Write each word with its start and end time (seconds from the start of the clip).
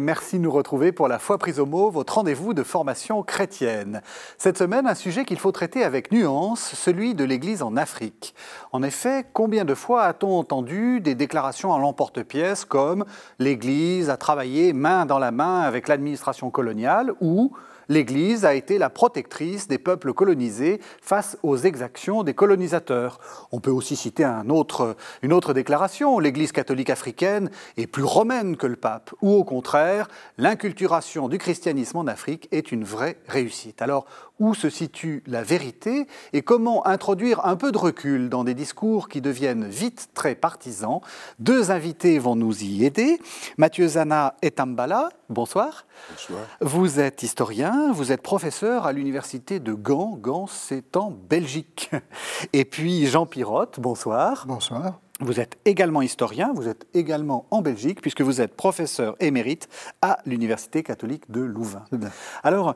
Merci 0.00 0.38
de 0.38 0.44
nous 0.44 0.50
retrouver 0.50 0.92
pour 0.92 1.08
la 1.08 1.18
foi 1.18 1.36
prise 1.36 1.60
au 1.60 1.66
mot, 1.66 1.90
votre 1.90 2.14
rendez-vous 2.14 2.54
de 2.54 2.62
formation 2.62 3.22
chrétienne. 3.22 4.00
Cette 4.38 4.56
semaine, 4.56 4.86
un 4.86 4.94
sujet 4.94 5.26
qu'il 5.26 5.38
faut 5.38 5.52
traiter 5.52 5.84
avec 5.84 6.10
nuance, 6.10 6.72
celui 6.74 7.14
de 7.14 7.22
l'Église 7.22 7.62
en 7.62 7.76
Afrique. 7.76 8.34
En 8.72 8.82
effet, 8.82 9.26
combien 9.34 9.66
de 9.66 9.74
fois 9.74 10.04
a-t-on 10.04 10.38
entendu 10.38 11.02
des 11.02 11.14
déclarations 11.14 11.74
à 11.74 11.78
l'emporte-pièce 11.78 12.64
comme 12.64 13.04
l'Église 13.38 14.08
a 14.08 14.16
travaillé 14.16 14.72
main 14.72 15.04
dans 15.04 15.18
la 15.18 15.32
main 15.32 15.60
avec 15.60 15.86
l'administration 15.86 16.48
coloniale 16.48 17.12
ou 17.20 17.52
l'Église 17.90 18.46
a 18.46 18.54
été 18.54 18.78
la 18.78 18.88
protectrice 18.88 19.68
des 19.68 19.76
peuples 19.76 20.14
colonisés 20.14 20.80
face 21.02 21.36
aux 21.42 21.58
exactions 21.58 22.22
des 22.22 22.32
colonisateurs. 22.32 23.18
On 23.52 23.60
peut 23.60 23.70
aussi 23.70 23.96
citer 23.96 24.24
une 24.24 25.32
autre 25.32 25.52
déclaration, 25.52 26.18
l'Église 26.18 26.52
catholique 26.52 26.88
africaine 26.88 27.50
est 27.76 27.88
plus 27.88 28.04
romaine 28.04 28.56
que 28.56 28.68
le 28.68 28.76
pape, 28.76 29.12
ou 29.20 29.32
au 29.32 29.44
contraire, 29.44 30.08
l'inculturation 30.38 31.28
du 31.28 31.36
christianisme 31.38 31.98
en 31.98 32.06
Afrique 32.06 32.48
est 32.52 32.70
une 32.72 32.84
vraie 32.84 33.18
réussite. 33.26 33.82
Alors, 33.82 34.06
où 34.38 34.54
se 34.54 34.70
situe 34.70 35.22
la 35.26 35.42
vérité 35.42 36.06
et 36.32 36.42
comment 36.42 36.86
introduire 36.86 37.44
un 37.44 37.56
peu 37.56 37.72
de 37.72 37.78
recul 37.78 38.30
dans 38.30 38.44
des 38.44 38.54
discours 38.54 39.08
qui 39.08 39.20
deviennent 39.20 39.66
vite 39.66 40.10
très 40.14 40.34
partisans? 40.34 41.00
Deux 41.40 41.70
invités 41.70 42.18
vont 42.18 42.36
nous 42.36 42.62
y 42.62 42.86
aider. 42.86 43.20
Mathieu 43.58 43.86
Zana 43.86 44.36
et 44.40 44.50
Tambala, 44.50 45.10
bonsoir. 45.28 45.84
Bonsoir. 46.10 46.40
Vous 46.62 47.00
êtes 47.00 47.22
historien, 47.22 47.79
vous 47.88 48.12
êtes 48.12 48.22
professeur 48.22 48.86
à 48.86 48.92
l'université 48.92 49.60
de 49.60 49.72
Gand. 49.72 50.16
Gand, 50.16 50.46
c'est 50.46 50.96
en 50.96 51.10
Belgique. 51.10 51.90
Et 52.52 52.64
puis 52.64 53.06
Jean 53.06 53.26
Pirotte, 53.26 53.80
bonsoir. 53.80 54.44
Bonsoir. 54.46 55.00
Vous 55.22 55.38
êtes 55.38 55.58
également 55.66 56.00
historien, 56.00 56.52
vous 56.54 56.66
êtes 56.66 56.86
également 56.94 57.46
en 57.50 57.60
Belgique, 57.60 58.00
puisque 58.00 58.22
vous 58.22 58.40
êtes 58.40 58.56
professeur 58.56 59.16
émérite 59.20 59.68
à 60.00 60.18
l'Université 60.24 60.82
catholique 60.82 61.30
de 61.30 61.42
Louvain. 61.42 61.84
Alors, 62.42 62.74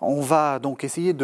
on 0.00 0.20
va 0.20 0.58
donc 0.58 0.84
essayer 0.84 1.14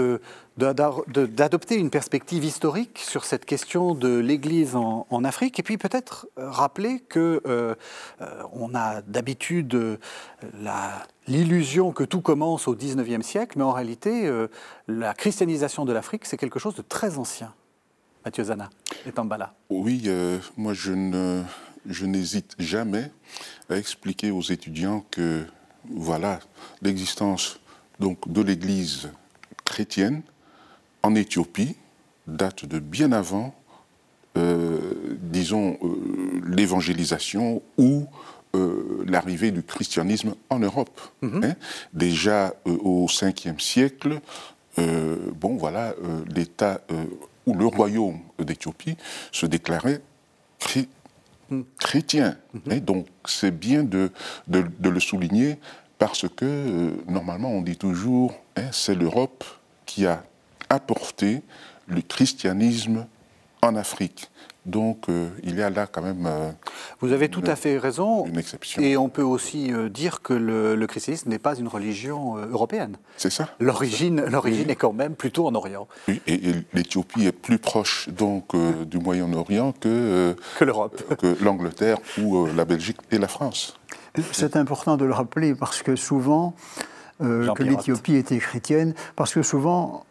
d'adopter 0.56 1.76
une 1.76 1.90
perspective 1.90 2.42
historique 2.42 2.98
sur 2.98 3.26
cette 3.26 3.44
question 3.44 3.94
de 3.94 4.18
l'Église 4.18 4.74
en, 4.74 5.24
Afrique, 5.24 5.58
et 5.58 5.62
puis 5.62 5.76
peut-être 5.76 6.26
euh, 6.38 6.50
rappeler 6.50 7.00
que 7.00 7.42
euh, 7.46 7.74
euh, 8.22 8.42
on 8.52 8.74
a 8.74 9.02
d'habitude 9.02 9.98
l'illusion 11.28 11.92
que 11.92 12.02
tout 12.02 12.22
commence 12.22 12.66
au 12.66 12.74
XIXe 12.74 13.24
siècle, 13.24 13.58
mais 13.58 13.64
en 13.64 13.72
réalité, 13.72 14.30
la 14.88 15.14
christianisation 15.14 15.84
de 15.84 15.92
l'Afrique, 15.92 16.24
c'est 16.24 16.38
quelque 16.38 16.58
chose 16.58 16.74
de 16.74 16.82
très 16.82 17.18
ancien. 17.18 17.52
Mathieu 18.24 18.44
Zana 18.44 18.70
est 19.04 19.18
en 19.18 19.24
bas 19.24 19.54
Oui, 19.68 20.02
euh, 20.06 20.38
moi 20.56 20.74
je 20.74 20.92
ne, 20.92 21.42
je 21.86 22.06
n'hésite 22.06 22.54
jamais 22.58 23.10
à 23.68 23.76
expliquer 23.76 24.30
aux 24.30 24.42
étudiants 24.42 25.04
que 25.10 25.44
voilà 25.90 26.38
l'existence 26.82 27.58
donc 27.98 28.30
de 28.30 28.40
l'Église 28.40 29.10
chrétienne 29.64 30.22
en 31.02 31.16
Éthiopie 31.16 31.76
date 32.28 32.64
de 32.64 32.78
bien 32.78 33.10
avant, 33.10 33.54
euh, 34.38 34.92
disons, 35.20 35.76
euh, 35.82 36.40
l'évangélisation 36.46 37.62
ou 37.78 38.06
l'arrivée 39.06 39.50
du 39.50 39.62
christianisme 39.62 40.34
en 40.50 40.58
Europe. 40.58 41.00
Mhm. 41.22 41.42
Hein. 41.42 41.54
Déjà 41.94 42.54
au 42.66 43.06
5e 43.06 43.58
siècle, 43.58 44.20
bon 44.76 45.56
voilà, 45.56 45.94
l'État 46.28 46.82
où 47.46 47.54
le 47.54 47.66
royaume 47.66 48.20
d'Éthiopie 48.38 48.96
se 49.30 49.46
déclarait 49.46 50.00
chrétien. 51.78 52.36
Mhm. 52.54 52.80
donc 52.80 53.06
c'est 53.26 53.50
bien 53.50 53.82
de, 53.84 54.10
de, 54.48 54.88
le 54.88 55.00
souligner 55.00 55.58
parce 55.98 56.28
que 56.28 56.44
euh, 56.44 56.90
normalement 57.08 57.50
on 57.50 57.62
dit 57.62 57.76
toujours 57.76 58.34
hein, 58.56 58.68
c'est 58.72 58.94
l'Europe 58.94 59.44
qui 59.84 60.06
a 60.06 60.24
apporté 60.68 61.42
le 61.86 62.00
christianisme 62.00 63.06
en 63.62 63.76
Afrique. 63.76 64.28
Donc 64.66 65.08
euh, 65.08 65.28
il 65.42 65.56
y 65.56 65.62
a 65.62 65.70
là 65.70 65.86
quand 65.86 66.02
même. 66.02 66.24
Euh, 66.26 66.50
Vous 67.00 67.12
avez 67.12 67.28
tout 67.28 67.42
à 67.46 67.56
fait 67.56 67.78
raison. 67.78 68.26
Une 68.26 68.38
exception. 68.38 68.80
Et 68.80 68.96
on 68.96 69.08
peut 69.08 69.22
aussi 69.22 69.72
euh, 69.72 69.88
dire 69.88 70.22
que 70.22 70.34
le, 70.34 70.86
christianisme 70.86 71.30
n'est 71.30 71.38
pas 71.38 71.56
une 71.56 71.66
religion 71.66 72.36
européenne. 72.36 72.96
C'est 73.16 73.30
ça. 73.30 73.48
L'origine, 73.58 74.24
l'origine 74.26 74.70
est 74.70 74.76
quand 74.76 74.92
même 74.92 75.14
plutôt 75.14 75.46
en 75.46 75.54
Orient. 75.54 75.88
Oui, 76.06 76.20
et, 76.26 76.40
l'Éthiopie 76.74 77.26
est 77.26 77.32
plus 77.32 77.58
proche 77.58 78.08
donc 78.08 78.54
du 78.86 78.98
Moyen-Orient 78.98 79.72
que 79.72 80.36
que 80.58 80.64
l'Europe, 80.64 81.02
que 81.18 81.36
l'Angleterre 81.42 81.98
ou 82.20 82.46
la 82.46 82.64
Belgique 82.64 82.98
et 83.10 83.18
la 83.18 83.28
France. 83.28 83.78
C'est 84.32 84.56
important 84.56 84.96
de 84.96 85.04
le 85.04 85.12
rappeler 85.12 85.54
parce 85.54 85.82
que 85.82 85.96
souvent 85.96 86.54
que 87.20 87.62
l'Éthiopie 87.62 88.16
était 88.16 88.38
chrétienne, 88.38 88.94
parce 89.16 89.34
que 89.34 89.42
souvent 89.42 90.04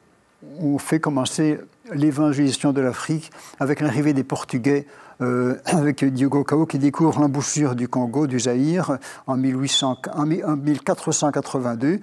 on 0.60 0.78
fait 0.78 1.00
commencer 1.00 1.60
l'évangélisation 1.94 2.74
de 2.74 2.82
l'Afrique 2.82 3.32
avec 3.60 3.82
l'arrivée 3.82 4.14
des 4.14 4.24
Portugais, 4.24 4.86
euh, 5.22 5.56
avec 5.66 6.04
Diogo 6.04 6.44
Cao 6.44 6.66
qui 6.66 6.80
découvre 6.80 7.20
l'embouchure 7.20 7.76
du 7.76 7.88
Congo, 7.88 8.28
du 8.28 8.40
Zaïre, 8.40 8.98
en, 9.28 9.38
1800, 9.38 10.02
en 10.14 10.26
1482. 10.26 12.00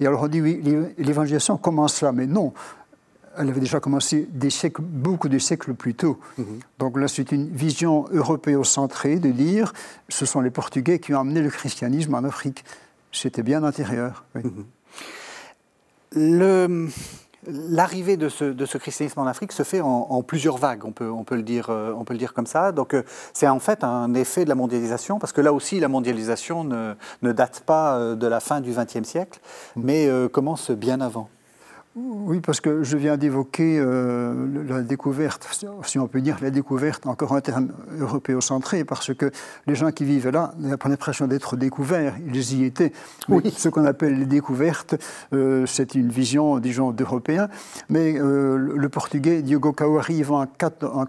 Et 0.00 0.06
alors 0.06 0.22
on 0.22 0.28
dit 0.28 0.40
oui, 0.40 0.60
l'évangélisation 0.98 1.56
commence 1.56 2.02
là, 2.02 2.12
mais 2.12 2.26
non. 2.26 2.52
Elle 3.38 3.50
avait 3.50 3.60
déjà 3.60 3.80
commencé 3.80 4.26
des 4.32 4.48
siècles, 4.48 4.80
beaucoup 4.80 5.28
de 5.28 5.38
siècles 5.38 5.74
plus 5.74 5.94
tôt. 5.94 6.18
Mhm. 6.38 6.46
Donc 6.78 6.98
là, 6.98 7.06
c'est 7.06 7.32
une 7.32 7.50
vision 7.50 8.06
européocentrée 8.10 9.16
de 9.16 9.30
dire 9.30 9.74
ce 10.08 10.24
sont 10.24 10.40
les 10.40 10.50
Portugais 10.50 10.98
qui 10.98 11.12
ont 11.12 11.20
amené 11.20 11.42
le 11.42 11.50
christianisme 11.50 12.14
en 12.14 12.24
Afrique. 12.24 12.64
C'était 13.12 13.42
bien 13.42 13.62
antérieur. 13.62 14.24
Mhm. 14.34 14.64
Le 16.12 16.88
L'arrivée 17.46 18.16
de 18.16 18.28
ce, 18.28 18.78
christianisme 18.78 19.20
en 19.20 19.26
Afrique 19.26 19.52
se 19.52 19.62
fait 19.62 19.80
en, 19.80 20.22
plusieurs 20.22 20.56
vagues, 20.56 20.84
on 20.84 20.92
peut, 20.92 21.36
le 21.36 21.42
dire, 21.42 21.70
euh, 21.70 21.92
on 21.96 22.04
peut 22.04 22.14
le 22.14 22.18
dire 22.18 22.34
comme 22.34 22.46
ça. 22.46 22.72
Donc 22.72 22.94
euh, 22.94 23.02
c'est 23.32 23.46
en 23.46 23.60
fait 23.60 23.84
un 23.84 24.14
effet 24.14 24.44
de 24.44 24.48
la 24.48 24.54
mondialisation, 24.54 25.18
parce 25.18 25.32
que 25.32 25.40
là 25.40 25.52
aussi 25.52 25.78
la 25.78 25.88
mondialisation 25.88 26.64
ne, 26.64 26.94
ne 27.22 27.32
date 27.32 27.62
pas 27.64 27.96
euh, 27.96 28.14
de 28.16 28.26
la 28.26 28.40
fin 28.40 28.60
du 28.60 28.72
XXe 28.72 29.08
siècle, 29.08 29.40
mais 29.76 30.08
commence 30.32 30.70
bien 30.70 31.00
avant. 31.00 31.28
Oui, 31.98 32.40
parce 32.40 32.60
que 32.60 32.82
je 32.82 32.98
viens 32.98 33.16
d'évoquer 33.16 33.78
euh, 33.78 34.64
la 34.68 34.82
découverte, 34.82 35.48
si 35.82 35.98
on 35.98 36.06
peut 36.06 36.20
dire 36.20 36.36
la 36.42 36.50
découverte, 36.50 37.06
encore 37.06 37.32
un 37.32 37.40
terme 37.40 37.72
européocentré, 37.98 38.84
parce 38.84 39.14
que 39.14 39.30
les 39.66 39.74
gens 39.74 39.90
qui 39.92 40.04
vivent 40.04 40.28
là 40.28 40.52
n'ont 40.58 40.76
pas 40.76 40.90
l'impression 40.90 41.26
d'être 41.26 41.56
découverts, 41.56 42.14
ils 42.26 42.52
y 42.52 42.64
étaient. 42.64 42.92
Oui. 43.30 43.50
Ce 43.56 43.70
qu'on 43.70 43.86
appelle 43.86 44.18
les 44.18 44.26
découvertes, 44.26 44.96
euh, 45.32 45.64
c'est 45.64 45.94
une 45.94 46.10
vision, 46.10 46.58
disons, 46.58 46.92
d'Européens. 46.92 47.48
Mais 47.88 48.20
euh, 48.20 48.58
le 48.58 48.88
portugais 48.90 49.40
Diogo 49.40 49.72
Cao 49.72 49.96
arrive 49.96 50.32
en, 50.32 50.44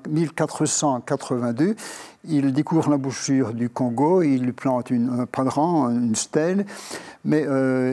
1482, 0.10 1.76
il 2.30 2.54
découvre 2.54 2.90
l'embouchure 2.90 3.54
du 3.54 3.70
Congo, 3.70 4.22
il 4.22 4.54
plante 4.54 4.90
une, 4.90 5.20
un 5.20 5.26
padran, 5.26 5.90
une 5.90 6.16
stèle, 6.16 6.66
mais, 7.26 7.46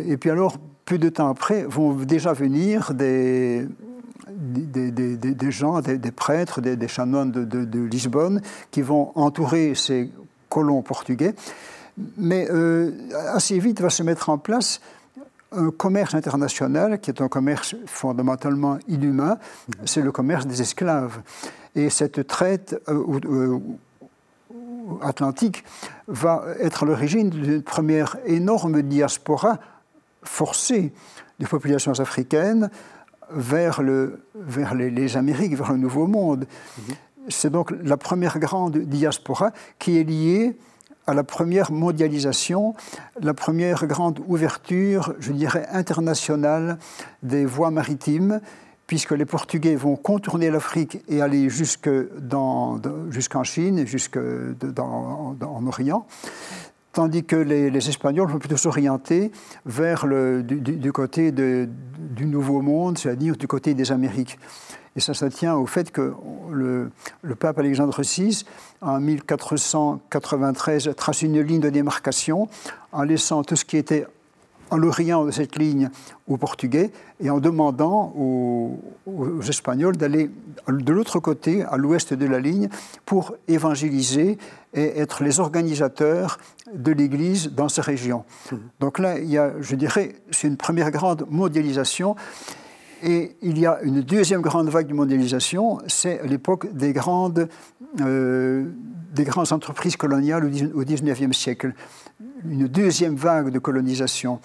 et 0.07 0.17
puis 0.17 0.31
alors, 0.31 0.59
peu 0.85 0.99
de 0.99 1.09
temps 1.09 1.29
après, 1.29 1.65
vont 1.65 1.93
déjà 1.95 2.33
venir 2.33 2.95
des, 2.95 3.67
des, 4.29 5.51
gens, 5.51 5.81
des, 5.81 6.11
prêtres, 6.11 6.61
des, 6.61 6.89
chanoines 6.89 7.31
de, 7.31 7.81
Lisbonne, 7.81 8.41
qui 8.71 8.83
vont 8.83 9.13
entourer 9.15 9.75
ces 9.75 10.11
colons 10.49 10.83
portugais. 10.83 11.35
Mais 12.19 12.49
euh, 12.51 12.91
assez 13.33 13.59
vite 13.59 13.81
va 13.81 13.91
se 13.91 14.03
mettre 14.03 14.29
en 14.29 14.39
place 14.39 14.81
un 15.53 15.71
commerce 15.71 16.15
international 16.15 17.01
qui 17.01 17.11
est 17.11 17.21
un 17.21 17.29
commerce 17.29 17.77
fondamentalement 17.87 18.79
inhumain, 18.89 19.39
c'est 19.85 20.03
le 20.03 20.11
commerce 20.11 20.47
des 20.47 20.61
esclaves. 20.61 21.21
Et 21.77 21.91
cette 21.91 22.27
traite 22.27 22.81
euh, 22.89 23.21
euh, 23.27 23.59
atlantique 25.01 25.65
va 26.09 26.45
être 26.61 26.85
l'origine 26.85 27.31
d'une 27.31 27.63
première 27.63 28.17
énorme 28.27 28.83
diaspora 28.83 29.59
forcée 30.25 30.93
des 31.39 31.47
populations 31.47 31.99
africaines 32.01 32.71
vers, 33.31 33.83
le, 33.83 34.25
vers 34.35 34.75
les, 34.75 35.17
Amériques, 35.17 35.57
vers 35.57 35.73
le 35.73 35.79
Nouveau 35.79 36.07
Monde. 36.07 36.47
Mhm. 36.79 36.95
C'est 37.29 37.51
donc 37.51 37.73
la 37.83 37.97
première 37.97 38.39
grande 38.39 38.77
diaspora 38.77 39.53
qui 39.79 39.99
est 39.99 40.05
liée 40.05 40.57
à 41.07 41.15
la 41.15 41.25
première 41.25 41.71
mondialisation, 41.71 42.75
la 43.21 43.35
première 43.35 43.87
grande 43.87 44.21
ouverture, 44.27 45.15
je 45.21 45.33
dirais, 45.33 45.67
internationale 45.71 46.79
des 47.23 47.45
voies 47.45 47.71
maritimes, 47.71 48.41
puisque 48.87 49.13
les 49.13 49.25
Portugais 49.25 49.77
vont 49.77 49.97
contourner 49.97 50.51
l'Afrique 50.51 51.03
et 51.09 51.21
aller 51.23 51.49
jusqu'en 51.51 52.09
Chine, 53.43 53.87
jusqu'en 53.87 54.21
en 54.81 55.67
Orient 55.67 56.07
tandis 56.95 57.25
que 57.25 57.37
les, 57.37 57.89
Espagnols 57.89 58.31
vont 58.31 58.39
plutôt 58.39 58.57
s'orienter 58.57 59.31
vers 59.67 60.07
le 60.07 60.43
du, 60.43 60.93
côté 60.93 61.33
du 61.33 62.27
Nouveau 62.27 62.63
Monde, 62.63 62.97
c'est-à-dire 62.97 63.37
du 63.37 63.47
côté 63.47 63.75
des 63.75 63.93
Amériques. 63.93 64.39
Et 64.97 65.01
ça, 65.01 65.13
ça 65.13 65.29
tient 65.29 65.57
au 65.57 65.67
fait 65.67 65.91
que 65.91 66.15
le, 66.51 66.91
le 67.23 67.35
pape 67.35 67.59
Alexandre 67.59 68.01
VI, 68.03 68.45
en 68.81 69.01
1493, 69.01 70.91
trace 70.97 71.23
une 71.23 71.41
ligne 71.41 71.61
de 71.61 71.71
démarcation 71.71 72.49
en 72.93 73.03
laissant 73.03 73.43
tout 73.43 73.57
ce 73.57 73.65
qui 73.65 73.77
était 73.77 74.07
en 74.75 74.77
l'orient 74.77 75.25
de 75.25 75.31
cette 75.31 75.57
ligne 75.57 75.89
aux 76.27 76.37
Portugais 76.37 76.91
et 77.21 77.31
en 77.31 77.39
demandant 77.39 78.13
aux, 78.19 78.81
Espagnols 79.49 79.97
d'aller 79.97 80.31
de 80.67 80.93
l'autre 80.93 81.21
côté, 81.21 81.63
à 81.63 81.77
l'ouest 81.77 82.13
de 82.13 82.27
la 82.27 82.41
ligne, 82.41 82.69
pour 83.05 83.37
évangéliser 83.47 84.39
et 84.73 84.99
être 84.99 85.23
les 85.23 85.39
organisateurs 85.39 86.39
de 86.75 86.91
l'Église 86.91 87.53
dans 87.53 87.69
ces 87.69 87.83
régions. 87.83 88.25
Mmh. 88.51 88.57
Donc 88.81 88.99
là, 88.99 89.19
il 89.19 89.31
y 89.31 89.39
a, 89.39 89.53
je 89.61 89.77
dirais, 89.77 90.17
c'est 90.31 90.49
une 90.49 90.57
première 90.57 90.91
grande 90.91 91.25
mondialisation. 91.31 92.17
Et 93.07 93.37
il 93.43 93.59
y 93.59 93.67
a 93.67 93.83
une 93.83 94.01
deuxième 94.01 94.41
grande 94.41 94.71
vague 94.71 94.87
de 94.87 94.95
mondialisation, 94.95 95.79
c'est 95.87 96.27
l'époque 96.27 96.73
des 96.73 96.95
grandes, 96.95 97.51
euh, 98.01 98.65
des 99.13 99.25
grandes 99.25 99.53
entreprises 99.53 99.97
coloniales 99.97 100.51
au 100.75 100.83
XIXe 100.83 101.37
siècle. 101.37 101.75
Une 102.49 102.67
deuxième 102.67 103.15
vague 103.15 103.51
de 103.51 103.59
colonisation 103.59 104.41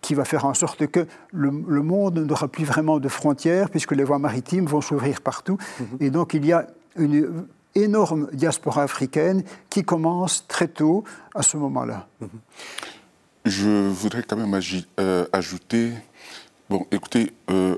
qui 0.00 0.14
va 0.14 0.24
faire 0.24 0.46
en 0.46 0.54
sorte 0.54 0.88
que 0.88 1.06
le, 1.32 1.50
monde 1.52 2.18
n'aura 2.18 2.48
plus 2.48 2.64
vraiment 2.64 2.98
de 2.98 3.08
frontières 3.08 3.70
puisque 3.70 3.92
les 3.92 4.02
voies 4.02 4.18
maritimes 4.18 4.66
vont 4.66 4.80
s'ouvrir 4.80 5.20
partout. 5.20 5.56
Mhm. 5.78 5.86
Et 6.00 6.10
donc 6.10 6.34
il 6.34 6.44
y 6.44 6.52
a 6.52 6.66
une 6.96 7.46
énorme 7.76 8.28
diaspora 8.32 8.82
africaine 8.82 9.44
qui 9.68 9.84
commence 9.84 10.44
très 10.48 10.66
tôt 10.66 11.04
à 11.36 11.42
ce 11.42 11.56
moment-là. 11.56 12.08
Mhm. 12.20 12.28
Je 13.44 13.88
voudrais 13.88 14.24
quand 14.24 14.36
même 14.36 14.58
euh, 14.98 15.26
ajouter, 15.32 15.92
bon, 16.70 16.86
écoutez, 16.92 17.32
euh, 17.50 17.76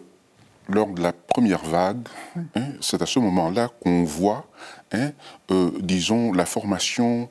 lors 0.69 0.89
de 0.89 1.03
la 1.03 1.13
première 1.13 1.65
vague, 1.65 2.07
hein, 2.55 2.69
c'est 2.81 3.01
à 3.01 3.07
ce 3.07 3.19
moment-là 3.19 3.69
qu'on 3.81 4.05
voit, 4.05 4.47
hein, 4.93 5.11
euh, 5.51 5.71
disons, 5.81 6.33
la 6.33 6.45
formation 6.45 7.29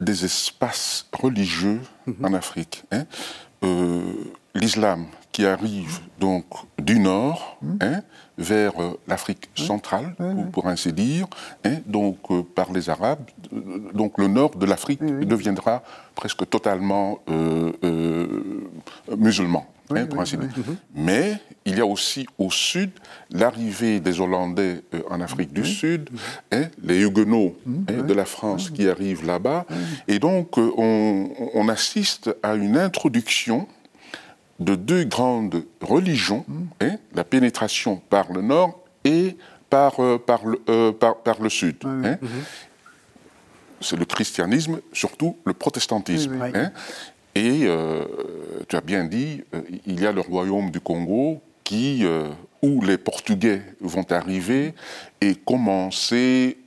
des 0.00 0.24
espaces 0.24 1.06
religieux 1.12 1.80
mhm. 2.06 2.24
en 2.24 2.32
Afrique. 2.32 2.84
Hein. 2.90 3.04
Euh, 3.62 4.02
l'islam 4.54 5.06
qui 5.30 5.46
arrive 5.46 6.00
donc 6.18 6.44
du 6.78 6.98
nord 6.98 7.58
hein, 7.80 8.00
vers 8.38 8.72
l'Afrique 9.08 9.50
centrale, 9.56 10.14
pour 10.52 10.68
ainsi 10.68 10.92
dire, 10.92 11.26
donc 11.86 12.18
par 12.54 12.72
les 12.72 12.88
Arabes. 12.88 13.24
donc 13.92 14.18
le 14.18 14.28
nord 14.28 14.54
de 14.54 14.64
l'Afrique 14.64 15.02
deviendra 15.02 15.82
presque 16.14 16.48
totalement 16.48 17.18
musulman. 19.16 19.66
Hein, 19.96 20.06
pour 20.06 20.20
ainsi 20.20 20.36
dire. 20.36 20.48
Mmh. 20.48 20.72
Mais 20.94 21.38
il 21.64 21.78
y 21.78 21.80
a 21.80 21.86
aussi 21.86 22.26
au 22.38 22.50
sud 22.50 22.90
l'arrivée 23.30 24.00
des 24.00 24.20
Hollandais 24.20 24.82
en 25.10 25.20
Afrique 25.20 25.52
du 25.52 25.64
Sud, 25.64 26.10
les 26.82 27.00
Huguenots 27.00 27.56
de 27.66 28.12
la 28.12 28.24
France 28.24 28.70
qui 28.70 28.88
arrivent 28.88 29.26
là-bas. 29.26 29.66
Et 30.08 30.18
donc 30.18 30.58
on, 30.58 31.30
on, 31.54 31.68
assiste 31.68 32.34
à 32.42 32.54
une 32.54 32.76
introduction 32.76 33.66
de 34.60 34.74
deux 34.74 35.04
grandes 35.04 35.64
religions, 35.80 36.44
hein, 36.80 36.96
la 37.14 37.24
pénétration 37.24 38.00
par 38.08 38.32
le 38.32 38.42
nord 38.42 38.80
et 39.04 39.36
par, 39.70 40.00
euh, 40.00 40.18
par, 40.18 40.46
le, 40.46 40.60
euh, 40.68 40.92
par, 40.92 41.40
le, 41.40 41.48
sud. 41.48 41.76
Hein. 41.84 42.16
C'est 43.80 43.96
le 43.96 44.04
christianisme, 44.04 44.80
surtout 44.92 45.36
le 45.44 45.52
protestantisme. 45.52 46.40
Hein. 46.54 46.70
Et 47.34 47.62
euh, 47.64 48.04
tu 48.68 48.76
as 48.76 48.80
bien 48.80 49.04
dit, 49.04 49.42
il 49.86 50.00
y 50.00 50.06
a 50.06 50.12
le 50.12 50.20
royaume 50.20 50.70
du 50.70 50.80
Congo 50.80 51.40
qui, 51.64 52.04
où 52.62 52.82
les 52.82 52.98
Portugais 52.98 53.62
vont 53.80 54.04
arriver 54.10 54.74
et 55.20 55.34
commencer 55.34 56.58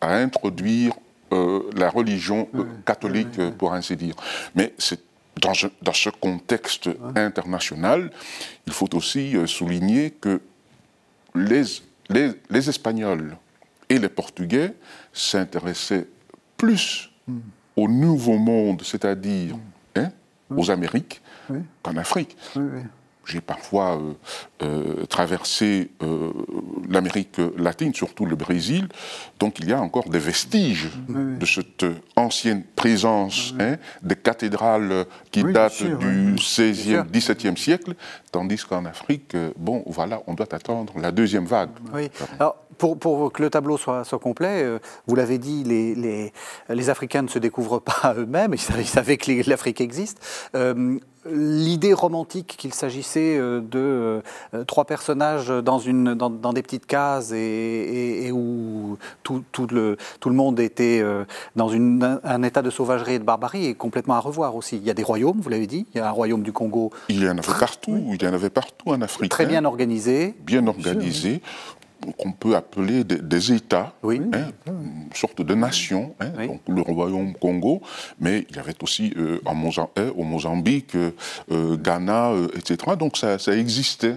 à 0.00 0.16
introduire 0.16 0.94
la 1.30 1.90
religion 1.90 2.48
catholique, 2.86 3.40
pour 3.58 3.74
ainsi 3.74 3.94
dire. 3.94 4.14
Mais 4.54 4.72
c'est 4.78 5.00
dans, 5.40 5.92
ce 5.92 6.08
contexte 6.08 6.90
international, 7.16 8.10
il 8.66 8.72
faut 8.72 8.94
aussi 8.94 9.36
euh, 9.36 9.46
souligner 9.46 10.10
que 10.10 10.40
les, 11.34 11.64
les, 12.10 12.68
Espagnols 12.68 13.36
et 13.88 13.98
les 13.98 14.08
Portugais 14.08 14.74
s'intéressaient 15.12 16.06
plus 16.56 17.10
hmm. 17.26 17.38
au 17.76 17.88
Nouveau 17.88 18.36
Monde, 18.36 18.82
c'est-à-dire 18.84 19.54
hein, 19.54 19.60
aux 20.56 20.70
Amériques, 20.70 21.22
qu'en 21.82 21.96
Afrique. 21.96 22.36
J'ai 23.24 23.40
parfois 23.40 23.98
euh, 23.98 24.12
euh, 24.62 25.06
traversé 25.06 25.90
euh, 26.02 26.32
l'Amérique 26.88 27.40
latine, 27.56 27.94
surtout 27.94 28.26
le 28.26 28.34
Brésil, 28.34 28.88
donc 29.38 29.60
il 29.60 29.68
y 29.68 29.72
a 29.72 29.80
encore 29.80 30.08
des 30.08 30.18
vestiges 30.18 30.90
de 31.08 31.46
cette 31.46 31.86
ancienne 32.16 32.64
présence 32.74 33.54
hein, 33.60 33.76
des 34.02 34.16
cathédrales 34.16 35.06
qui 35.30 35.44
datent 35.44 35.82
du 35.82 36.34
16e, 36.34 37.08
17e 37.10 37.56
siècle, 37.56 37.94
tandis 38.32 38.64
qu'en 38.64 38.84
Afrique, 38.86 39.36
bon, 39.56 39.84
voilà, 39.86 40.20
on 40.26 40.34
doit 40.34 40.52
attendre 40.52 40.92
la 40.98 41.12
deuxième 41.12 41.46
vague. 41.46 41.70
Oui. 41.94 42.10
Alors, 42.40 42.56
pour, 42.78 42.98
pour, 42.98 43.32
que 43.32 43.42
le 43.42 43.50
tableau 43.50 43.76
soit, 43.76 44.04
soit 44.04 44.18
complet, 44.18 44.66
vous 45.06 45.14
l'avez 45.14 45.38
dit, 45.38 45.62
les, 45.62 45.94
les, 45.94 46.32
les, 46.68 46.90
Africains 46.90 47.22
ne 47.22 47.28
se 47.28 47.38
découvrent 47.38 47.78
pas 47.78 48.14
eux-mêmes, 48.18 48.54
ils, 48.54 48.86
savaient 48.86 49.16
que 49.16 49.48
l'Afrique 49.48 49.80
existe 49.80 50.18
l'idée 51.30 51.92
romantique 51.92 52.54
qu'il 52.58 52.74
s'agissait 52.74 53.36
euh, 53.36 53.60
de 53.60 54.22
euh, 54.54 54.64
trois 54.66 54.84
personnages 54.84 55.48
dans, 55.48 55.78
une, 55.78 56.14
dans, 56.14 56.52
des 56.52 56.62
petites 56.62 56.86
cases 56.86 57.32
et, 57.32 58.30
où 58.32 58.98
tout, 59.22 59.44
tout, 59.52 59.66
le, 59.70 59.96
tout 60.20 60.28
le 60.28 60.34
monde 60.34 60.58
était 60.60 61.00
euh, 61.00 61.24
dans 61.56 61.68
une, 61.68 62.20
un 62.24 62.42
état 62.42 62.62
de 62.62 62.70
sauvagerie 62.70 63.14
et 63.14 63.18
de 63.18 63.24
barbarie 63.24 63.66
est 63.66 63.74
complètement 63.74 64.14
à 64.14 64.20
revoir 64.20 64.56
aussi. 64.56 64.76
Il 64.76 64.84
y 64.84 64.90
a 64.90 64.94
des 64.94 65.02
royaumes, 65.02 65.40
vous 65.40 65.48
l'avez 65.48 65.66
dit, 65.66 65.86
il 65.94 65.98
y 65.98 66.00
a 66.00 66.08
un 66.08 66.10
royaume 66.12 66.42
du 66.42 66.52
Congo. 66.52 66.90
Il 67.08 67.22
y 67.22 67.28
en 67.28 67.38
avait 67.38 67.58
partout, 67.58 68.04
il 68.12 68.22
y 68.22 68.26
en 68.26 68.34
avait 68.34 68.50
partout 68.50 68.90
en 68.90 69.00
Afrique. 69.00 69.30
Très 69.30 69.46
bien 69.46 69.64
organisé. 69.64 70.34
Bien 70.44 70.66
organisé 70.66 71.42
qu'on 72.18 72.32
peut 72.32 72.56
appeler 72.56 73.04
des, 73.04 73.52
États, 73.52 73.94
hein, 74.04 74.50
une 74.66 75.14
sorte 75.14 75.42
de 75.42 75.54
nation, 75.54 76.14
hein, 76.20 76.46
donc 76.46 76.60
le 76.68 76.82
royaume 76.82 77.34
Congo, 77.34 77.82
mais 78.20 78.46
il 78.50 78.56
y 78.56 78.58
avait 78.58 78.74
aussi 78.82 79.12
euh, 79.16 79.40
en 79.44 79.54
hein, 79.54 80.12
au 80.16 80.24
Mozambique, 80.24 80.94
euh, 80.94 81.76
Ghana, 81.76 82.30
euh, 82.30 82.48
etc. 82.56 82.96
Donc 82.98 83.16
ça, 83.16 83.36
existait, 83.56 84.16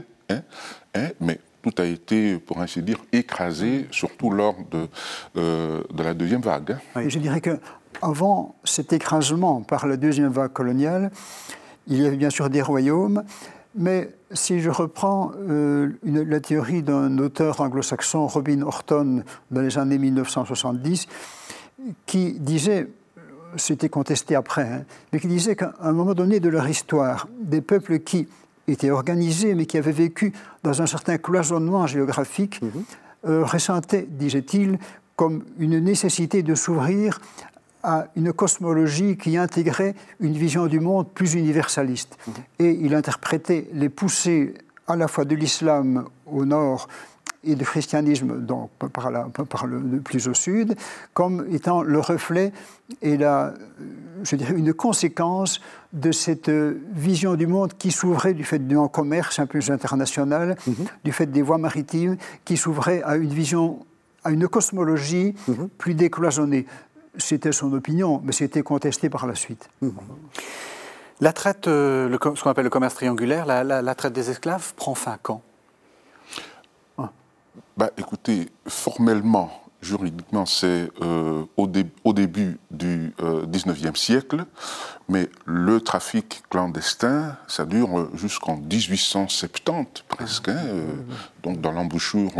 mais 1.19 1.39
tout 1.61 1.73
a 1.77 1.85
été, 1.85 2.37
pour 2.37 2.61
ainsi 2.61 2.81
dire, 2.81 2.97
écrasé, 3.11 3.87
surtout 3.91 4.29
lors 4.29 4.55
de, 4.71 4.87
de 5.35 6.03
la 6.03 6.13
deuxième 6.13 6.41
vague. 6.41 6.77
Je 6.95 7.19
dirais 7.19 7.41
que 7.41 7.59
avant 8.01 8.55
cet 8.63 8.93
écrasement 8.93 9.61
par 9.61 9.87
la 9.87 9.97
deuxième 9.97 10.29
vague 10.31 10.53
coloniale, 10.53 11.11
il 11.87 12.01
y 12.01 12.05
avait 12.05 12.17
bien 12.17 12.29
sûr 12.29 12.49
des 12.49 12.61
royaumes, 12.61 13.23
mais 13.75 14.09
si 14.35 14.59
je 14.59 14.69
reprends 14.69 15.31
euh, 15.49 15.89
la 16.03 16.39
théorie 16.39 16.83
d'un 16.83 17.17
auteur 17.17 17.61
anglo-saxon, 17.61 18.27
Robin 18.27 18.61
Horton, 18.61 19.23
dans 19.51 19.61
les 19.61 19.77
années 19.77 19.97
1970, 19.97 21.07
qui 22.05 22.33
disait, 22.33 22.87
c'était 23.57 23.89
contesté 23.89 24.35
après, 24.35 24.67
hein, 24.67 24.83
mais 25.11 25.19
qui 25.19 25.27
disait 25.27 25.55
qu'à 25.55 25.73
un 25.79 25.93
moment 25.93 26.13
donné 26.13 26.39
de 26.39 26.49
leur 26.49 26.67
histoire, 26.67 27.27
des 27.39 27.61
peuples 27.61 27.99
qui 27.99 28.27
étaient 28.67 28.91
organisés, 28.91 29.55
mais 29.55 29.65
qui 29.65 29.77
avaient 29.77 29.91
vécu 29.91 30.33
dans 30.63 30.81
un 30.81 30.85
certain 30.85 31.17
cloisonnement 31.17 31.87
géographique, 31.87 32.61
mhm. 32.61 32.71
euh, 33.27 33.45
ressentaient, 33.45 34.07
disait-il, 34.09 34.79
comme 35.15 35.43
une 35.59 35.79
nécessité 35.79 36.43
de 36.43 36.55
s'ouvrir 36.55 37.19
à 37.85 38.07
une 38.15 38.33
cosmologie 38.33 39.15
qui 39.15 39.37
intégrait 39.37 39.93
une 40.19 40.33
vision 40.33 40.65
du 40.65 40.79
monde 40.79 41.07
plus 41.13 41.35
universaliste. 41.35 42.17
Mhm. 42.27 42.33
Et 42.59 42.71
il 42.81 42.95
interprétait 42.95 43.67
les 43.73 43.89
poussées 43.89 44.55
à 44.87 44.95
la 44.95 45.07
fois 45.07 45.23
de 45.23 45.35
l'islam 45.35 46.05
au 46.25 46.45
nord 46.45 46.87
et 47.43 47.53
du 47.53 47.63
christianisme 47.63 48.39
donc, 48.39 48.71
par, 48.91 49.11
par 49.47 49.67
le, 49.67 49.99
plus 49.99 50.27
au 50.27 50.33
sud, 50.33 50.75
comme 51.13 51.45
étant 51.51 51.83
le 51.83 51.99
reflet 51.99 52.51
et 53.03 53.17
la, 53.17 53.53
je 54.23 54.35
dirais, 54.35 54.55
une 54.55 54.73
conséquence 54.73 55.61
de 55.93 56.11
cette 56.11 56.49
vision 56.49 57.35
du 57.35 57.45
monde 57.45 57.73
qui 57.77 57.91
s'ouvrait 57.91 58.33
du 58.33 58.43
fait 58.43 58.67
d'un 58.67 58.87
commerce 58.87 59.37
un 59.37 59.45
peu 59.45 59.59
international, 59.69 60.57
mhm. 60.65 60.75
du 61.03 61.11
fait 61.11 61.27
des 61.27 61.43
voies 61.43 61.59
maritimes, 61.59 62.17
qui 62.43 62.57
s'ouvrait 62.57 63.03
à 63.03 63.15
une 63.15 63.33
vision 63.33 63.85
à 64.23 64.31
une 64.31 64.47
cosmologie 64.47 65.35
mhm. 65.47 65.69
plus 65.77 65.93
décloisonnée. 65.93 66.65
C'était 67.17 67.51
son 67.51 67.71
opinion, 67.73 68.21
mais 68.23 68.31
c'était 68.31 68.61
contesté 68.63 69.09
par 69.09 69.27
la 69.27 69.35
suite. 69.35 69.69
Mhm. 69.81 69.93
La 71.21 71.31
traite, 71.31 71.67
euh, 71.67 72.11
ce 72.35 72.43
qu'on 72.43 72.49
appelle 72.49 72.65
le 72.65 72.69
commerce 72.69 72.95
triangulaire, 72.95 73.45
la, 73.45 73.95
traite 73.95 74.13
des 74.13 74.29
esclaves 74.29 74.73
prend 74.75 74.95
fin 74.95 75.17
quand? 75.21 75.41
Bah, 77.77 77.89
Écoutez, 77.97 78.49
formellement, 78.67 79.51
juridiquement, 79.85 80.45
c'est 80.45 80.89
euh, 81.01 81.45
au, 81.55 81.69
au, 82.03 82.13
début 82.13 82.57
du 82.71 83.13
XIXe 83.21 83.85
euh, 83.85 83.93
siècle, 83.93 84.45
mais 85.07 85.29
le 85.45 85.79
trafic 85.79 86.43
clandestin, 86.49 87.37
ça 87.47 87.65
dure 87.65 88.09
jusqu'en 88.15 88.57
1870 88.57 90.03
presque, 90.07 90.49
hein, 90.49 90.57
euh, 90.65 90.85
donc 91.43 91.61
dans 91.61 91.71
l'embouchure 91.71 92.31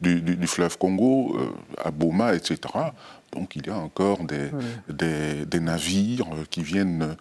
du, 0.00 0.22
du, 0.22 0.46
fleuve 0.46 0.78
Congo, 0.78 1.38
à 1.84 1.90
Boma, 1.90 2.34
etc. 2.34 2.58
Donc 3.32 3.54
il 3.56 3.66
y 3.66 3.70
a 3.70 3.76
encore 3.76 4.24
des, 4.24 4.50
des, 4.88 5.60
navires 5.60 6.28
qui 6.50 6.62
viennent 6.62 7.16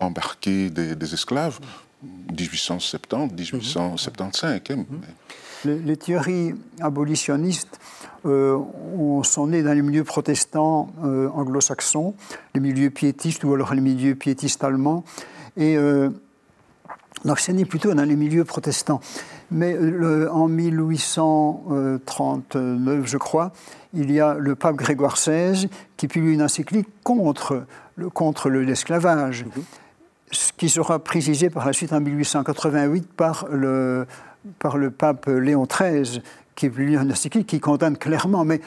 embarquer 0.00 0.70
des, 0.70 0.96
des 0.96 1.14
esclaves. 1.14 1.60
1870, 2.02 3.52
1875. 3.52 4.60
Hein. 4.70 4.84
Les, 5.64 5.96
théories 5.96 6.54
abolitionnistes 6.80 7.80
euh, 8.24 8.58
sont 9.22 9.46
nées 9.48 9.62
dans 9.62 9.72
les 9.72 9.82
milieux 9.82 10.04
protestants 10.04 10.92
euh, 11.04 11.28
anglo-saxons, 11.30 12.14
les 12.54 12.60
milieux 12.60 12.90
piétistes 12.90 13.42
ou 13.44 13.54
alors 13.54 13.74
les 13.74 13.80
milieux 13.80 14.14
piétistes 14.14 14.62
allemands. 14.64 15.04
Et 15.56 15.76
euh, 15.76 16.10
donc 17.24 17.40
c'est 17.40 17.52
né 17.52 17.64
plutôt 17.64 17.92
dans 17.94 18.04
les 18.04 18.14
milieux 18.16 18.44
protestants. 18.44 19.00
Mais 19.50 19.76
en 20.30 20.46
1839, 20.46 23.04
je 23.04 23.18
crois, 23.18 23.50
il 23.92 24.12
y 24.12 24.20
a 24.20 24.34
le 24.34 24.54
pape 24.54 24.76
Grégoire 24.76 25.14
XVI 25.14 25.68
qui 25.96 26.06
publie 26.06 26.34
une 26.34 26.42
encyclique 26.42 26.86
contre, 27.02 27.64
contre 28.14 28.48
l'esclavage. 28.48 29.44
Mhm 29.44 29.64
ce 30.32 30.52
qui 30.52 30.68
sera 30.68 30.98
précisé 30.98 31.50
par 31.50 31.66
la 31.66 31.72
suite 31.72 31.92
en 31.92 32.00
1888 32.00 33.12
par 33.12 33.46
le, 33.50 34.06
par 34.58 34.76
le 34.76 34.90
pape 34.90 35.26
Léon 35.26 35.66
XIII, 35.66 36.22
qui 36.54 36.66
est 36.66 36.70
publié 36.70 36.96
un 36.96 37.10
encyclique 37.10 37.46
qui 37.46 37.60
condamne 37.60 37.96
clairement. 37.96 38.44
Mais 38.44 38.60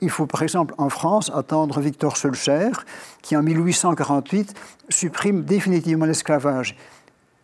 il 0.00 0.10
faut 0.10 0.26
par 0.26 0.42
exemple 0.42 0.74
en 0.78 0.88
France 0.88 1.30
attendre 1.34 1.80
Victor 1.80 2.16
Schœlcher, 2.16 2.70
qui 3.22 3.36
en 3.36 3.42
1848 3.42 4.54
supprime 4.88 5.42
définitivement 5.44 6.06
l'esclavage 6.06 6.76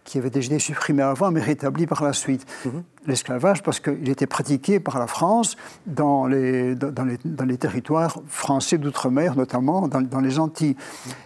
qui 0.07 0.19
avait 0.19 0.31
déjà 0.31 0.55
été 0.55 0.61
supprimé 0.61 1.03
avant, 1.03 1.31
mais 1.31 1.43
rétabli 1.43 1.87
par 1.87 2.03
la 2.03 2.15
suite. 2.15 2.47
Mhm. 2.65 2.83
L'esclavage, 3.07 3.63
parce 3.63 3.79
qu'il 3.81 4.09
était 4.09 4.27
pratiqué 4.27 4.81
par 4.81 4.99
la 4.99 5.07
France 5.07 5.57
dans 5.87 6.27
les, 6.27 6.75
dans 6.75 7.05
les, 7.05 7.19
dans 7.25 7.45
les 7.45 7.59
territoires 7.59 8.19
français 8.27 8.79
d'outre-mer, 8.79 9.37
notamment 9.37 9.87
dans, 9.87 10.01
dans, 10.01 10.21
les 10.21 10.39
Antilles. 10.39 10.77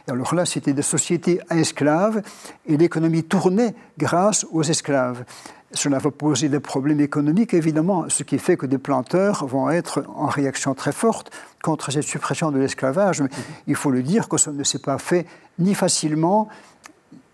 Et 0.08 0.10
alors 0.10 0.34
là, 0.34 0.44
c'était 0.44 0.72
des 0.72 0.82
sociétés 0.82 1.40
à 1.49 1.56
esclaves, 1.56 2.22
et 2.66 2.76
l'économie 2.76 3.22
tournait 3.22 3.75
grâce 3.96 4.46
aux 4.50 4.62
esclaves. 4.62 5.25
Cela 5.72 5.99
va 5.99 6.10
poser 6.10 6.49
des 6.49 6.58
problèmes 6.58 7.00
économiques, 7.00 7.54
évidemment, 7.54 8.06
ce 8.08 8.25
qui 8.25 8.38
fait 8.38 8.56
que 8.56 8.66
des 8.66 8.78
planteurs 8.78 9.46
vont 9.46 9.70
être 9.70 10.02
en 10.16 10.26
réaction 10.26 10.75
très 10.75 10.92
forte 10.92 11.30
contre 11.62 11.92
cette 11.92 12.04
suppression 12.04 12.50
de 12.50 12.58
l'esclavage. 12.58 13.20
Mais 13.20 13.28
mhm. 13.28 13.44
il 13.68 13.75
faut 13.76 13.90
le 13.90 14.02
dire 14.02 14.28
que 14.28 14.37
ça 14.37 14.50
ne 14.50 14.64
s'est 14.64 14.80
pas 14.80 14.99
fait 14.99 15.26
ni 15.58 15.75
facilement, 15.75 16.49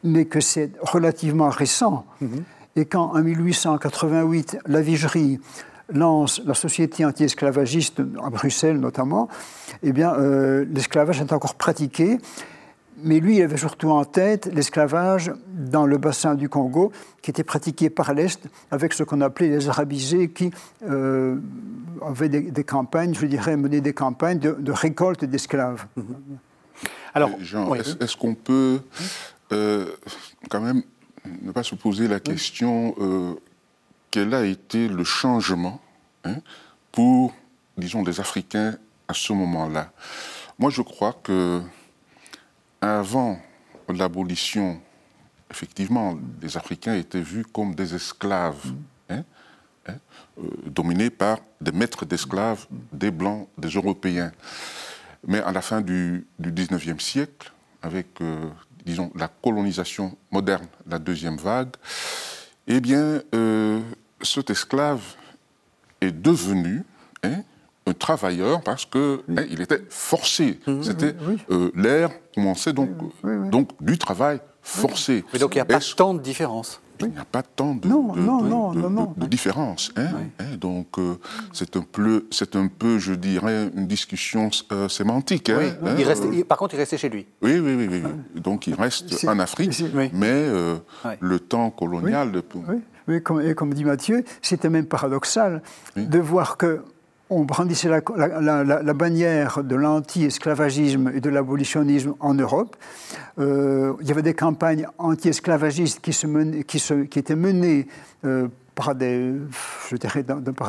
mais 0.04 0.24
que 0.24 0.40
c'est 0.40 0.70
relativement 0.80 1.48
récent. 1.48 2.04
Mhm. 2.20 2.44
Et 2.76 2.84
quand 2.84 3.14
en 3.14 3.22
1888, 3.22 4.58
la 4.66 4.82
Vigerie 4.82 5.40
lance 5.92 6.42
la 6.44 6.54
société 6.54 7.04
anti-esclavagiste 7.04 8.00
à 8.22 8.30
Bruxelles 8.30 8.78
notamment, 8.78 9.28
eh 9.82 9.92
bien, 9.92 10.14
euh, 10.14 10.64
l'esclavage 10.70 11.20
est 11.20 11.32
encore 11.32 11.54
pratiqué. 11.54 12.18
Mais 13.02 13.20
lui, 13.20 13.36
il 13.36 13.42
avait 13.42 13.58
surtout 13.58 13.90
en 13.90 14.04
tête 14.04 14.48
l'esclavage 14.52 15.30
dans 15.48 15.84
le 15.84 15.98
bassin 15.98 16.34
du 16.34 16.48
Congo, 16.48 16.92
qui 17.20 17.30
était 17.30 17.44
pratiqué 17.44 17.90
par 17.90 18.14
l'Est, 18.14 18.46
avec 18.70 18.94
ce 18.94 19.02
qu'on 19.02 19.20
appelait 19.20 19.48
les 19.48 19.68
arabisés, 19.68 20.30
qui 20.30 20.50
euh, 20.88 21.36
avaient 22.04 22.30
des, 22.30 22.64
campagnes, 22.64 23.14
je 23.14 23.26
dirais, 23.26 23.56
menaient 23.58 23.82
des 23.82 23.92
campagnes 23.92 24.38
de, 24.38 24.72
récolte 24.72 25.26
d'esclaves. 25.26 25.84
Mhm. 25.96 26.04
Alors, 27.12 27.30
Jean, 27.40 27.74
est-ce 27.74 28.16
qu'on 28.16 28.34
peut 28.34 28.80
euh, 29.52 29.96
quand 30.48 30.60
même 30.60 30.82
ne 31.42 31.52
pas 31.52 31.62
se 31.62 31.74
poser 31.74 32.08
la 32.08 32.20
question 32.20 32.94
euh, 32.98 33.34
quel 34.10 34.34
a 34.34 34.44
été 34.44 34.88
le 34.88 35.04
changement 35.04 35.80
hein, 36.24 36.36
pour, 36.92 37.34
disons, 37.76 38.02
des 38.02 38.20
Africains 38.20 38.76
à 39.08 39.14
ce 39.14 39.32
moment-là. 39.32 39.92
Moi, 40.58 40.70
je 40.70 40.82
crois 40.82 41.12
que 41.22 41.60
avant 42.80 43.38
l'abolition, 43.88 44.80
effectivement, 45.50 46.18
les 46.40 46.56
Africains 46.56 46.94
étaient 46.94 47.20
vus 47.20 47.44
comme 47.44 47.74
des 47.74 47.94
esclaves, 47.94 48.66
mm. 48.66 48.74
hein, 49.10 49.24
hein, 49.88 49.98
euh, 50.38 50.50
dominés 50.66 51.10
par 51.10 51.38
des 51.60 51.72
maîtres 51.72 52.04
d'esclaves, 52.04 52.66
des 52.92 53.10
Blancs, 53.10 53.48
des 53.58 53.68
Européens. 53.68 54.32
Mais 55.26 55.40
à 55.40 55.52
la 55.52 55.60
fin 55.60 55.80
du, 55.80 56.26
du 56.38 56.52
19e 56.52 57.00
siècle, 57.00 57.52
avec 57.82 58.20
disons, 58.86 59.10
la 59.16 59.28
colonisation 59.28 60.16
moderne, 60.30 60.66
la 60.88 60.98
deuxième 60.98 61.36
vague, 61.36 61.74
eh 62.68 62.80
bien, 62.80 63.20
euh, 63.34 63.80
cet 64.22 64.48
esclave 64.48 65.02
est 66.00 66.12
devenu 66.12 66.84
hein, 67.24 67.42
un 67.86 67.92
travailleur 67.92 68.62
parce 68.62 68.86
que 68.86 69.22
hein, 69.28 69.44
il 69.50 69.60
était 69.60 69.82
forcé. 69.90 70.60
C'était 70.82 71.14
euh, 71.50 71.70
l'ère 71.74 72.10
commençait 72.34 72.72
donc, 72.72 72.90
donc 73.50 73.70
du 73.80 73.98
travail 73.98 74.40
forcé. 74.62 75.24
Mais 75.32 75.38
donc 75.38 75.54
il 75.54 75.58
n'y 75.58 75.62
a 75.62 75.64
pas 75.64 75.80
tant 75.96 76.14
de 76.14 76.20
différence. 76.20 76.80
Il 77.00 77.08
n'y 77.08 77.18
a 77.18 77.24
pas 77.24 77.42
tant 77.42 77.74
de, 77.74 77.88
de, 77.88 79.26
différence. 79.26 79.92
Hein, 79.96 80.08
hein, 80.38 80.44
donc, 80.58 80.98
euh, 80.98 81.16
c'est 81.52 81.76
un, 81.76 81.82
peu, 81.82 82.26
un 82.54 82.68
peu, 82.68 82.98
je 82.98 83.14
dirais, 83.14 83.70
une 83.76 83.86
discussion 83.86 84.50
euh, 84.72 84.88
sémantique. 84.88 85.50
Hein, 85.50 85.76
il 85.98 86.06
euh, 86.06 86.44
par 86.44 86.58
contre, 86.58 86.74
il 86.74 86.78
restait 86.78 86.98
chez 86.98 87.08
lui. 87.08 87.26
Oui, 87.42 87.58
oui, 87.58 87.74
oui. 87.76 87.88
oui. 87.90 88.40
Donc, 88.40 88.66
il 88.66 88.74
reste 88.74 89.24
en 89.26 89.38
Afrique, 89.38 89.82
mais 90.12 90.48
le 91.20 91.38
temps 91.38 91.70
colonial... 91.70 92.32
Oui, 93.08 93.22
comme, 93.22 93.40
et 93.40 93.54
comme 93.54 93.72
dit 93.72 93.84
Mathieu, 93.84 94.24
c'était 94.42 94.68
même 94.68 94.86
paradoxal 94.86 95.62
de 95.94 96.18
voir 96.18 96.56
que 96.56 96.82
on 97.28 97.44
brandissait 97.44 97.88
la, 97.88 98.94
bannière 98.94 99.64
de 99.64 99.74
l'anti-esclavagisme 99.74 101.10
et 101.14 101.20
de 101.20 101.30
l'abolitionnisme 101.30 102.14
en 102.20 102.34
Europe. 102.34 102.76
Euh, 103.38 103.94
il 104.00 104.08
y 104.08 104.12
avait 104.12 104.22
des 104.22 104.34
campagnes 104.34 104.86
anti-esclavagistes 104.98 106.00
qui, 106.00 107.18
étaient 107.18 107.36
menées 107.36 107.88
euh, 108.24 108.48
par 108.74 108.94
des 108.94 109.34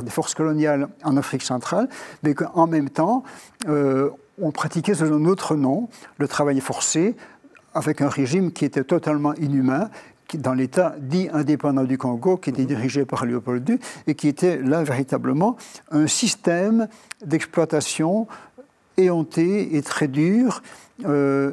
forces 0.10 0.34
coloniales 0.34 0.88
en 1.04 1.18
Afrique 1.18 1.44
centrale, 1.44 1.90
mais 2.24 2.34
qu'en 2.34 2.68
même 2.68 2.90
temps, 2.90 3.24
euh, 3.68 4.10
on 4.42 4.52
pratiquait 4.52 4.96
sous 4.96 5.06
un 5.06 5.26
autre 5.26 5.56
nom 5.56 5.90
le 6.18 6.28
travail 6.28 6.60
forcé 6.60 7.16
avec 7.74 8.02
un 8.02 8.10
régime 8.10 8.52
qui 8.52 8.66
était 8.66 8.84
totalement 8.84 9.36
inhumain, 9.36 9.90
dans 10.36 10.54
l'État 10.54 10.96
dit 11.00 11.30
indépendant 11.32 11.86
du 11.86 11.98
Congo, 11.98 12.38
qui 12.38 12.50
était 12.50 12.66
dirigé 12.66 13.06
par 13.06 13.26
Léopold 13.26 13.70
II, 13.70 13.80
et 14.08 14.16
qui 14.16 14.28
était 14.28 14.58
là 14.58 14.84
véritablement 14.84 15.56
un 15.92 16.08
système 16.08 16.88
d'exploitation 17.26 18.28
éhonté 18.98 19.76
et 19.78 19.82
très 19.82 20.08
dur, 20.08 20.62
euh, 21.06 21.52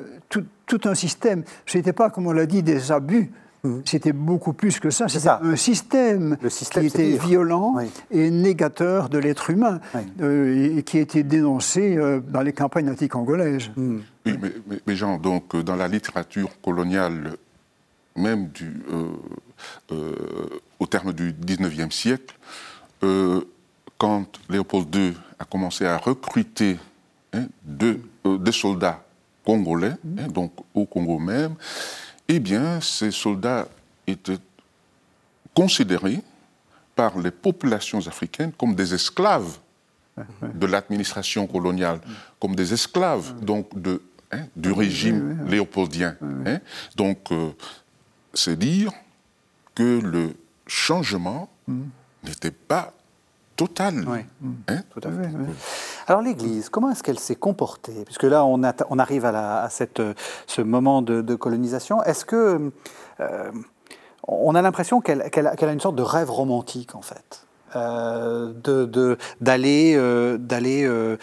tout, 0.66 0.80
un 0.84 0.94
système. 0.94 1.44
Ce 1.66 1.78
n'était 1.78 1.92
pas, 1.92 2.10
comme 2.10 2.26
on 2.26 2.32
l'a 2.32 2.46
dit, 2.46 2.62
des 2.62 2.90
abus, 2.90 3.30
mmh. 3.62 3.80
c'était 3.84 4.12
beaucoup 4.12 4.54
plus 4.54 4.80
que 4.80 4.90
ça. 4.90 5.06
C'était 5.06 5.28
un 5.28 5.54
système, 5.54 6.36
qui 6.72 6.86
était 6.86 7.16
violent 7.16 7.76
et 8.10 8.30
négateur 8.30 9.08
de 9.08 9.18
l'être 9.18 9.50
humain, 9.50 9.80
euh, 10.20 10.78
et 10.78 10.82
qui 10.82 10.98
a 10.98 11.00
été 11.00 11.22
dénoncé 11.22 11.96
euh, 11.96 12.20
dans 12.26 12.40
les 12.40 12.52
campagnes 12.52 12.90
anti-congolaises. 12.90 13.70
Mmh. 13.76 13.98
Oui, 14.26 14.38
mais, 14.40 14.80
mais, 14.86 14.96
Jean, 14.96 15.18
donc, 15.18 15.54
dans 15.54 15.76
la 15.76 15.86
littérature 15.86 16.48
coloniale 16.62 17.36
même 18.16 18.48
du, 18.48 18.82
euh, 18.90 19.12
euh, 19.92 20.60
au 20.78 20.86
terme 20.86 21.12
du 21.12 21.32
19e 21.32 21.90
siècle, 21.90 22.34
euh, 23.02 23.40
quand 23.98 24.26
Léopold 24.48 24.94
II 24.94 25.14
a 25.38 25.44
commencé 25.44 25.86
à 25.86 25.98
recruter 25.98 26.78
hein, 27.32 27.46
des 27.64 28.52
soldats 28.52 29.04
congolais, 29.44 29.94
hein, 30.18 30.28
donc 30.28 30.52
au 30.74 30.86
Congo 30.86 31.18
même, 31.18 31.54
eh 32.28 32.40
bien, 32.40 32.80
ces 32.80 33.10
soldats 33.10 33.68
étaient 34.06 34.38
considérés 35.54 36.20
par 36.96 37.18
les 37.18 37.30
populations 37.30 38.06
africaines 38.06 38.52
comme 38.52 38.74
des 38.74 38.94
esclaves 38.94 39.58
de 40.54 40.66
l'administration 40.66 41.46
coloniale, 41.46 42.00
comme 42.40 42.54
des 42.54 42.72
esclaves 42.72 43.34
donc 43.40 43.78
de, 43.78 44.00
hein, 44.30 44.46
du 44.54 44.70
régime 44.70 45.44
léopoldien. 45.48 46.16
Donc, 46.94 47.30
c'est 48.34 48.56
dire 48.56 48.92
que 49.74 50.00
le 50.00 50.34
changement 50.66 51.48
n'était 52.22 52.50
pas 52.50 52.92
total. 53.56 54.04
Oui. 54.06 54.20
Hein? 54.68 54.80
Tout 54.90 55.00
à 55.04 55.10
fait. 55.10 55.30
Alors 56.06 56.22
l'Église, 56.22 56.68
comment 56.68 56.90
est-ce 56.90 57.02
qu'elle 57.02 57.18
s'est 57.18 57.36
comportée? 57.36 58.04
Puisque 58.04 58.24
là, 58.24 58.44
on, 58.44 58.60
on 58.90 58.98
arrive 58.98 59.24
à, 59.24 59.68
cette, 59.70 60.02
ce 60.46 60.60
moment 60.60 61.02
de, 61.02 61.34
colonisation. 61.34 62.02
Est-ce 62.02 62.24
que 62.24 62.72
euh, 63.20 63.50
on 64.26 64.54
a 64.54 64.62
l'impression 64.62 65.00
qu'elle 65.00 65.22
a 65.22 65.72
une 65.72 65.80
sorte 65.80 65.96
de 65.96 66.02
rêve 66.02 66.30
romantique, 66.30 66.94
en 66.94 67.02
fait? 67.02 67.46
D'aller 69.40 69.96
d'aller 70.38 71.16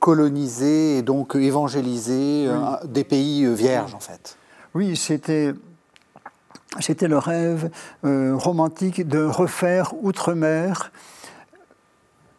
coloniser 0.00 0.98
et 0.98 1.02
donc 1.02 1.34
évangéliser 1.34 2.46
des 2.84 3.04
pays 3.04 3.46
vierges, 3.54 3.94
en 3.94 4.00
fait? 4.00 4.36
Oui, 4.74 4.96
c'était 4.96 5.54
c'était 6.80 7.08
le 7.08 7.18
rêve 7.18 7.70
romantique 8.02 9.06
de 9.06 9.22
refaire 9.22 9.92
outre-mer 10.02 10.90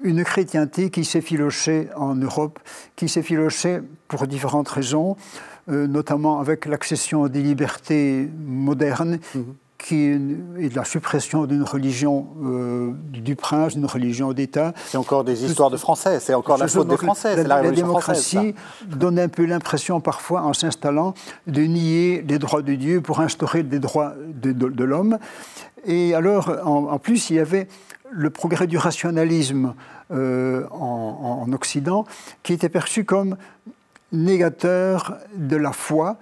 une 0.05 0.23
chrétienté 0.23 0.89
qui 0.89 1.03
s'est 1.03 1.21
filochée 1.21 1.89
en 1.95 2.15
Europe, 2.15 2.59
qui 2.95 3.09
s'est 3.09 3.23
filochée 3.23 3.79
pour 4.07 4.27
différentes 4.27 4.69
raisons, 4.69 5.17
euh, 5.69 5.87
notamment 5.87 6.39
avec 6.39 6.65
l'accession 6.65 7.27
des 7.27 7.41
libertés 7.41 8.29
modernes. 8.45 9.19
Mhm. 9.33 9.55
Qui 9.85 10.05
est 10.05 10.17
de 10.69 10.75
la 10.75 10.83
suppression 10.83 11.45
d'une 11.45 11.61
religion 11.61 12.25
euh, 12.43 12.91
du 13.09 13.35
prince, 13.35 13.75
d'une 13.75 13.85
religion 13.85 14.33
d'État. 14.33 14.73
C'est 14.87 14.97
encore 14.97 15.23
des 15.23 15.45
histoires 15.45 15.69
de 15.69 15.77
Français, 15.77 16.19
c'est 16.19 16.33
encore 16.33 16.57
la 16.57 16.67
faute 16.67 16.87
des 16.87 16.97
Français. 16.97 17.43
La, 17.43 17.61
la, 17.61 17.69
démocratie 17.69 18.55
donne 18.87 19.19
un 19.19 19.27
peu 19.27 19.45
l'impression 19.45 20.01
parfois, 20.01 20.41
en 20.41 20.53
s'installant, 20.53 21.13
de 21.45 21.61
nier 21.61 22.25
les 22.27 22.39
droits 22.39 22.63
de 22.63 22.73
Dieu 22.73 22.99
pour 22.99 23.19
instaurer 23.19 23.61
des 23.61 23.77
droits 23.77 24.15
de, 24.33 24.83
l'homme. 24.83 25.19
Et 25.85 26.15
alors, 26.15 26.51
en, 26.65 26.97
plus, 26.97 27.29
il 27.29 27.35
y 27.35 27.39
avait 27.39 27.67
le 28.09 28.31
progrès 28.31 28.65
du 28.65 28.79
rationalisme 28.79 29.75
euh, 30.11 30.65
en, 30.71 31.51
Occident, 31.53 32.05
qui 32.41 32.53
était 32.53 32.69
perçu 32.69 33.05
comme 33.05 33.37
négateur 34.11 35.17
de 35.35 35.57
la 35.57 35.73
foi. 35.73 36.17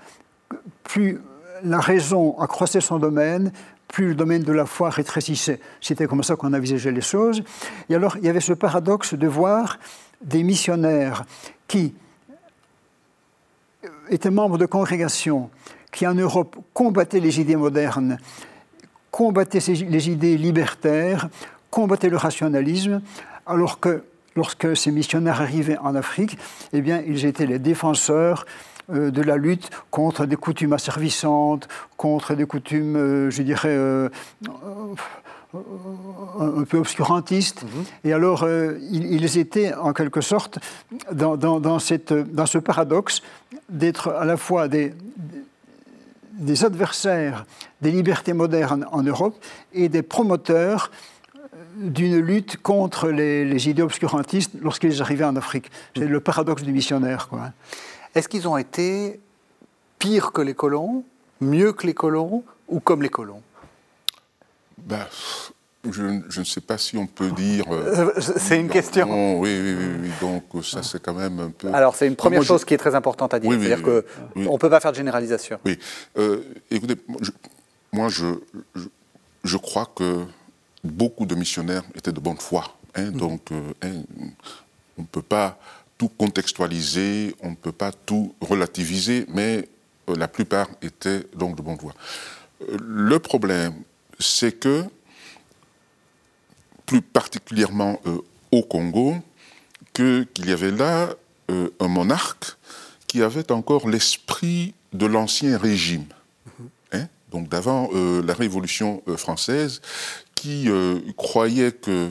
Plus 0.84 1.22
la 1.64 1.80
raison 1.80 2.38
accroissait 2.40 2.82
son 2.82 3.00
domaine, 3.00 3.52
plus 3.88 4.10
le 4.10 4.16
domaine 4.16 4.44
de 4.44 4.52
la 4.52 4.66
foi 4.66 4.90
rétrécissait. 4.90 5.60
C'était 5.82 6.08
comme 6.08 6.24
ça 6.24 6.36
qu'on 6.36 6.54
envisageait 6.54 6.92
les 6.92 7.02
choses. 7.02 7.44
Et 7.90 7.96
alors, 7.96 8.18
il 8.18 8.26
y 8.26 8.30
avait 8.30 8.40
ce 8.40 8.54
paradoxe 8.54 9.14
de 9.14 9.28
voir 9.28 9.78
des 10.22 10.44
missionnaires 10.44 11.26
qui 11.68 11.94
étaient 14.10 14.32
membres 14.32 14.58
de 14.58 14.66
congrégations, 14.66 15.50
qui 15.92 16.08
en 16.08 16.16
Europe 16.16 16.56
combattaient 16.74 17.20
les 17.20 17.40
idées 17.40 17.56
modernes, 17.56 18.18
combattaient 19.12 19.60
les 19.60 20.10
idées 20.10 20.38
libertaires, 20.38 21.30
combattaient 21.70 22.10
le 22.10 22.18
rationalisme, 22.18 23.02
alors 23.46 23.80
que 23.80 24.04
lorsque 24.36 24.76
ces 24.76 24.92
missionnaires 24.92 25.42
arrivaient 25.42 25.78
en 25.78 25.96
Afrique, 25.96 26.38
eh 26.72 26.82
bien, 26.82 27.04
ils 27.06 27.26
étaient 27.26 27.46
les 27.46 27.60
défenseurs 27.60 28.46
euh, 28.46 28.73
de 28.90 29.22
la 29.22 29.38
lutte 29.38 29.70
contre 29.92 30.26
des 30.26 30.36
coutumes 30.36 30.74
asservissantes, 30.74 31.68
contre 31.98 32.36
des 32.36 32.46
coutumes, 32.46 32.96
euh, 32.96 33.30
je 33.30 33.42
dirais, 33.42 33.70
euh, 33.70 34.10
un 35.54 36.64
peu 36.64 36.78
obscurantistes. 36.78 37.64
Mhm. 37.64 37.84
Et 38.06 38.14
alors, 38.14 38.48
ils, 38.92 39.38
étaient 39.38 39.74
en 39.76 39.94
quelque 39.94 40.22
sorte 40.22 40.58
dans, 41.12 41.80
cette, 41.80 42.12
dans 42.12 42.48
ce 42.48 42.58
paradoxe 42.58 43.22
d'être 43.70 44.10
à 44.10 44.26
la 44.26 44.36
fois 44.36 44.68
des, 44.68 44.94
des 46.34 46.66
adversaires 46.66 47.46
des 47.82 47.92
libertés 47.92 48.34
modernes 48.34 48.88
en 48.92 49.04
Europe 49.04 49.36
et 49.74 49.90
des 49.90 50.02
promoteurs 50.02 50.90
d'une 51.76 52.18
lutte 52.20 52.58
contre 52.58 53.10
les, 53.10 53.70
idées 53.70 53.82
obscurantistes 53.82 54.52
lorsqu'ils 54.62 55.02
arrivaient 55.02 55.26
en 55.26 55.36
Afrique. 55.36 55.70
C'est 55.96 56.08
le 56.08 56.20
paradoxe 56.20 56.64
du 56.64 56.72
missionnaire. 56.72 57.30
Est-ce 58.16 58.28
qu'ils 58.28 58.48
ont 58.48 58.58
été 58.58 59.20
pires 60.00 60.32
que 60.32 60.42
les 60.42 60.54
colons, 60.54 61.04
mieux 61.42 61.74
que 61.74 61.88
les 61.88 61.94
colons 61.94 62.44
ou 62.68 62.80
comme 62.80 63.02
les 63.02 63.10
colons? 63.10 63.42
Ben, 64.78 65.06
je, 65.90 66.40
ne 66.40 66.46
sais 66.46 66.62
pas 66.62 66.78
si 66.78 66.98
on 66.98 67.08
peut 67.08 67.32
dire. 67.32 67.66
Euh, 67.72 68.14
euh, 68.16 68.22
c'est 68.38 68.60
une 68.60 68.70
question. 68.70 69.40
oui, 69.40 69.60
oui, 69.62 69.76
oui, 70.02 70.10
Donc 70.22 70.64
ça, 70.64 70.84
c'est 70.84 71.02
quand 71.02 71.14
même 71.14 71.40
un 71.40 71.50
peu. 71.50 71.74
Alors 71.74 71.96
c'est 71.96 72.08
une 72.08 72.16
première 72.16 72.44
chose 72.44 72.64
qui 72.64 72.74
est 72.74 72.78
très 72.78 72.96
importante 72.96 73.34
à 73.34 73.40
dire. 73.40 73.52
C'est-à-dire 73.52 73.82
qu'on 73.84 74.54
ne 74.54 74.58
peut 74.58 74.70
pas 74.70 74.80
faire 74.80 74.92
de 74.92 74.98
généralisation. 74.98 75.60
Oui. 75.66 75.78
Euh, 76.18 76.42
écoutez, 76.72 76.96
moi, 77.92 78.10
je, 78.10 78.28
je, 79.44 79.58
crois 79.58 79.90
que 79.94 80.24
beaucoup 80.84 81.26
de 81.26 81.36
missionnaires 81.36 81.84
étaient 81.96 82.12
de 82.12 82.20
bonne 82.20 82.38
foi. 82.38 82.64
Hein, 82.96 83.12
mhm. 83.12 83.18
Donc, 83.18 83.52
euh, 83.52 83.62
hein, 83.82 84.04
on 84.98 85.02
ne 85.02 85.08
peut 85.08 85.22
pas 85.22 85.58
tout 85.98 86.10
contextualiser, 86.10 87.36
on 87.42 87.52
ne 87.52 87.56
peut 87.56 87.72
pas 87.72 87.92
tout 87.92 88.36
relativiser, 88.42 89.26
mais 89.30 89.68
euh, 90.10 90.16
la 90.16 90.28
plupart 90.28 90.68
étaient 90.82 91.24
donc 91.36 91.56
de 91.56 91.62
bonne 91.62 91.80
foi. 91.80 91.94
Euh, 92.62 92.78
le 92.80 93.20
problème, 93.20 93.74
c'est 94.20 94.54
que, 94.54 94.86
plus 96.86 97.02
particulièrement 97.02 98.00
au 98.52 98.62
Congo, 98.62 99.16
qu'il 99.94 100.28
y 100.46 100.52
avait 100.52 100.72
là 100.72 101.14
un 101.80 101.88
monarque 101.88 102.58
qui 103.08 103.22
avait 103.22 103.52
encore 103.52 103.88
l'esprit 103.88 104.74
de 104.92 105.06
l'ancien 105.06 105.58
régime. 105.58 106.06
Mhm. 106.60 106.70
Hein, 106.92 107.08
donc 107.32 107.48
d'avant 107.48 107.90
la 107.94 108.34
Révolution 108.34 109.02
française, 109.18 109.82
qui 110.44 110.70
euh, 110.70 111.00
croyait 111.16 111.72
que 111.72 112.10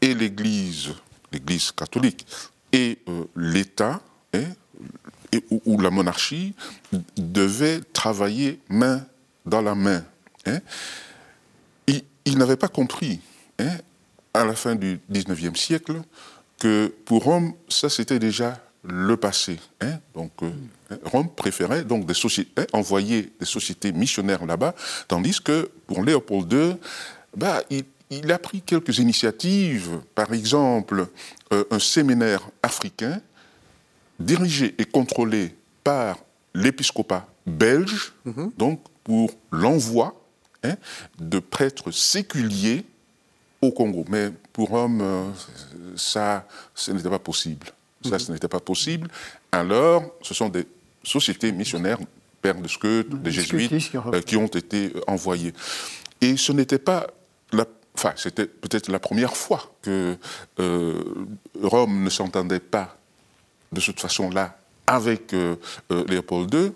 et 0.00 0.14
l'Église, 0.14 0.94
l'Église 1.30 1.72
catholique, 1.72 2.26
et 2.74 2.98
euh, 3.08 3.24
l'État, 3.36 4.02
hein, 4.34 4.44
ou, 5.64 5.80
la 5.80 5.90
monarchie, 5.90 6.54
devaient 7.16 7.80
travailler 7.92 8.60
main 8.68 9.06
dans 9.46 9.62
la 9.62 9.74
main. 9.74 10.04
Hein. 10.46 10.58
Il, 12.26 12.38
n'avait 12.38 12.56
pas 12.56 12.68
compris, 12.68 13.20
hein, 13.58 13.76
à 14.32 14.44
la 14.44 14.54
fin 14.54 14.74
du 14.74 14.98
19e 15.12 15.54
siècle, 15.56 16.00
que 16.58 16.92
pour 17.04 17.24
Rome, 17.24 17.52
ça 17.68 17.88
c'était 17.88 18.18
déjà 18.18 18.60
le 18.82 19.16
passé. 19.16 19.60
Donc, 20.14 20.32
euh, 20.42 20.50
Rome 21.04 21.28
préférait 21.34 21.84
donc 21.84 22.06
des 22.06 22.14
sociétés, 22.14 22.66
envoyer 22.72 23.32
des 23.38 23.46
sociétés 23.46 23.92
missionnaires 23.92 24.44
là-bas, 24.46 24.74
tandis 25.06 25.40
que 25.40 25.70
pour 25.86 26.02
Léopold 26.02 26.52
II, 26.52 26.76
bah, 27.36 27.62
il, 27.70 27.84
a 28.10 28.38
pris 28.38 28.62
quelques 28.62 28.98
initiatives, 28.98 30.00
par 30.14 30.32
exemple 30.32 31.08
euh, 31.52 31.64
un 31.70 31.78
séminaire 31.78 32.48
africain 32.62 33.20
dirigé 34.18 34.74
et 34.78 34.84
contrôlé 34.84 35.54
par 35.82 36.18
l'épiscopat 36.54 37.26
belge, 37.46 38.12
mhm. 38.24 38.52
donc 38.56 38.80
pour 39.02 39.30
l'envoi 39.50 40.20
hein, 40.62 40.76
de 41.18 41.38
prêtres 41.38 41.90
séculiers 41.90 42.84
au 43.60 43.72
Congo. 43.72 44.04
Mais 44.08 44.30
pour 44.52 44.68
Rome, 44.68 45.00
euh, 45.02 45.30
ça, 45.96 46.46
ce 46.74 46.92
n'était 46.92 47.10
pas 47.10 47.18
possible. 47.18 47.66
Ça, 48.02 48.10
mhm. 48.10 48.18
ce 48.18 48.32
n'était 48.32 48.48
pas 48.48 48.60
possible. 48.60 49.08
Alors, 49.50 50.04
ce 50.22 50.34
sont 50.34 50.48
des 50.48 50.66
sociétés 51.02 51.52
missionnaires, 51.52 51.98
Père 52.40 52.60
de 52.60 52.68
Skeut, 52.68 53.04
des 53.04 53.30
jésuites, 53.30 53.72
euh, 54.12 54.20
qui 54.20 54.36
ont 54.36 54.46
été 54.46 54.92
envoyés. 55.06 55.52
Et 56.20 56.36
ce 56.36 56.52
n'était 56.52 56.78
pas 56.78 57.06
enfin, 57.94 58.12
c'était 58.16 58.46
peut-être 58.46 58.90
la 58.90 58.98
première 58.98 59.36
fois 59.36 59.72
que 59.82 60.16
euh, 60.60 61.02
Rome 61.62 62.04
ne 62.04 62.10
s'entendait 62.10 62.60
pas 62.60 62.96
de 63.72 63.80
cette 63.80 64.00
façon-là 64.00 64.56
avec 64.86 65.32
euh, 65.32 65.56
euh, 65.90 66.04
Léopold 66.06 66.52
II. 66.52 66.72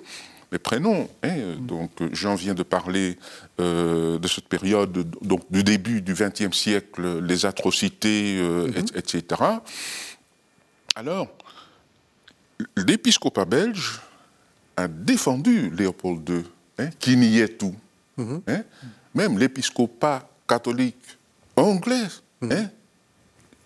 Mais 0.51 0.59
prenons, 0.59 1.09
hein, 1.23 1.57
donc 1.61 1.91
Jean 2.13 2.35
vient 2.35 2.55
de 2.55 2.63
parler 2.63 3.19
de 3.59 4.29
cette 4.29 4.49
période, 4.49 4.93
donc 5.21 5.43
du 5.51 5.63
début 5.63 6.01
du 6.01 6.15
XXe 6.15 6.57
siècle, 6.57 7.23
les 7.23 7.45
atrocités, 7.45 8.41
mm-hmm. 8.41 8.97
etc. 8.97 9.43
Alors, 10.95 11.29
l'épiscopat 12.77 13.45
belge 13.45 14.01
a 14.79 14.89
défendu 14.89 15.69
Léopold 15.69 16.27
II, 16.27 16.45
hein, 16.79 16.89
qui 16.99 17.17
niait 17.19 17.49
tout. 17.49 17.75
Mm-hmm. 18.17 18.41
Hein. 18.49 18.63
Même 19.15 19.39
l'épiscopat 19.39 20.28
catholique 20.49 21.19
anglais 21.57 22.09
hmm. 22.41 22.53
hein, 22.53 22.71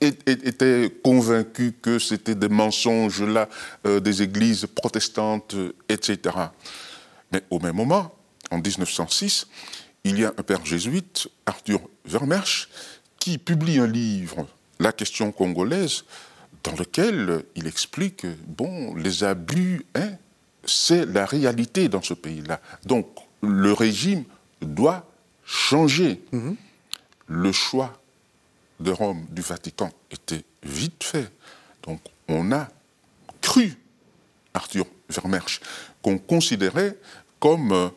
était 0.01 0.93
convaincu 1.03 1.75
que 1.81 1.99
c'était 1.99 2.35
des 2.35 2.49
mensonges 2.49 3.23
là 3.23 3.49
euh, 3.87 4.01
des 4.01 4.23
églises 4.23 4.67
protestantes, 4.67 5.55
etc. 5.89 6.37
Mais 7.31 7.43
au 7.51 7.61
même 7.61 7.77
moment, 7.77 8.13
en 8.51 8.59
1906, 8.59 9.47
il 10.05 10.19
y 10.19 10.25
a 10.25 10.29
un 10.37 10.43
père 10.43 10.67
jésuite, 10.67 11.29
Arthur 11.47 11.81
Vermersch, 12.05 12.69
qui 13.21 13.39
publie 13.39 13.79
un 13.79 13.87
livre, 13.87 14.49
La 14.81 14.93
question 14.93 15.31
congolaise, 15.31 16.03
dans 16.65 16.75
lequel 16.75 17.45
il 17.55 17.69
explique, 17.69 18.27
bon, 18.49 18.97
les 18.97 19.23
abus, 19.23 19.87
hein, 19.95 20.11
c'est 20.65 21.07
la 21.07 21.25
réalité 21.25 21.89
dans 21.89 22.03
ce 22.03 22.15
pays-là. 22.15 22.61
Donc, 22.85 23.07
le 23.43 23.73
régime 23.73 24.25
doit 24.61 25.07
changer. 25.45 26.21
Hmm 26.33 26.55
le 27.27 27.53
choix 27.53 28.01
de 28.81 28.91
Rome, 28.91 29.27
du 29.31 29.43
Vatican, 29.43 29.91
était 30.11 30.45
vite 30.63 31.05
fait. 31.05 31.31
Donc 31.85 32.01
on 32.29 32.53
a 32.53 32.69
cru 33.41 33.75
Arthur 34.55 34.87
Vermersch, 35.09 35.61
qu'on 36.03 36.19
considérait 36.19 36.97
comme 37.41 37.73
euh, 37.73 37.89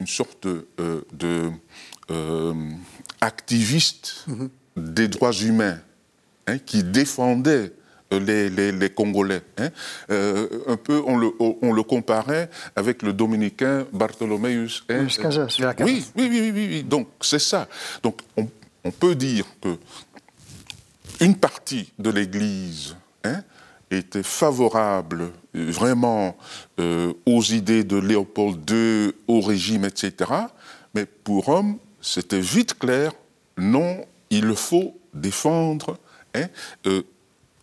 une 0.00 0.06
sorte 0.06 0.46
euh, 0.46 1.02
de 1.12 1.50
euh, 2.10 2.54
activiste, 3.20 4.24
mhm. 4.26 4.50
des 4.76 5.08
droits 5.08 5.32
humains, 5.32 5.78
hein, 6.46 6.58
qui 6.58 6.82
défendait 6.82 7.72
les, 8.10 8.50
les, 8.72 8.90
Congolais. 8.90 9.42
Hein. 9.58 9.70
Euh, 10.10 10.46
un 10.66 10.76
peu, 10.76 11.02
on 11.06 11.16
le, 11.16 11.30
on 11.38 11.72
le, 11.72 11.82
comparait 11.82 12.50
avec 12.76 13.02
le 13.02 13.12
dominicain 13.12 13.86
Bartholomeus. 13.92 14.82
Hein. 14.90 15.06
Oui, 15.80 16.04
oui, 16.16 16.28
oui, 16.30 16.52
oui, 16.54 16.68
oui, 16.70 16.82
Donc, 16.82 17.08
c'est 17.20 17.38
ça. 17.38 17.68
Donc, 18.02 18.20
on, 18.36 18.46
on, 18.84 18.90
peut 18.90 19.14
dire 19.14 19.44
que 19.60 19.76
une 21.20 21.36
partie 21.36 21.92
de 21.98 22.10
l'Église 22.10 22.96
hein, 23.24 23.42
était 23.90 24.22
favorable 24.22 25.30
vraiment 25.54 26.36
euh, 26.80 27.12
aux 27.26 27.42
idées 27.42 27.84
de 27.84 27.96
Léopold 27.96 28.68
II, 28.70 29.12
au 29.28 29.40
régime, 29.40 29.84
etc. 29.84 30.30
Mais 30.94 31.06
pour 31.06 31.44
Rome, 31.44 31.78
c'était 32.00 32.40
vite 32.40 32.78
clair, 32.78 33.12
non, 33.56 34.04
il 34.30 34.54
faut 34.56 34.98
défendre 35.14 35.98
hein, 36.34 36.46
euh, 36.86 37.02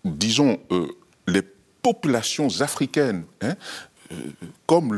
disons, 0.05 0.60
euh, 0.71 0.88
les 1.27 1.41
populations 1.82 2.47
africaines, 2.62 3.23
hein, 3.41 3.55
euh, 4.12 4.15
comme 4.65 4.93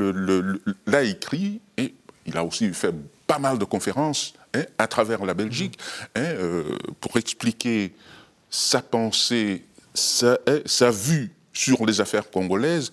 l'a 0.86 1.03
écrit, 1.03 1.62
et 1.77 1.93
il 2.25 2.38
a 2.38 2.43
aussi 2.43 2.71
fait 2.73 2.93
pas 3.27 3.39
mal 3.39 3.57
de 3.57 3.65
conférences 3.65 4.34
hein, 4.53 4.63
à 4.77 4.87
travers 4.87 5.25
la 5.25 5.33
Belgique 5.33 5.77
hein, 6.15 6.21
euh, 6.21 6.77
pour 6.99 7.17
expliquer 7.17 7.93
sa 8.49 8.81
pensée, 8.81 9.65
sa, 9.93 10.37
sa 10.65 10.91
vue 10.91 11.31
sur 11.53 11.85
les 11.85 12.01
affaires 12.01 12.29
congolaises. 12.29 12.91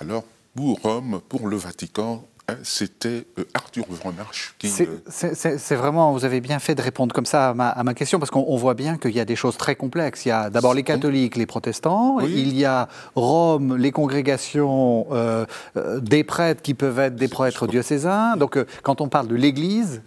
Alors, 0.00 0.24
pour 0.54 0.80
Rome, 0.80 1.20
pour 1.28 1.48
le 1.48 1.56
Vatican, 1.56 2.26
Hein, 2.50 2.56
c'était 2.62 3.26
euh, 3.38 3.44
Arthur 3.52 3.84
Vremarche 3.90 4.54
qui. 4.58 4.68
C'est 4.70 5.74
vraiment, 5.74 6.12
vous 6.12 6.24
avez 6.24 6.40
bien 6.40 6.58
fait 6.58 6.74
de 6.74 6.80
répondre 6.80 7.14
comme 7.14 7.26
ça 7.26 7.50
à 7.50 7.82
ma, 7.82 7.92
question, 7.92 8.18
parce 8.18 8.30
qu'on 8.30 8.56
voit 8.56 8.72
bien 8.72 8.96
qu'il 8.96 9.10
y 9.10 9.20
a 9.20 9.26
des 9.26 9.36
choses 9.36 9.58
très 9.58 9.76
complexes. 9.76 10.24
Il 10.24 10.30
y 10.30 10.32
a 10.32 10.48
d'abord 10.48 10.72
les 10.72 10.82
catholiques, 10.82 11.36
les 11.36 11.44
protestants, 11.44 12.20
il 12.20 12.56
y 12.56 12.64
a 12.64 12.88
Rome, 13.14 13.76
les 13.76 13.92
congrégations 13.92 15.06
euh, 15.12 15.44
euh, 15.76 16.00
des 16.00 16.24
prêtres 16.24 16.62
qui 16.62 16.72
peuvent 16.72 16.98
être 16.98 17.16
des 17.16 17.28
prêtres 17.28 17.66
diocésains. 17.66 18.38
Donc 18.38 18.58
quand 18.82 19.02
on 19.02 19.08
parle 19.08 19.28
de 19.28 19.36
l'Église. 19.36 20.00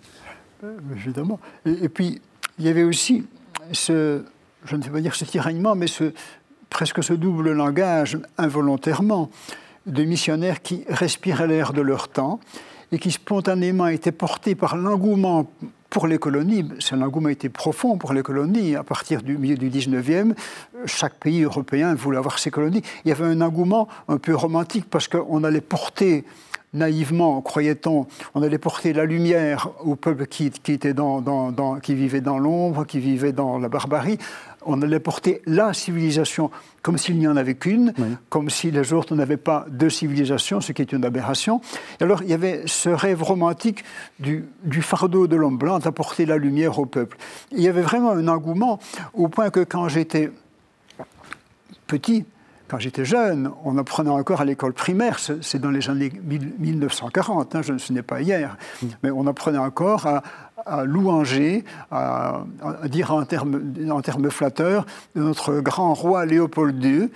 Évidemment. 0.95 1.39
Et, 1.65 1.89
puis, 1.89 2.21
il 2.59 2.65
y 2.65 2.69
avait 2.69 2.83
aussi 2.83 3.25
ce, 3.71 4.23
je 4.65 4.75
ne 4.75 4.83
vais 4.83 4.89
pas 4.89 5.01
dire 5.01 5.15
ce 5.15 5.25
tiraillement, 5.25 5.75
mais 5.75 5.87
presque 6.69 7.03
ce 7.03 7.13
double 7.13 7.51
langage 7.51 8.17
involontairement 8.37 9.29
de 9.85 10.03
missionnaires 10.03 10.61
qui 10.61 10.83
respiraient 10.87 11.47
l'air 11.47 11.73
de 11.73 11.81
leur 11.81 12.07
temps 12.07 12.39
et 12.91 12.99
qui 12.99 13.11
spontanément 13.11 13.87
étaient 13.87 14.11
portés 14.11 14.55
par 14.55 14.75
l'engouement 14.75 15.49
pour 15.89 16.07
les 16.07 16.17
colonies. 16.17 16.69
Ce 16.79 16.95
engouement 16.95 17.29
était 17.29 17.49
profond 17.49 17.97
pour 17.97 18.13
les 18.13 18.23
colonies. 18.23 18.75
À 18.75 18.83
partir 18.83 19.21
du 19.21 19.37
milieu 19.37 19.57
du 19.57 19.69
19e, 19.69 20.33
chaque 20.85 21.15
pays 21.15 21.43
européen 21.43 21.93
voulait 21.95 22.17
avoir 22.17 22.39
ses 22.39 22.51
colonies. 22.51 22.81
Il 23.03 23.09
y 23.09 23.11
avait 23.11 23.25
un 23.25 23.41
engouement 23.41 23.87
un 24.07 24.17
peu 24.17 24.35
romantique 24.35 24.85
parce 24.89 25.07
qu'on 25.07 25.43
allait 25.43 25.61
porter 25.61 26.23
naïvement, 26.73 27.41
croyait-on, 27.41 28.07
on 28.33 28.41
allait 28.41 28.57
porter 28.57 28.93
la 28.93 29.05
lumière 29.05 29.69
au 29.83 29.95
peuple 29.95 30.25
qui, 30.25 30.45
était 30.45 30.93
dans, 30.93 31.79
qui 31.81 31.95
vivait 31.95 32.21
dans 32.21 32.39
l'ombre, 32.39 32.85
qui 32.85 32.99
vivait 32.99 33.33
dans 33.33 33.59
la 33.59 33.67
barbarie. 33.67 34.17
On 34.65 34.81
allait 34.81 34.99
porter 34.99 35.41
la 35.45 35.73
civilisation 35.73 36.51
comme 36.81 36.97
s'il 36.97 37.17
n'y 37.17 37.27
en 37.27 37.35
avait 37.35 37.55
qu'une, 37.55 37.93
comme 38.29 38.49
si 38.49 38.71
les 38.71 38.93
autres 38.93 39.15
n'avaient 39.15 39.37
pas 39.37 39.65
de 39.69 39.89
civilisation, 39.89 40.61
ce 40.61 40.71
qui 40.71 40.81
est 40.81 40.91
une 40.91 41.03
aberration. 41.03 41.61
Et 41.99 42.03
alors 42.03 42.23
il 42.23 42.29
y 42.29 42.33
avait 42.33 42.63
ce 42.67 42.89
rêve 42.89 43.21
romantique 43.21 43.83
du, 44.19 44.45
du 44.63 44.81
fardeau 44.81 45.27
de 45.27 45.35
l'homme 45.35 45.57
blanc 45.57 45.79
d'apporter 45.79 46.25
la 46.25 46.37
lumière 46.37 46.79
au 46.79 46.85
peuple. 46.85 47.17
Il 47.51 47.61
y 47.61 47.67
avait 47.67 47.81
vraiment 47.81 48.11
un 48.11 48.27
engouement 48.27 48.79
au 49.13 49.27
point 49.27 49.49
que 49.49 49.61
quand 49.61 49.89
j'étais 49.89 50.31
petit, 51.87 52.25
quand 52.71 52.79
j'étais 52.79 53.03
jeune, 53.03 53.51
on 53.65 53.77
apprenait 53.77 54.11
encore 54.11 54.39
à 54.39 54.45
l'école 54.45 54.71
primaire, 54.71 55.19
c'est 55.19 55.59
dans 55.59 55.71
les 55.71 55.89
années 55.89 56.09
1940, 56.57 57.53
hein, 57.53 57.61
ce 57.77 57.91
n'est 57.91 58.01
pas 58.01 58.21
hier, 58.21 58.55
mais 59.03 59.11
on 59.11 59.27
apprenait 59.27 59.57
encore 59.57 60.07
à, 60.07 60.85
louanger, 60.85 61.65
à, 61.91 62.45
dire 62.85 63.11
en 63.11 63.25
termes, 63.25 63.73
en 63.89 64.01
termes 64.01 64.31
flatteurs 64.31 64.85
de 65.17 65.21
notre 65.21 65.59
grand 65.59 65.93
roi 65.93 66.25
Léopold 66.25 66.81
II, 66.81 67.09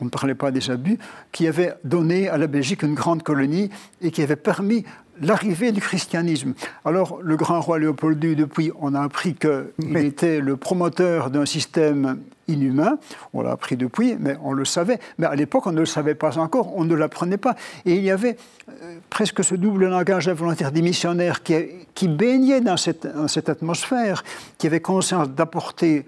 on 0.00 0.06
ne 0.06 0.10
parlait 0.10 0.34
pas 0.34 0.50
des 0.50 0.72
abus, 0.72 0.98
qui 1.30 1.46
avait 1.46 1.74
donné 1.84 2.28
à 2.28 2.36
la 2.36 2.48
Belgique 2.48 2.82
une 2.82 2.94
grande 2.94 3.22
colonie 3.22 3.70
et 4.02 4.10
qui 4.10 4.22
avait 4.22 4.34
permis 4.34 4.84
l'arrivée 5.20 5.72
du 5.72 5.80
christianisme. 5.80 6.54
Alors, 6.84 7.20
le 7.22 7.36
grand 7.36 7.60
roi 7.60 7.78
Léopold 7.78 8.22
II, 8.22 8.36
depuis, 8.36 8.72
on 8.80 8.94
a 8.94 9.00
appris 9.00 9.34
qu'il 9.34 9.96
était 9.96 10.40
le 10.40 10.56
promoteur 10.56 11.30
d'un 11.30 11.46
système 11.46 12.20
inhumain. 12.48 12.98
On 13.32 13.42
l'a 13.42 13.52
appris 13.52 13.76
depuis, 13.76 14.16
mais 14.18 14.36
on 14.42 14.52
le 14.52 14.64
savait. 14.64 14.98
Mais 15.18 15.26
à 15.26 15.34
l'époque, 15.34 15.66
on 15.66 15.72
ne 15.72 15.80
le 15.80 15.86
savait 15.86 16.14
pas 16.14 16.38
encore, 16.38 16.76
on 16.76 16.84
ne 16.84 16.94
l'apprenait 16.94 17.38
pas. 17.38 17.56
Et 17.84 17.94
il 17.94 18.02
y 18.02 18.10
avait 18.10 18.36
euh, 18.68 18.98
presque 19.10 19.42
ce 19.42 19.54
double 19.54 19.88
langage 19.88 20.28
involontaire 20.28 20.72
des 20.72 20.82
missionnaires 20.82 21.42
qui, 21.42 21.54
qui 21.94 22.08
baignaient 22.08 22.60
dans 22.60 22.76
cette, 22.76 23.08
cette 23.28 23.48
atmosphère, 23.48 24.22
qui 24.58 24.66
avaient 24.66 24.80
conscience 24.80 25.28
d'apporter 25.30 26.06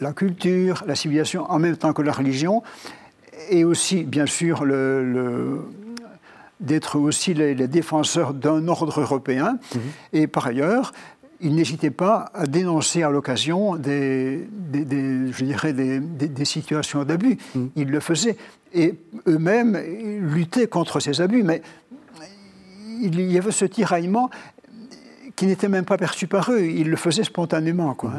la 0.00 0.12
culture, 0.12 0.84
la 0.86 0.94
civilisation 0.94 1.50
en 1.50 1.58
même 1.58 1.76
temps 1.76 1.92
que 1.92 2.02
la 2.02 2.12
religion, 2.12 2.62
et 3.50 3.64
aussi, 3.64 4.04
bien 4.04 4.26
sûr, 4.26 4.64
le 4.64 5.60
d'être 6.60 6.98
aussi 6.98 7.34
les, 7.34 7.54
défenseurs 7.68 8.34
d'un 8.34 8.66
ordre 8.68 9.00
européen. 9.00 9.58
Mhm. 9.74 9.80
Et 10.12 10.26
par 10.26 10.46
ailleurs, 10.46 10.92
ils 11.40 11.54
n'hésitaient 11.54 11.90
pas 11.90 12.30
à 12.34 12.46
dénoncer 12.46 13.02
à 13.02 13.10
l'occasion 13.10 13.76
des, 13.76 14.48
je 14.72 15.44
dirais 15.44 15.72
des, 15.72 16.44
situations 16.44 17.04
d'abus. 17.04 17.38
Mhm. 17.54 17.70
Ils 17.76 17.90
le 17.90 18.00
faisaient. 18.00 18.36
Et 18.74 18.94
eux-mêmes 19.26 19.78
luttaient 20.20 20.66
contre 20.66 21.00
ces 21.00 21.20
abus. 21.20 21.42
Mais 21.42 21.62
il 23.00 23.20
y 23.20 23.38
avait 23.38 23.52
ce 23.52 23.64
tiraillement 23.64 24.30
qui 25.36 25.46
n'était 25.46 25.68
même 25.68 25.84
pas 25.84 25.96
perçu 25.96 26.26
par 26.26 26.50
eux. 26.50 26.62
Ils 26.62 26.90
le 26.90 26.96
faisaient 26.96 27.24
spontanément. 27.24 27.94
Quoi. 27.94 28.10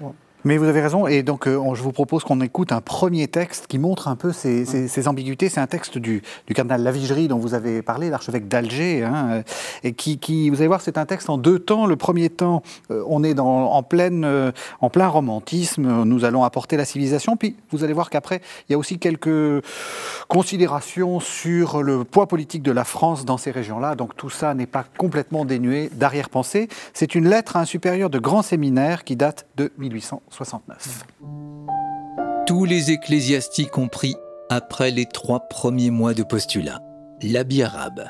Mhm. 0.00 0.12
Mais 0.44 0.56
vous 0.56 0.64
avez 0.64 0.80
raison, 0.80 1.06
et 1.06 1.22
donc 1.22 1.46
euh, 1.46 1.74
je 1.74 1.82
vous 1.82 1.92
propose 1.92 2.24
qu'on 2.24 2.40
écoute 2.40 2.72
un 2.72 2.80
premier 2.80 3.28
texte 3.28 3.68
qui 3.68 3.78
montre 3.78 4.08
un 4.08 4.16
peu 4.16 4.32
ces, 4.32 5.06
ambiguïtés. 5.06 5.48
C'est 5.48 5.60
un 5.60 5.68
texte 5.68 5.98
du, 5.98 6.22
cardinal 6.52 6.82
Lavigerie 6.82 7.28
dont 7.28 7.38
vous 7.38 7.54
avez 7.54 7.80
parlé, 7.80 8.10
l'archevêque 8.10 8.48
d'Alger, 8.48 9.04
hein, 9.04 9.28
euh, 9.30 9.42
et 9.84 9.92
qui, 9.92 10.50
vous 10.50 10.56
allez 10.56 10.66
voir, 10.66 10.80
c'est 10.80 10.98
un 10.98 11.06
texte 11.06 11.30
en 11.30 11.38
deux 11.38 11.60
temps. 11.60 11.86
Le 11.86 11.94
premier 11.94 12.28
temps, 12.28 12.64
euh, 12.90 13.04
on 13.06 13.22
est 13.22 13.34
dans, 13.34 13.70
en, 13.72 13.84
pleine, 13.84 14.52
en 14.80 14.90
plein 14.90 15.06
romantisme, 15.06 16.02
nous 16.02 16.24
allons 16.24 16.42
apporter 16.42 16.76
la 16.76 16.84
civilisation, 16.84 17.36
puis 17.36 17.56
vous 17.70 17.84
allez 17.84 17.92
voir 17.92 18.10
qu'après, 18.10 18.40
il 18.68 18.72
y 18.72 18.74
a 18.74 18.78
aussi 18.78 18.98
quelques 18.98 19.64
considérations 20.26 21.20
sur 21.20 21.84
le 21.84 22.02
poids 22.02 22.26
politique 22.26 22.62
de 22.62 22.72
la 22.72 22.84
France 22.84 23.24
dans 23.24 23.36
ces 23.36 23.52
régions-là, 23.52 23.94
donc 23.94 24.16
tout 24.16 24.30
ça 24.30 24.54
n'est 24.54 24.66
pas 24.66 24.84
complètement 24.98 25.44
dénué 25.44 25.88
d'arrière-pensée. 25.92 26.68
C'est 26.94 27.14
une 27.14 27.28
lettre 27.28 27.56
à 27.56 27.60
un 27.60 27.64
supérieur 27.64 28.10
de 28.10 28.18
grand 28.18 28.42
séminaire 28.42 29.04
qui 29.04 29.14
date 29.14 29.46
de 29.56 29.70
1800. 29.78 30.20
Tous 32.46 32.64
les 32.64 32.90
ecclésiastiques 32.90 33.76
ont 33.78 33.88
pris, 33.88 34.16
après 34.48 34.90
les 34.90 35.06
trois 35.06 35.40
premiers 35.40 35.90
mois 35.90 36.14
de 36.14 36.22
postulat, 36.22 36.80
l'habit 37.22 37.62
arabe. 37.62 38.04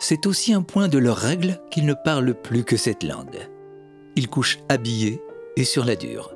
C'est 0.00 0.26
aussi 0.26 0.52
un 0.52 0.62
point 0.62 0.88
de 0.88 0.98
leur 0.98 1.16
règle 1.16 1.60
qu'ils 1.70 1.86
ne 1.86 1.94
parlent 1.94 2.34
plus 2.34 2.64
que 2.64 2.76
cette 2.76 3.02
langue. 3.02 3.48
Ils 4.16 4.28
couchent 4.28 4.60
habillés 4.68 5.20
et 5.56 5.64
sur 5.64 5.84
la 5.84 5.96
dure. 5.96 6.34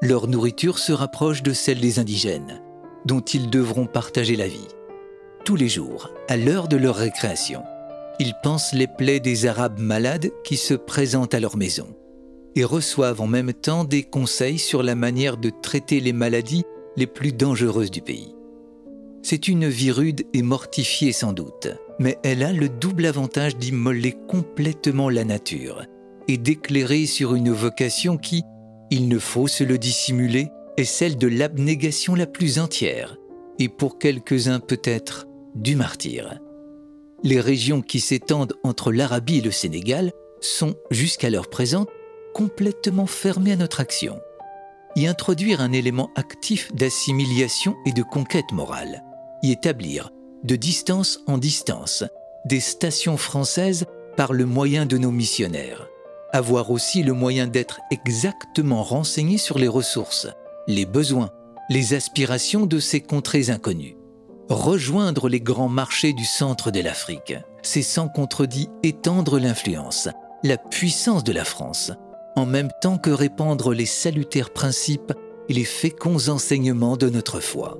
Leur 0.00 0.28
nourriture 0.28 0.78
se 0.78 0.92
rapproche 0.92 1.42
de 1.42 1.52
celle 1.52 1.80
des 1.80 1.98
indigènes, 1.98 2.62
dont 3.04 3.20
ils 3.20 3.50
devront 3.50 3.86
partager 3.86 4.36
la 4.36 4.48
vie. 4.48 4.68
Tous 5.44 5.56
les 5.56 5.68
jours, 5.68 6.10
à 6.28 6.36
l'heure 6.36 6.68
de 6.68 6.76
leur 6.76 6.96
récréation, 6.96 7.62
ils 8.20 8.34
pensent 8.42 8.72
les 8.72 8.86
plaies 8.86 9.20
des 9.20 9.46
Arabes 9.46 9.78
malades 9.78 10.30
qui 10.44 10.56
se 10.56 10.74
présentent 10.74 11.34
à 11.34 11.40
leur 11.40 11.56
maison 11.56 11.88
et 12.58 12.64
reçoivent 12.64 13.20
en 13.20 13.28
même 13.28 13.52
temps 13.52 13.84
des 13.84 14.02
conseils 14.02 14.58
sur 14.58 14.82
la 14.82 14.96
manière 14.96 15.36
de 15.36 15.48
traiter 15.62 16.00
les 16.00 16.12
maladies 16.12 16.64
les 16.96 17.06
plus 17.06 17.32
dangereuses 17.32 17.92
du 17.92 18.02
pays. 18.02 18.34
C'est 19.22 19.46
une 19.46 19.68
vie 19.68 19.92
rude 19.92 20.26
et 20.34 20.42
mortifiée 20.42 21.12
sans 21.12 21.32
doute, 21.32 21.68
mais 22.00 22.18
elle 22.24 22.42
a 22.42 22.52
le 22.52 22.68
double 22.68 23.06
avantage 23.06 23.56
d'immoler 23.56 24.16
complètement 24.26 25.08
la 25.08 25.24
nature 25.24 25.84
et 26.26 26.36
d'éclairer 26.36 27.06
sur 27.06 27.36
une 27.36 27.52
vocation 27.52 28.16
qui, 28.16 28.42
il 28.90 29.06
ne 29.06 29.20
faut 29.20 29.46
se 29.46 29.62
le 29.62 29.78
dissimuler, 29.78 30.48
est 30.76 30.84
celle 30.84 31.16
de 31.16 31.28
l'abnégation 31.28 32.16
la 32.16 32.26
plus 32.26 32.58
entière, 32.58 33.18
et 33.60 33.68
pour 33.68 34.00
quelques-uns 34.00 34.58
peut-être 34.58 35.28
du 35.54 35.76
martyr. 35.76 36.40
Les 37.22 37.40
régions 37.40 37.82
qui 37.82 38.00
s'étendent 38.00 38.54
entre 38.64 38.90
l'Arabie 38.90 39.38
et 39.38 39.42
le 39.42 39.52
Sénégal 39.52 40.10
sont, 40.40 40.74
jusqu'à 40.90 41.30
l'heure 41.30 41.50
présente, 41.50 41.88
complètement 42.38 43.06
fermé 43.06 43.50
à 43.50 43.56
notre 43.56 43.80
action. 43.80 44.20
Y 44.94 45.08
introduire 45.08 45.60
un 45.60 45.72
élément 45.72 46.12
actif 46.14 46.72
d'assimilation 46.72 47.74
et 47.84 47.90
de 47.90 48.04
conquête 48.04 48.52
morale. 48.52 49.02
Y 49.42 49.50
établir, 49.50 50.12
de 50.44 50.54
distance 50.54 51.18
en 51.26 51.36
distance, 51.36 52.04
des 52.44 52.60
stations 52.60 53.16
françaises 53.16 53.86
par 54.16 54.32
le 54.32 54.46
moyen 54.46 54.86
de 54.86 54.98
nos 54.98 55.10
missionnaires. 55.10 55.88
avoir 56.32 56.70
aussi 56.70 57.02
le 57.02 57.14
moyen 57.14 57.46
d'être 57.46 57.80
exactement 57.90 58.82
renseigné 58.82 59.38
sur 59.38 59.58
les 59.58 59.66
ressources, 59.66 60.28
les 60.66 60.84
besoins, 60.84 61.30
les 61.70 61.94
aspirations 61.94 62.66
de 62.66 62.78
ces 62.78 63.00
contrées 63.00 63.48
inconnues. 63.48 63.96
Rejoindre 64.50 65.28
les 65.30 65.40
grands 65.40 65.70
marchés 65.70 66.12
du 66.12 66.26
centre 66.26 66.70
de 66.70 66.80
l'Afrique, 66.80 67.34
c'est 67.62 67.82
sans 67.82 68.08
contredit 68.08 68.68
étendre 68.82 69.38
l'influence, 69.38 70.10
la 70.44 70.58
puissance 70.58 71.24
de 71.24 71.32
la 71.32 71.44
France, 71.44 71.92
en 72.38 72.46
même 72.46 72.70
temps 72.80 72.98
que 72.98 73.10
répandre 73.10 73.74
les 73.74 73.86
salutaires 73.86 74.50
principes 74.50 75.12
et 75.48 75.54
les 75.54 75.64
féconds 75.64 76.28
enseignements 76.28 76.96
de 76.96 77.08
notre 77.08 77.40
foi. 77.40 77.78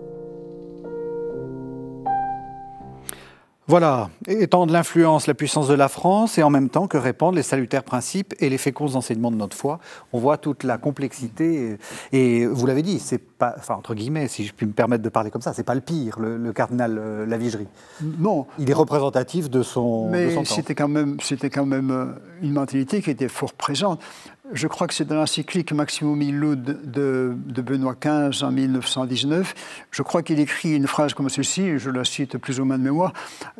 Voilà, 3.68 4.08
étendre 4.26 4.72
l'influence, 4.72 5.26
la 5.26 5.34
puissance 5.34 5.68
de 5.68 5.74
la 5.74 5.88
France, 5.88 6.38
et 6.38 6.42
en 6.42 6.48
même 6.48 6.70
temps 6.70 6.86
que 6.86 6.96
répandre 6.96 7.36
les 7.36 7.42
salutaires 7.42 7.84
principes 7.84 8.34
et 8.38 8.48
les 8.48 8.56
féconds 8.56 8.94
enseignements 8.94 9.30
de 9.30 9.36
notre 9.36 9.54
foi. 9.54 9.78
On 10.14 10.18
voit 10.18 10.38
toute 10.38 10.64
la 10.64 10.78
complexité, 10.78 11.76
et, 12.10 12.46
vous 12.46 12.66
l'avez 12.66 12.80
dit, 12.80 12.98
c'est 12.98 13.18
pas, 13.18 13.54
enfin 13.58 13.74
entre 13.74 13.94
guillemets, 13.94 14.26
si 14.26 14.46
je 14.46 14.54
puis 14.54 14.64
me 14.64 14.72
permettre 14.72 15.02
de 15.02 15.08
parler 15.10 15.30
comme 15.30 15.42
ça, 15.42 15.52
c'est 15.52 15.64
pas 15.64 15.74
le 15.74 15.82
pire, 15.82 16.18
le, 16.18 16.50
cardinal 16.54 16.96
euh, 16.98 17.26
Lavigerie. 17.26 17.68
Non. 18.00 18.46
Il 18.58 18.70
est 18.70 18.74
représentatif 18.74 19.50
de 19.50 19.62
son. 19.62 20.08
Mais 20.08 20.34
c'était 20.46 20.74
quand 20.74 20.88
même, 20.88 21.18
c'était 21.20 21.50
quand 21.50 21.66
même 21.66 21.90
euh, 21.90 22.06
une 22.40 22.52
mentalité 22.52 23.02
qui 23.02 23.10
était 23.10 23.28
fort 23.28 23.52
présente. 23.52 24.00
Je 24.52 24.66
crois 24.66 24.86
que 24.86 24.94
c'est 24.94 25.04
dans 25.04 25.16
l'encyclique 25.16 25.72
Maximum 25.72 26.22
Illud 26.22 26.62
de, 26.62 27.36
Benoît 27.60 27.94
XV 28.00 28.42
en 28.42 28.50
1919. 28.50 29.54
Je 29.90 30.02
crois 30.02 30.22
qu'il 30.22 30.40
écrit 30.40 30.74
une 30.74 30.86
phrase 30.86 31.12
comme 31.12 31.28
ceci, 31.28 31.78
je 31.78 31.90
la 31.90 32.02
cite 32.04 32.38
plus 32.38 32.58
ou 32.58 32.64
moins 32.64 32.78
de 32.78 32.82
mémoire 32.82 33.12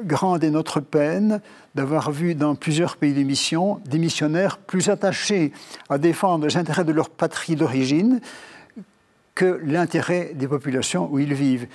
Grande 0.02 0.44
est 0.44 0.50
notre 0.50 0.80
peine 0.80 1.40
d'avoir 1.74 2.10
vu 2.10 2.34
dans 2.34 2.54
plusieurs 2.54 2.96
pays 2.96 3.12
d'émission 3.12 3.80
des 3.84 3.98
missionnaires 3.98 4.56
plus 4.56 4.88
attachés 4.88 5.52
à 5.90 5.98
défendre 5.98 6.46
les 6.46 6.56
intérêts 6.56 6.84
de 6.84 6.92
leur 6.92 7.10
patrie 7.10 7.54
d'origine 7.54 8.20
que 9.38 9.60
l'intérêt 9.64 10.32
des 10.34 10.48
populations 10.48 11.08
où 11.12 11.20
ils 11.20 11.32
vivent. 11.32 11.68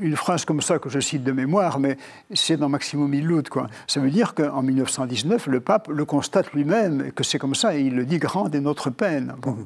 Une 0.00 0.16
phrase 0.16 0.46
comme 0.46 0.62
ça 0.62 0.78
que 0.78 0.88
je 0.88 1.00
cite 1.00 1.22
de 1.22 1.32
mémoire, 1.32 1.78
mais 1.78 1.98
c'est 2.32 2.56
dans 2.56 2.70
Maximum 2.70 3.12
Illud. 3.12 3.46
Quoi. 3.50 3.66
Ça 3.86 4.00
veut 4.00 4.10
dire 4.10 4.34
qu'en 4.34 4.62
1919, 4.62 5.46
le 5.46 5.60
pape 5.60 5.88
le 5.88 6.06
constate 6.06 6.50
lui-même, 6.54 7.12
que 7.12 7.22
c'est 7.22 7.38
comme 7.38 7.54
ça, 7.54 7.76
et 7.76 7.82
il 7.82 7.94
le 7.94 8.06
dit, 8.06 8.16
grande 8.16 8.54
est 8.54 8.60
notre 8.62 8.88
peine. 8.88 9.34
Bon. 9.42 9.58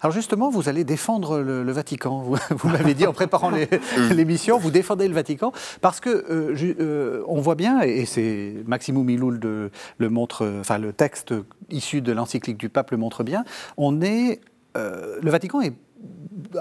Alors 0.00 0.14
justement, 0.14 0.48
vous 0.48 0.70
allez 0.70 0.82
défendre 0.82 1.40
le, 1.40 1.70
Vatican. 1.72 2.20
Vous, 2.22 2.68
l'avez 2.70 2.94
dit 2.94 3.06
en 3.06 3.12
préparant 3.12 3.50
l'émission, 4.10 4.56
vous 4.56 4.70
défendez 4.70 5.08
le 5.08 5.14
Vatican 5.14 5.52
parce 5.82 6.00
que 6.00 6.08
euh, 6.08 6.56
euh, 6.80 7.22
on 7.28 7.42
voit 7.42 7.54
bien, 7.54 7.82
et 7.82 8.06
c'est 8.06 8.54
Maximum 8.66 9.10
Illud 9.10 9.44
le 9.44 10.08
montre, 10.08 10.50
enfin 10.60 10.78
le 10.78 10.94
texte 10.94 11.34
issu 11.68 12.00
de 12.00 12.12
l'encyclique 12.12 12.56
du 12.56 12.70
pape 12.70 12.92
le 12.92 12.96
montre 12.96 13.24
bien. 13.24 13.44
On 13.76 14.00
est, 14.00 14.40
euh, 14.78 15.18
le 15.20 15.30
Vatican 15.30 15.60
est 15.60 15.74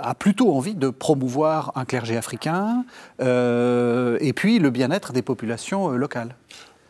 a 0.02 0.16
plutôt 0.16 0.56
envie 0.56 0.76
de 0.76 0.90
promouvoir 0.90 1.72
un 1.76 1.86
clergé 1.86 2.18
africain 2.18 2.86
euh, 3.20 4.18
et 4.22 4.34
puis 4.34 4.60
le 4.60 4.70
bien-être 4.70 5.14
des 5.14 5.22
populations 5.22 5.92
euh, 5.92 5.98
locales. 5.98 6.36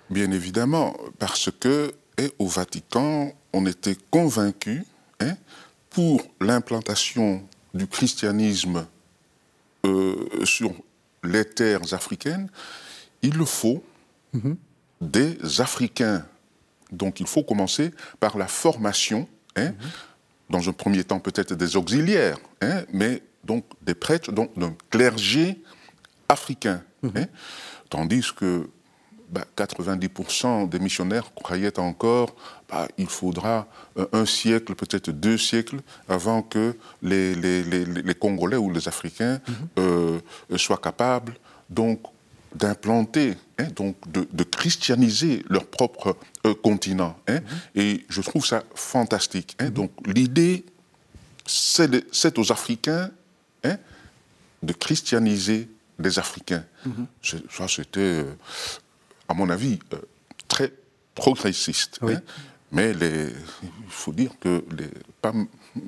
Bien 0.09 0.31
évidemment, 0.31 0.95
parce 1.19 1.49
que 1.59 1.93
et 2.17 2.33
au 2.39 2.47
Vatican, 2.47 3.31
on 3.53 3.65
était 3.65 3.95
convaincu 4.11 4.85
hein, 5.21 5.35
pour 5.89 6.21
l'implantation 6.39 7.43
du 7.73 7.87
christianisme 7.87 8.85
euh, 9.85 10.15
sur 10.43 10.73
les 11.23 11.45
terres 11.45 11.93
africaines, 11.93 12.49
il 13.21 13.35
le 13.35 13.45
faut 13.45 13.83
mhm. 14.33 14.57
des 14.99 15.61
Africains. 15.61 16.25
Donc 16.91 17.19
il 17.19 17.27
faut 17.27 17.43
commencer 17.43 17.91
par 18.19 18.37
la 18.37 18.47
formation. 18.47 19.27
Hein, 19.55 19.69
mhm 19.69 19.89
dans 20.51 20.69
un 20.69 20.73
premier 20.73 21.03
temps 21.03 21.19
peut-être 21.19 21.53
des 21.53 21.75
auxiliaires, 21.75 22.37
hein, 22.61 22.83
mais 22.93 23.23
donc 23.43 23.65
des 23.81 23.95
prêtres, 23.95 24.31
donc 24.31 24.57
d'un 24.57 24.75
clergé 24.89 25.61
africain. 26.29 26.83
Mhm. 27.01 27.11
Hein. 27.15 27.25
tandis 27.89 28.31
que 28.35 28.69
90% 29.57 30.61
bah, 30.61 30.67
des 30.67 30.79
missionnaires 30.79 31.33
croyaient 31.33 31.79
encore 31.79 32.35
bah, 32.69 32.87
il 32.97 33.07
faudra 33.07 33.67
euh, 33.97 34.05
un 34.13 34.25
siècle, 34.25 34.75
peut-être 34.75 35.09
deux 35.09 35.37
siècles, 35.37 35.79
avant 36.07 36.41
que 36.41 36.75
les, 37.01 37.33
les, 37.33 37.63
les, 37.63 38.13
Congolais 38.13 38.57
ou 38.57 38.71
les 38.71 38.87
Africains 38.87 39.41
mhm. 39.47 39.55
euh, 39.79 40.19
soient 40.57 40.77
capables 40.77 41.33
donc 41.69 41.99
d'implanter, 42.53 43.35
hein, 43.61 43.67
donc 43.75 43.95
de, 44.11 44.43
christianiser 44.43 45.43
leur 45.49 45.65
propre 45.65 46.17
euh, 46.45 46.53
continent. 46.53 47.17
Hein. 47.27 47.39
Mhm. 47.39 47.41
Et 47.75 48.05
je 48.09 48.21
trouve 48.21 48.45
ça 48.45 48.63
fantastique. 48.75 49.55
Hein. 49.59 49.69
Donc 49.69 49.91
l'idée, 50.05 50.65
c'est 51.45 52.37
aux 52.37 52.51
Africains 52.51 53.11
de 54.63 54.73
christianiser 54.73 55.67
les 55.99 56.19
Africains. 56.19 56.63
Mhm. 56.85 57.07
Ça, 57.49 57.67
c'était, 57.67 57.99
euh, 57.99 58.33
à 59.27 59.33
mon 59.33 59.49
avis, 59.49 59.79
euh, 59.93 59.97
très 60.47 60.71
progressiste. 61.15 61.99
Mais 62.71 62.93
les, 62.93 63.27
il 63.63 63.89
faut 63.89 64.13
dire 64.13 64.31
que 64.39 64.63
les, 64.77 64.89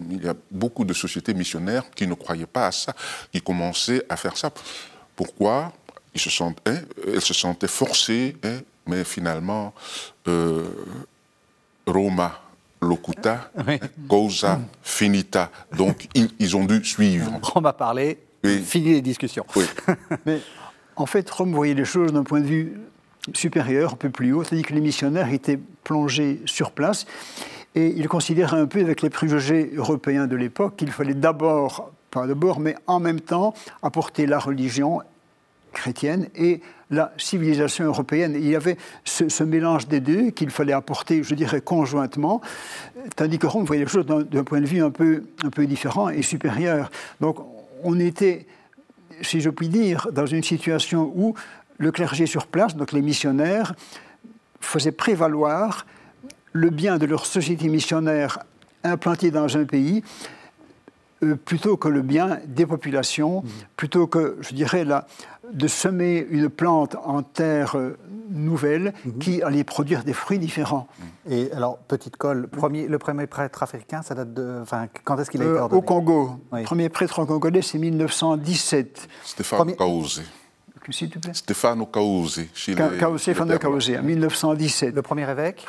il 0.09 0.23
y 0.23 0.27
a 0.27 0.35
beaucoup 0.51 0.83
de 0.83 0.93
sociétés 0.93 1.33
missionnaires 1.33 1.89
qui 1.95 2.05
ne 2.07 2.13
croyaient 2.13 2.45
pas 2.45 2.67
à 2.67 2.71
ça, 2.71 2.93
qui 3.31 3.41
commençaient 3.41 4.03
à 4.09 4.17
faire 4.17 4.35
ça. 4.35 4.51
Pourquoi? 5.15 5.71
Ils 6.13 6.21
se 6.21 6.29
sentaient, 6.29 6.71
hein, 6.71 6.79
elle 7.07 7.21
se 7.21 7.33
sentait 7.33 7.67
forcée, 7.67 8.35
hein, 8.43 8.59
mais 8.87 9.03
finalement, 9.03 9.73
euh, 10.27 10.65
Roma 11.87 12.39
locuta, 12.81 13.51
causa 14.07 14.59
finita. 14.81 15.49
Donc, 15.75 16.07
ils, 16.13 16.57
ont 16.57 16.65
dû 16.65 16.83
suivre. 16.83 17.39
Rome 17.41 17.65
a 17.65 17.73
parlé, 17.73 18.19
fini 18.43 18.91
les 18.91 19.01
discussions. 19.01 19.45
mais 20.25 20.41
en 20.95 21.05
fait, 21.05 21.29
Rome 21.29 21.53
voyait 21.53 21.73
les 21.73 21.85
choses 21.85 22.11
d'un 22.11 22.23
point 22.23 22.41
de 22.41 22.45
vue 22.45 22.81
supérieur, 23.33 23.93
un 23.93 23.95
peu 23.95 24.09
plus 24.09 24.33
haut, 24.33 24.43
c'est-à-dire 24.43 24.67
que 24.67 24.73
les 24.73 24.81
missionnaires 24.81 25.31
étaient 25.31 25.59
plongés 25.83 26.41
sur 26.45 26.71
place 26.71 27.05
et 27.75 27.87
ils 27.87 28.07
considéraient 28.07 28.59
un 28.59 28.67
peu 28.67 28.81
avec 28.81 29.01
les 29.01 29.09
préjugés 29.09 29.71
européens 29.75 30.27
de 30.27 30.35
l'époque 30.35 30.75
qu'il 30.75 30.91
fallait 30.91 31.13
d'abord, 31.13 31.91
pas 32.11 32.27
d'abord, 32.27 32.59
mais 32.59 32.75
en 32.85 32.99
même 32.99 33.21
temps 33.21 33.53
apporter 33.81 34.25
la 34.25 34.39
religion 34.39 35.01
chrétienne 35.73 36.27
et 36.35 36.61
la 36.89 37.11
civilisation 37.17 37.85
européenne. 37.85 38.35
Il 38.35 38.47
y 38.47 38.55
avait 38.55 38.77
ce, 39.03 39.43
mélange 39.43 39.87
des 39.87 39.99
deux 39.99 40.29
qu'il 40.29 40.49
fallait 40.49 40.73
apporter, 40.73 41.23
je 41.23 41.35
dirais, 41.35 41.61
conjointement, 41.61 42.41
tandis 43.15 43.39
que 43.39 43.47
Rome 43.47 43.65
voyait 43.65 43.83
les 43.83 43.89
choses 43.89 44.05
d'un 44.05 44.43
point 44.43 44.61
de 44.61 44.65
vue 44.65 44.81
un 44.81 44.91
peu, 44.91 45.23
un 45.43 45.49
peu 45.49 45.65
différent 45.65 46.09
et 46.09 46.21
supérieur. 46.21 46.89
Donc 47.19 47.37
on 47.83 47.99
était, 47.99 48.45
si 49.21 49.41
je 49.41 49.49
puis 49.49 49.67
dire, 49.67 50.07
dans 50.11 50.25
une 50.25 50.43
situation 50.43 51.11
où 51.15 51.33
le 51.77 51.91
clergé 51.91 52.25
sur 52.25 52.47
place, 52.47 52.75
donc 52.75 52.91
les 52.91 53.01
missionnaires, 53.01 53.73
faisaient 54.61 54.91
prévaloir 54.91 55.85
le 56.53 56.69
bien 56.69 56.97
de 56.97 57.05
leur 57.05 57.25
société 57.25 57.67
missionnaire 57.67 58.39
implantée 58.83 59.31
dans 59.31 59.57
un 59.57 59.65
pays 59.65 60.03
plutôt 61.45 61.77
que 61.77 61.87
le 61.87 62.01
bien 62.01 62.39
des 62.47 62.65
populations, 62.65 63.41
mmh. 63.41 63.47
plutôt 63.77 64.07
que, 64.07 64.37
je 64.41 64.53
dirais, 64.53 64.83
la, 64.83 65.07
de 65.51 65.67
semer 65.67 66.25
une 66.29 66.49
plante 66.49 66.95
en 67.03 67.21
terre 67.23 67.77
euh, 67.77 67.97
nouvelle 68.29 68.93
mmh. 69.05 69.17
qui 69.19 69.41
allait 69.41 69.63
produire 69.63 70.03
des 70.03 70.13
fruits 70.13 70.39
différents. 70.39 70.87
Et 71.29 71.51
alors, 71.51 71.77
petite 71.77 72.17
colle, 72.17 72.47
premier, 72.47 72.87
le 72.87 72.97
premier 72.97 73.27
prêtre 73.27 73.63
africain, 73.63 74.01
ça 74.01 74.15
date 74.15 74.33
de. 74.33 74.59
Enfin, 74.61 74.87
quand 75.03 75.19
est-ce 75.19 75.29
qu'il 75.29 75.41
a 75.41 75.45
été 75.45 75.53
euh, 75.53 75.61
ordonné? 75.61 75.79
Au 75.79 75.81
Congo. 75.81 76.31
Le 76.51 76.63
premier 76.63 76.89
prêtre 76.89 77.23
congolais, 77.25 77.61
c'est 77.61 77.77
1917. 77.77 79.07
Stéphane 79.23 79.75
Kaouzé. 79.75 80.23
S'il 80.89 81.09
te 81.09 81.19
plaît 81.19 81.33
Stéphane 81.33 81.85
Kaouzé. 81.85 82.49
Stéphane 82.53 83.57
Kaouzé, 83.57 83.97
en 83.97 84.03
1917. 84.03 84.95
Le 84.95 85.01
premier 85.01 85.29
évêque? 85.29 85.65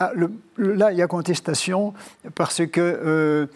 Ah, 0.00 0.12
Là, 0.56 0.92
il 0.92 0.98
y 0.98 1.02
a 1.02 1.06
contestation 1.06 1.92
parce 2.34 2.66
que 2.66 3.48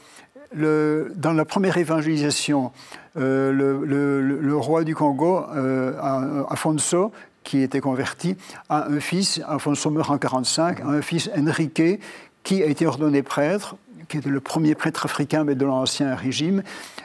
dans 0.54 1.32
la 1.32 1.44
première 1.44 1.76
évangélisation, 1.76 2.72
euh, 3.16 3.52
le, 3.52 4.56
roi 4.56 4.84
du 4.84 4.94
Congo, 4.94 5.44
euh, 5.54 6.44
Afonso, 6.48 7.12
qui 7.42 7.60
était 7.60 7.80
converti, 7.80 8.36
a 8.68 8.88
un 8.88 9.00
fils, 9.00 9.40
Afonso 9.46 9.90
meurt 9.90 10.10
en 10.10 10.14
1945, 10.14 10.80
a 10.80 10.86
un 10.86 11.02
fils 11.02 11.30
Enrique, 11.36 12.00
qui 12.42 12.62
a 12.62 12.66
été 12.66 12.86
ordonné 12.86 13.22
prêtre, 13.22 13.76
qui 14.08 14.18
était 14.18 14.30
le 14.30 14.40
premier 14.40 14.74
prêtre 14.74 15.06
africain, 15.06 15.44
mais 15.44 15.54
de 15.54 15.64
l'ancien 15.64 16.14
régime. 16.14 16.62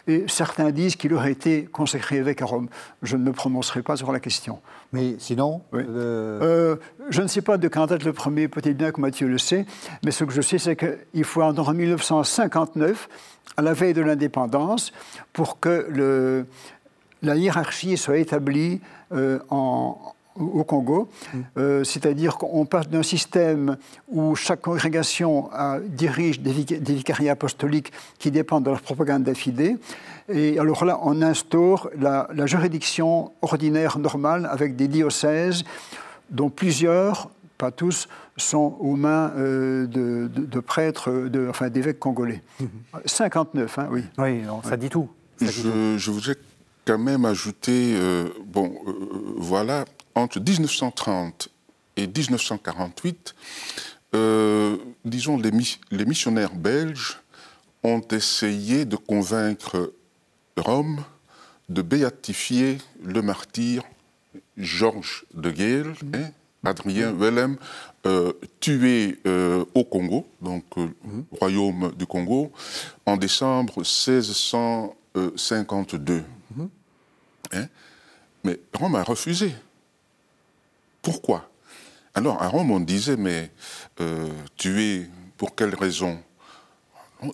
Et 0.08 0.26
certains 0.28 0.72
disent 0.72 0.96
qu'il 0.96 1.14
aurait 1.14 1.32
été 1.32 1.66
consacré 1.66 2.18
évêque 2.18 2.42
à 2.42 2.46
Rome. 2.46 2.68
Je 3.04 3.16
ne 3.16 3.24
me 3.24 3.32
prononcerai 3.32 3.82
pas 3.82 3.96
sur 3.96 4.12
la 4.12 4.20
question. 4.20 4.60
Mais 4.92 5.16
sinon 5.20 5.62
euh, 5.74 6.76
Je 7.10 7.22
ne 7.22 7.28
sais 7.28 7.42
pas 7.42 7.58
de 7.58 7.68
quand 7.68 7.88
date 7.88 8.04
le 8.04 8.14
premier, 8.14 8.48
peut-être 8.48 8.78
bien 8.78 8.92
que 8.92 9.02
Mathieu 9.02 9.28
le 9.28 9.38
sait, 9.38 9.66
mais 10.04 10.12
ce 10.12 10.24
que 10.24 10.34
je 10.34 10.42
sais, 10.42 10.58
c'est 10.58 10.76
qu'il 10.76 11.24
faut 11.24 11.42
en 11.42 11.74
1959 11.74 13.08
à 13.60 13.62
la 13.62 13.74
veille 13.74 13.94
de 13.94 14.02
l'indépendance 14.02 14.94
pour 15.34 15.60
que 15.60 15.86
le, 15.90 16.46
la 17.22 17.36
hiérarchie 17.36 17.98
soit 17.98 18.18
établie 18.18 18.80
euh, 19.12 19.40
en, 19.50 19.98
au 20.38 20.64
Congo, 20.64 21.10
euh, 21.58 21.84
c'est-à-dire 21.84 22.38
qu'on 22.38 22.66
passe 22.66 22.88
d'un 22.88 23.04
système 23.04 23.76
où 24.08 24.36
chaque 24.36 24.62
congrégation 24.62 25.50
dirige 25.90 26.40
des, 26.40 26.54
vicariats 26.94 27.34
apostoliques 27.34 27.92
qui 28.18 28.32
dépendent 28.32 28.64
de 28.64 28.70
leur 28.70 28.82
propagande 28.82 29.24
d'affidée, 29.24 29.76
et 30.30 30.58
alors 30.58 30.86
là, 30.86 31.00
on 31.04 31.22
instaure 31.22 31.90
la, 32.00 32.28
juridiction 32.46 33.34
ordinaire 33.42 34.00
normale 34.00 34.48
avec 34.50 34.78
des 34.78 34.88
diocèses 34.88 35.66
dont 36.30 36.50
plusieurs, 36.50 37.30
pas 37.60 37.72
tous, 37.72 38.08
sont 38.38 38.78
aux 38.80 38.96
mains 38.96 39.32
euh, 39.36 39.86
de, 39.86 40.60
prêtres, 40.62 41.12
de, 41.12 41.48
enfin 41.48 41.70
d'évêques 41.70 42.00
congolais. 42.00 42.42
59, 43.06 43.78
mhm. 43.78 43.84
hein, 43.84 43.90
oui. 43.92 44.04
Oui, 44.18 44.42
ça 44.64 44.78
dit 44.78 44.90
tout. 44.90 45.10
je, 45.40 45.98
je, 45.98 46.12
voudrais 46.12 46.38
quand 46.86 46.98
même 46.98 47.26
ajouter, 47.26 47.94
euh, 47.96 48.30
bon, 48.46 48.74
voilà, 49.36 49.86
entre 50.16 50.40
1930 50.40 51.50
et 51.98 52.08
1948, 52.08 53.36
euh, 54.16 54.78
disons, 55.04 55.38
les, 55.38 55.52
les, 55.92 56.06
missionnaires 56.06 56.56
belges 56.56 57.20
ont 57.84 58.02
essayé 58.12 58.86
de 58.86 58.96
convaincre 58.96 59.94
Rome 60.58 61.04
de 61.68 61.82
béatifier 61.82 62.78
le 63.04 63.22
martyr 63.22 63.84
Georges 64.58 65.26
de 65.34 65.52
Gale, 65.52 65.94
hein, 66.16 66.32
Adrien 66.64 67.12
Wellem, 67.14 67.58
euh, 68.06 68.34
tué 68.60 69.18
euh, 69.26 69.66
au 69.74 69.84
Congo, 69.84 70.28
donc 70.42 70.66
royaume 71.32 71.92
du 71.98 72.06
Congo, 72.06 72.52
en 73.06 73.18
décembre 73.18 73.78
1652. 73.78 76.24
Hein? 77.52 77.66
Mais 78.44 78.60
Rome 78.74 78.96
a 78.96 79.04
refusé. 79.04 79.54
Pourquoi? 81.02 81.50
Alors, 82.14 82.42
à 82.42 82.48
Rome, 82.48 82.72
on 82.72 82.80
disait, 82.80 83.18
mais 83.18 83.52
euh, 84.02 84.30
tuer, 84.58 85.08
pour 85.38 85.56
quelle 85.56 85.76
raison? 85.76 86.20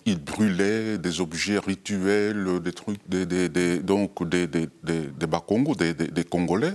Il 0.04 0.18
brûlait 0.18 0.98
des 0.98 1.20
objets 1.20 1.58
rituels, 1.58 2.60
des 2.60 2.72
trucs, 2.72 3.00
des, 3.08 3.80
donc 3.80 4.28
des, 4.28 4.48
des, 4.48 4.68
des 4.82 5.26
Bakongos, 5.26 5.76
des, 5.76 6.24
Congolais. 6.24 6.74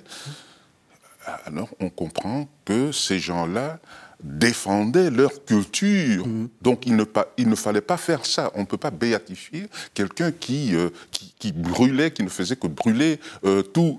Alors 1.45 1.69
on 1.79 1.89
comprend 1.89 2.47
que 2.65 2.91
ces 2.91 3.19
gens-là 3.19 3.79
défendaient 4.23 5.09
leur 5.09 5.43
culture. 5.45 6.27
Mm-hmm. 6.27 6.47
Donc 6.61 6.85
il 6.85 6.95
ne, 6.95 7.03
pas, 7.03 7.27
il 7.37 7.49
ne, 7.49 7.55
fallait 7.55 7.81
pas 7.81 7.97
faire 7.97 8.25
ça. 8.25 8.51
On 8.55 8.61
ne 8.61 8.65
peut 8.65 8.77
pas 8.77 8.91
béatifier 8.91 9.67
quelqu'un 9.93 10.31
qui, 10.31 10.75
euh, 10.75 10.89
qui, 11.11 11.51
brûlait, 11.51 12.11
qui 12.11 12.23
ne 12.23 12.29
faisait 12.29 12.55
que 12.55 12.67
brûler 12.67 13.19
euh, 13.45 13.61
tout, 13.61 13.97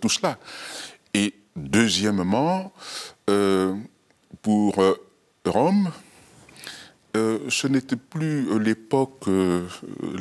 tout 0.00 0.08
cela. 0.08 0.38
Et 1.12 1.34
Deuxièmement, 1.56 2.70
euh, 3.30 3.74
pour 4.42 4.78
euh, 4.78 4.94
Rome, 5.46 5.90
euh, 7.16 7.38
ce 7.48 7.66
n'était 7.66 7.96
plus 7.96 8.58
l'époque 8.58 9.26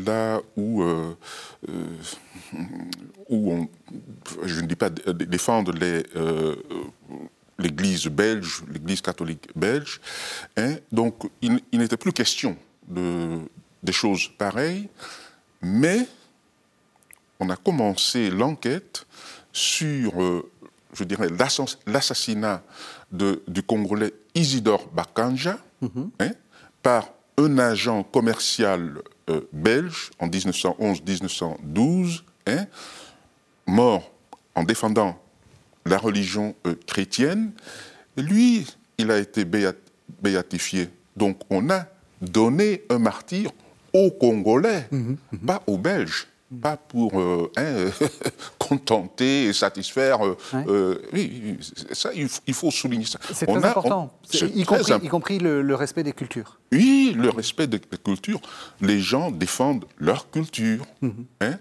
là 0.06 0.42
où, 0.56 0.84
où 3.30 3.52
on, 3.52 3.68
je 4.44 4.62
ne 4.62 4.68
dis 4.68 4.76
pas 4.76 4.90
défendre 4.90 5.74
l'Église 7.58 8.08
belge, 8.08 8.64
l'Église 8.72 9.02
catholique 9.02 9.48
belge. 9.56 10.02
Hein. 10.58 10.76
donc, 10.92 11.30
il, 11.42 11.60
n'était 11.74 11.98
plus 11.98 12.14
question 12.14 12.58
de, 12.88 13.40
des 13.84 13.94
choses 13.94 14.30
pareilles, 14.38 14.90
mais 15.62 16.08
on 17.40 17.50
a 17.50 17.56
commencé 17.56 18.30
l'enquête 18.30 19.06
sur 19.52 20.44
je 20.96 21.04
dirais, 21.04 21.28
l'assassinat 21.86 22.64
du 23.12 23.64
Congolais 23.64 24.14
Isidore 24.34 24.88
Bakanja 24.88 25.58
mhm. 25.82 26.12
hein, 26.20 26.32
par 26.86 27.10
un 27.40 27.58
agent 27.58 28.04
commercial 28.04 29.02
euh, 29.32 29.42
belge 29.52 30.12
en 30.20 30.28
1911-1912, 30.28 32.22
hein, 32.46 32.68
mort 33.66 34.12
en 34.54 34.62
défendant 34.62 35.20
la 35.88 35.98
religion 35.98 36.54
euh, 36.68 36.76
chrétienne. 36.86 37.54
lui, 38.18 38.68
il 39.00 39.10
a 39.10 39.18
été 39.18 39.46
béatifié. 40.22 40.90
Donc 41.18 41.40
on 41.50 41.72
a 41.72 41.88
donné 42.22 42.84
un 42.92 43.00
martyr 43.00 43.50
aux 43.92 44.12
Congolais, 44.12 44.88
mhm. 44.92 45.18
Mhm. 45.32 45.40
pas 45.40 45.64
aux 45.66 45.80
Belges 45.80 46.28
pas 46.62 46.78
pour 46.78 47.20
euh, 47.20 47.52
hein, 47.58 47.92
contenter 48.60 49.46
et 49.46 49.54
satisfaire. 49.54 50.26
Euh, 50.26 50.38
euh, 50.68 51.02
oui, 51.14 51.58
ça, 51.92 52.12
il 52.14 52.54
faut 52.54 52.72
souligner 52.72 53.06
ça. 53.06 53.20
C'est 53.34 53.46
très 53.46 53.66
important, 53.66 54.14
y, 54.34 54.64
compris, 54.64 54.94
y, 55.04 55.08
compris, 55.08 55.40
le, 55.40 55.76
respect 55.76 56.04
des 56.04 56.14
cultures. 56.14 56.60
Oui, 56.72 57.14
le 57.16 57.30
respect 57.30 57.68
des, 57.68 57.80
cultures. 57.80 58.42
Les 58.82 59.00
gens 59.00 59.32
défendent 59.32 59.86
leur 59.98 60.30
culture. 60.32 60.86
Mhm. 61.02 61.26
hein, 61.42 61.60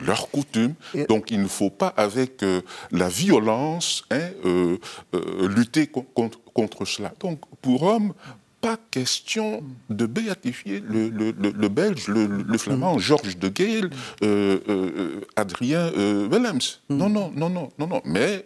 leurs 0.00 0.30
coutumes. 0.30 0.74
Donc 1.08 1.30
il 1.30 1.40
ne 1.40 1.48
faut 1.48 1.70
pas, 1.70 1.88
avec 1.88 2.44
la 2.92 3.08
violence, 3.08 4.04
hein, 4.10 4.28
lutter 5.40 5.86
contre, 5.86 6.38
contre, 6.52 6.84
cela. 6.84 7.14
Donc 7.18 7.40
pour 7.62 7.80
Rome, 7.80 8.12
pas 8.66 8.76
question 8.90 9.62
de 9.90 10.06
béatifier 10.06 10.80
le, 10.80 11.08
le, 11.08 11.68
Belge, 11.68 12.08
le, 12.08 12.58
Flamand. 12.58 12.98
Georges 12.98 13.38
de 13.38 13.48
Gale, 13.48 13.90
euh, 14.24 14.58
euh, 14.68 15.20
Adrien 15.36 15.92
euh, 15.96 16.28
Willems. 16.28 16.80
Mm. 16.88 16.96
Non, 16.96 17.08
non, 17.08 17.32
non, 17.34 17.48
non, 17.48 17.68
non, 17.78 17.86
non. 17.86 18.00
Mais 18.04 18.44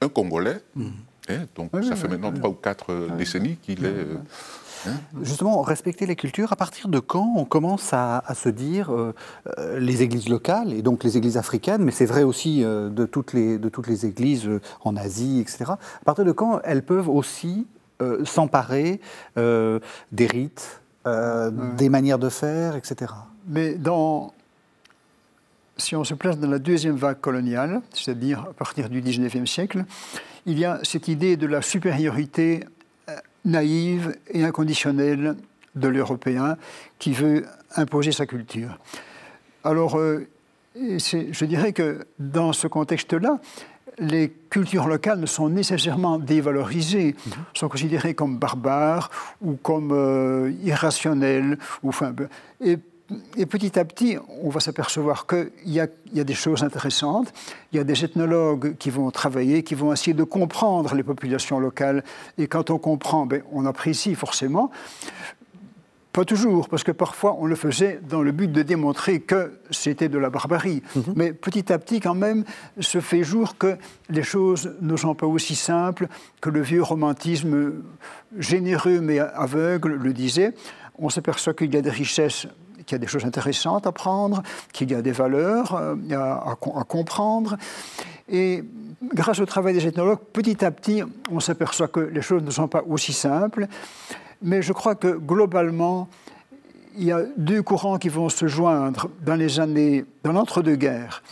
un 0.00 0.08
Congolais, 0.08 0.60
mm. 0.76 0.86
hein, 1.30 1.46
donc 1.56 1.70
ça 1.82 1.96
fait 1.96 2.06
maintenant 2.06 2.32
trois 2.32 2.50
ou 2.50 2.54
quatre 2.54 3.16
décennies 3.18 3.56
qu'il 3.56 3.84
est. 3.84 4.06
Hein. 4.86 4.92
Justement, 5.22 5.62
respecter 5.62 6.06
les 6.06 6.16
cultures, 6.16 6.52
à 6.52 6.56
partir 6.56 6.86
de 6.86 7.00
quand 7.00 7.34
on 7.36 7.44
commence 7.44 7.92
à, 7.92 8.22
se 8.34 8.48
dire 8.48 8.90
les 9.76 10.02
églises 10.02 10.28
locales, 10.28 10.72
et 10.72 10.82
donc 10.82 11.02
les 11.02 11.16
églises 11.16 11.36
africaines, 11.36 11.82
mais 11.82 11.92
c'est 11.92 12.06
vrai 12.06 12.22
aussi 12.22 12.62
de, 12.62 13.06
toutes 13.06 13.32
les, 13.32 13.58
de 13.58 13.68
toutes 13.68 13.88
les 13.88 14.06
églises 14.06 14.48
en 14.84 14.96
Asie, 14.96 15.40
etc., 15.40 15.64
à 15.72 16.04
partir 16.04 16.24
de 16.24 16.32
quand 16.32 16.60
elles 16.64 16.84
peuvent 16.84 17.08
aussi 17.08 17.66
euh, 18.00 18.24
s'emparer 18.24 19.00
euh, 19.36 19.78
des 20.12 20.26
rites, 20.26 20.80
euh, 21.06 21.50
des 21.76 21.88
manières 21.88 22.18
de 22.18 22.28
faire, 22.28 22.74
etc. 22.74 23.12
Mais 23.46 23.74
dans, 23.74 24.32
si 25.76 25.94
on 25.94 26.04
se 26.04 26.14
place 26.14 26.38
dans 26.38 26.48
la 26.48 26.58
deuxième 26.58 26.96
vague 26.96 27.20
coloniale, 27.20 27.82
c'est-à-dire 27.92 28.46
à 28.50 28.52
partir 28.54 28.88
du 28.88 29.02
19e 29.02 29.46
siècle, 29.46 29.84
il 30.46 30.58
y 30.58 30.64
a 30.64 30.80
cette 30.82 31.08
idée 31.08 31.36
de 31.36 31.46
la 31.46 31.62
supériorité 31.62 32.64
naïve 33.44 34.16
et 34.30 34.44
inconditionnelle 34.44 35.36
de 35.74 35.88
l'Européen 35.88 36.56
qui 36.98 37.12
veut 37.12 37.44
imposer 37.76 38.12
sa 38.12 38.26
culture. 38.26 38.78
Alors, 39.64 39.98
je 40.74 41.44
dirais 41.44 41.72
que 41.72 42.06
dans 42.18 42.52
ce 42.52 42.66
contexte-là, 42.66 43.38
les 43.98 44.32
cultures 44.50 44.86
locales 44.86 45.20
ne 45.20 45.26
sont 45.26 45.48
nécessairement 45.48 46.18
dévalorisées, 46.18 47.14
mhm. 47.26 47.32
sont 47.54 47.68
considérées 47.68 48.14
comme 48.14 48.38
barbares 48.38 49.10
ou 49.40 49.54
comme 49.54 49.90
euh, 49.92 50.52
irrationnelles. 50.62 51.58
Ou, 51.82 51.88
enfin, 51.88 52.14
et, 52.60 52.78
petit 53.46 53.78
à 53.78 53.84
petit, 53.84 54.16
on 54.42 54.48
va 54.48 54.60
s'apercevoir 54.60 55.26
qu'il 55.26 55.50
y, 55.66 55.80
y, 56.12 56.20
a 56.20 56.24
des 56.24 56.34
choses 56.34 56.62
intéressantes. 56.62 57.32
Il 57.72 57.76
y 57.76 57.80
a 57.80 57.84
des 57.84 58.04
ethnologues 58.04 58.76
qui 58.78 58.90
vont 58.90 59.10
travailler, 59.10 59.62
qui 59.62 59.74
vont 59.74 59.92
essayer 59.92 60.14
de 60.14 60.24
comprendre 60.24 60.94
les 60.94 61.02
populations 61.02 61.60
locales. 61.60 62.02
Et 62.38 62.46
quand 62.46 62.70
on 62.70 62.78
comprend, 62.78 63.26
ben, 63.26 63.42
on 63.52 63.66
apprécie 63.66 64.14
forcément. 64.14 64.70
Pas 66.12 66.26
toujours, 66.26 66.68
parce 66.68 66.84
que 66.84 66.92
parfois 66.92 67.36
on 67.38 67.46
le 67.46 67.54
faisait 67.54 67.98
dans 68.06 68.22
le 68.22 68.32
but 68.32 68.52
de 68.52 68.62
démontrer 68.62 69.20
que 69.20 69.58
c'était 69.70 70.10
de 70.10 70.18
la 70.18 70.28
barbarie. 70.28 70.82
Mhm. 70.94 71.04
Mais 71.16 71.32
petit 71.32 71.72
à 71.72 71.78
petit, 71.78 72.00
quand 72.00 72.14
même, 72.14 72.44
se 72.78 73.00
fait 73.00 73.24
jour 73.24 73.56
que 73.56 73.76
les 74.10 74.22
choses 74.22 74.74
ne 74.82 74.94
sont 74.96 75.14
pas 75.14 75.26
aussi 75.26 75.54
simples 75.54 76.08
que 76.42 76.50
le 76.50 76.60
vieux 76.60 76.82
romantisme 76.82 77.72
généreux 78.38 79.00
mais 79.00 79.20
aveugle 79.20 79.94
le 79.94 80.12
disait. 80.12 80.54
On 80.98 81.08
s'aperçoit 81.08 81.54
qu'il 81.54 81.72
y 81.72 81.78
a 81.78 81.82
des 81.82 81.90
richesses 81.90 82.46
qu'il 82.84 82.96
y 82.96 82.96
a 82.96 82.98
des 82.98 83.06
choses 83.06 83.24
intéressantes 83.24 83.86
à 83.86 83.92
prendre, 83.92 84.42
qu'il 84.72 84.90
y 84.90 84.94
a 84.94 85.02
des 85.02 85.12
valeurs 85.12 85.74
euh, 85.74 85.94
à, 86.10 86.50
à, 86.50 86.84
comprendre. 86.84 87.56
Et 88.28 88.64
grâce 89.14 89.38
au 89.38 89.46
travail 89.46 89.74
des 89.74 89.86
ethnologues, 89.86 90.18
petit 90.32 90.64
à 90.64 90.70
petit, 90.72 91.02
on 91.30 91.38
s'aperçoit 91.38 91.88
que 91.88 92.00
les 92.00 92.22
choses 92.22 92.42
ne 92.42 92.50
sont 92.50 92.68
pas 92.68 92.82
aussi 92.88 93.12
simples 93.12 93.68
mais 94.42 94.62
je 94.62 94.72
crois 94.72 94.94
que 94.94 95.16
globalement, 95.16 96.08
il 96.96 97.04
y 97.04 97.12
a 97.12 97.22
deux 97.36 97.62
courants 97.62 97.98
qui 97.98 98.08
vont 98.08 98.28
se 98.28 98.46
joindre 98.46 99.08
dans 99.24 99.34
les 99.34 99.60
années, 99.60 100.04
dans 100.24 100.32
l'entre-deux-guerres. 100.32 101.22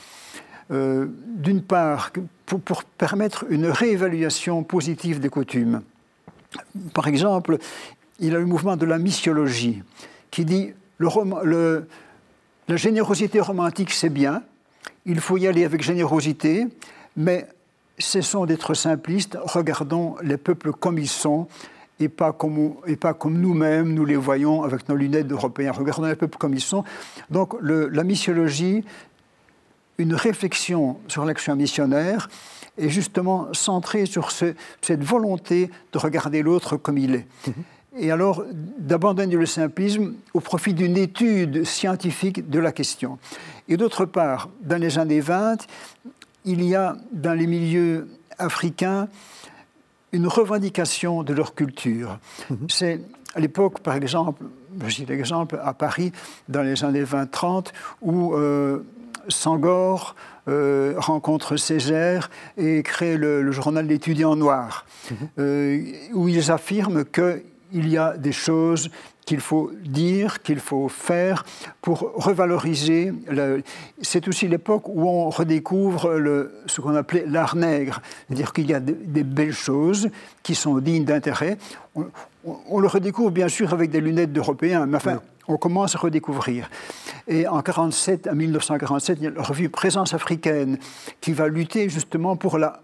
Euh, 0.70 1.06
d'une 1.26 1.62
part, 1.62 2.12
pour, 2.46 2.84
permettre 2.84 3.44
une 3.50 3.66
réévaluation 3.66 4.62
positive 4.62 5.18
des 5.18 5.28
coutumes. 5.28 5.82
Par 6.94 7.08
exemple, 7.08 7.58
il 8.20 8.28
y 8.32 8.34
a 8.34 8.38
le 8.38 8.46
mouvement 8.46 8.76
de 8.76 8.86
la 8.86 8.98
missiologie 8.98 9.82
qui 10.30 10.44
dit 10.44 10.72
le, 10.98 11.88
la 12.68 12.76
générosité 12.76 13.40
romantique, 13.40 13.90
c'est 13.90 14.10
bien, 14.10 14.44
il 15.06 15.18
faut 15.18 15.38
y 15.38 15.48
aller 15.48 15.64
avec 15.64 15.82
générosité, 15.82 16.68
mais 17.16 17.48
cessons 17.98 18.46
d'être 18.46 18.74
simplistes, 18.74 19.36
regardons 19.42 20.14
les 20.22 20.36
peuples 20.36 20.72
comme 20.72 20.98
ils 20.98 21.08
sont 21.08 21.48
et 22.00 22.08
pas 22.08 22.32
comme, 22.32 22.74
et 22.86 22.96
pas 22.96 23.14
comme 23.14 23.38
nous-mêmes, 23.38 23.92
nous 23.92 24.06
les 24.06 24.16
voyons 24.16 24.64
avec 24.64 24.88
nos 24.88 24.96
lunettes 24.96 25.28
d'Européens. 25.28 25.72
Regardons 25.72 26.06
les 26.06 26.16
peuples 26.16 26.38
comme 26.38 26.54
ils 26.54 26.60
sont. 26.60 26.82
Donc 27.30 27.54
la 27.62 28.02
missiologie, 28.02 28.82
une 29.98 30.14
réflexion 30.14 30.98
sur 31.06 31.26
l'action 31.26 31.54
missionnaire, 31.54 32.28
est 32.78 32.88
justement 32.88 33.48
centrée 33.52 34.06
sur 34.06 34.30
cette 34.32 35.04
volonté 35.04 35.70
de 35.92 35.98
regarder 35.98 36.42
l'autre 36.42 36.78
comme 36.78 36.96
il 36.96 37.14
est. 37.14 37.26
Mhm. 37.46 37.54
Et 37.98 38.10
alors 38.10 38.44
d'abandonner 38.78 39.34
le 39.34 39.46
simplisme 39.46 40.14
au 40.32 40.40
profit 40.40 40.72
d'une 40.72 40.96
étude 40.96 41.64
scientifique 41.64 42.48
de 42.48 42.58
la 42.58 42.72
question. 42.72 43.18
Et 43.68 43.76
d'autre 43.76 44.06
part, 44.06 44.48
dans 44.62 44.80
les 44.80 44.98
années 44.98 45.20
20, 45.20 45.66
il 46.44 46.64
y 46.64 46.74
a 46.74 46.96
dans 47.12 47.34
les 47.34 47.46
milieux 47.46 48.08
africains 48.38 49.08
une 50.12 50.26
revendication 50.26 51.22
de 51.22 51.32
leur 51.34 51.54
culture. 51.54 52.18
Mhm. 52.50 52.66
C'est 52.68 53.00
à 53.34 53.40
l'époque, 53.40 53.80
par 53.80 53.94
exemple, 53.94 54.44
je 54.84 54.90
cite 54.90 55.08
l'exemple 55.08 55.58
à 55.62 55.72
Paris, 55.72 56.12
dans 56.48 56.62
les 56.62 56.84
années 56.84 57.04
20-30, 57.04 57.68
où 58.02 58.34
euh, 58.34 58.84
Sangor 59.28 60.16
euh, 60.48 60.94
rencontre 60.96 61.56
Césaire 61.56 62.30
et 62.56 62.82
crée 62.82 63.16
le, 63.16 63.50
journal 63.52 63.86
L'étudiant 63.86 64.36
noir, 64.36 64.86
mhm. 65.10 65.16
euh, 65.38 65.82
où 66.12 66.28
ils 66.28 66.50
affirment 66.50 67.04
qu'il 67.04 67.88
y 67.88 67.98
a 67.98 68.16
des 68.16 68.32
choses 68.32 68.90
qu'il 69.30 69.38
faut 69.38 69.70
dire, 69.84 70.42
qu'il 70.42 70.58
faut 70.58 70.88
faire 70.88 71.44
pour 71.82 72.00
revaloriser. 72.16 73.12
C'est 74.02 74.26
aussi 74.26 74.48
l'époque 74.48 74.88
où 74.88 75.08
on 75.08 75.30
redécouvre 75.30 76.14
le, 76.14 76.52
ce 76.66 76.80
qu'on 76.80 76.96
appelait 76.96 77.24
l'art 77.28 77.54
nègre, 77.54 78.02
c'est-à-dire 78.26 78.52
qu'il 78.52 78.68
y 78.68 78.74
a 78.74 78.80
des 78.80 79.22
belles 79.22 79.52
choses 79.52 80.10
qui 80.42 80.56
sont 80.56 80.78
dignes 80.78 81.04
d'intérêt. 81.04 81.58
On, 81.94 82.80
le 82.80 82.88
redécouvre 82.88 83.30
bien 83.30 83.46
sûr 83.46 83.72
avec 83.72 83.90
des 83.90 84.00
lunettes 84.00 84.32
d'Européens, 84.32 84.86
mais 84.86 84.96
enfin, 84.96 85.20
on 85.46 85.58
commence 85.58 85.94
à 85.94 86.00
redécouvrir. 86.00 86.68
Et 87.28 87.46
en 87.46 87.62
47, 87.62 88.26
à 88.26 88.34
1947, 88.34 89.18
il 89.20 89.24
y 89.24 89.26
a 89.28 89.30
la 89.30 89.42
revue 89.44 89.68
Présence 89.68 90.12
africaine 90.12 90.76
qui 91.20 91.34
va 91.34 91.46
lutter 91.46 91.88
justement 91.88 92.34
pour 92.34 92.58
la, 92.58 92.82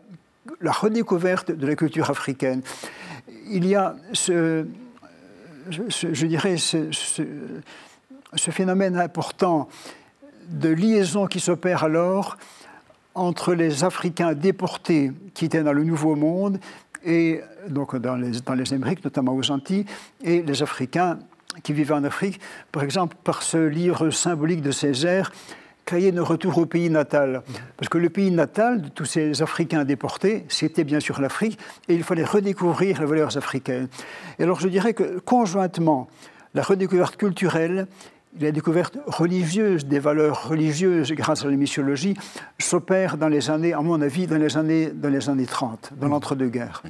la 0.60 0.70
redécouverte 0.70 1.50
de 1.50 1.66
la 1.66 1.74
culture 1.74 2.08
africaine. 2.08 2.62
Il 3.50 3.66
y 3.66 3.74
a 3.74 3.96
ce, 4.12 4.64
je, 5.68 6.26
dirais, 6.26 6.56
ce, 6.56 6.90
phénomène 8.50 8.96
important 8.96 9.68
de 10.48 10.68
liaison 10.68 11.26
qui 11.26 11.40
s'opère 11.40 11.84
alors 11.84 12.36
entre 13.14 13.54
les 13.54 13.82
Africains 13.82 14.34
déportés 14.34 15.12
qui 15.34 15.46
étaient 15.46 15.62
dans 15.62 15.72
le 15.72 15.84
Nouveau 15.84 16.14
Monde, 16.16 16.58
et 17.04 17.40
donc 17.68 17.96
dans 17.96 18.16
les, 18.16 18.40
dans 18.44 18.54
les 18.54 18.72
Amériques, 18.72 19.04
notamment 19.04 19.34
aux 19.34 19.50
Antilles, 19.50 19.86
et 20.22 20.42
les 20.42 20.62
Africains 20.62 21.18
qui 21.62 21.72
vivaient 21.72 21.94
en 21.94 22.04
Afrique, 22.04 22.40
par 22.72 22.82
exemple 22.82 23.16
par 23.24 23.42
ce 23.42 23.56
livre 23.56 24.10
symbolique 24.10 24.60
de 24.60 24.70
Césaire, 24.70 25.32
Cahier 25.86 26.10
de 26.10 26.20
retour 26.20 26.58
au 26.58 26.66
pays 26.66 26.90
natal. 26.90 27.42
Parce 27.76 27.88
que 27.88 27.96
le 27.96 28.10
pays 28.10 28.32
natal 28.32 28.82
de 28.82 28.88
tous 28.88 29.04
ces 29.04 29.40
Africains 29.40 29.84
déportés, 29.84 30.44
c'était 30.48 30.82
bien 30.82 30.98
sûr 30.98 31.20
l'Afrique, 31.20 31.60
et 31.88 31.94
il 31.94 32.02
fallait 32.02 32.24
redécouvrir 32.24 33.00
les 33.00 33.06
valeurs 33.06 33.36
africaines. 33.36 33.86
Et 34.40 34.42
alors 34.42 34.58
je 34.58 34.66
dirais 34.66 34.94
que 34.94 35.20
conjointement, 35.20 36.08
la 36.54 36.62
redécouverte 36.62 37.16
culturelle, 37.16 37.86
la 38.40 38.50
découverte 38.50 38.98
religieuse 39.06 39.86
des 39.86 40.00
valeurs 40.00 40.48
religieuses 40.48 41.12
grâce 41.12 41.44
à 41.44 41.48
la 41.48 41.56
missiologie 41.56 42.16
s'opère 42.58 43.16
dans 43.16 43.28
les 43.28 43.48
années, 43.48 43.72
à 43.72 43.80
mon 43.80 44.02
avis, 44.02 44.26
dans 44.26 44.38
les 44.38 44.56
années, 44.56 44.90
dans 44.92 45.08
les 45.08 45.28
années 45.28 45.46
30, 45.46 45.92
dans 46.00 46.08
l'entre-deux-guerres. 46.08 46.82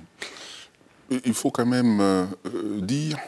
Il 1.11 1.35
faut 1.35 1.51
quand 1.51 1.67
même 1.67 2.01
euh, 2.01 2.25
euh, 2.47 2.81
dire, 2.81 3.19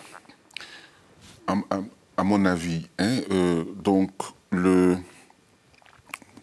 à, 1.47 2.25
mon 2.25 2.45
avis, 2.47 2.89
hein, 2.99 3.19
euh, 3.31 3.65
donc 3.85 4.11
le, 4.51 4.97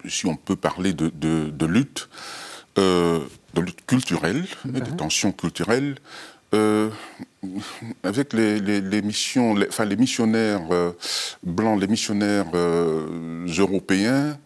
si 0.07 0.25
on 0.25 0.35
peut 0.35 0.55
parler 0.55 0.93
de, 0.93 1.65
lutte, 1.65 2.09
euh, 2.77 3.19
de 3.53 3.61
lutte 3.61 3.85
culturelle, 3.85 4.45
de 4.65 4.79
tensions 4.91 5.31
culturelles, 5.31 5.95
euh, 6.53 6.89
avec 8.03 8.33
les, 8.33 9.01
missions, 9.01 9.55
enfin 9.67 9.85
les 9.85 9.97
missionnaires 9.97 10.61
euh, 10.71 10.91
blancs, 11.43 11.79
les 11.79 11.87
missionnaires 11.87 12.47
européens, 12.55 14.37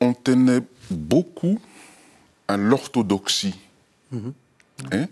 on 0.00 0.12
tenait 0.12 0.60
beaucoup 0.90 1.58
à 2.46 2.56
l'orthodoxie. 2.56 3.58
Mhm. 4.12 4.32
Hein? 4.92 5.06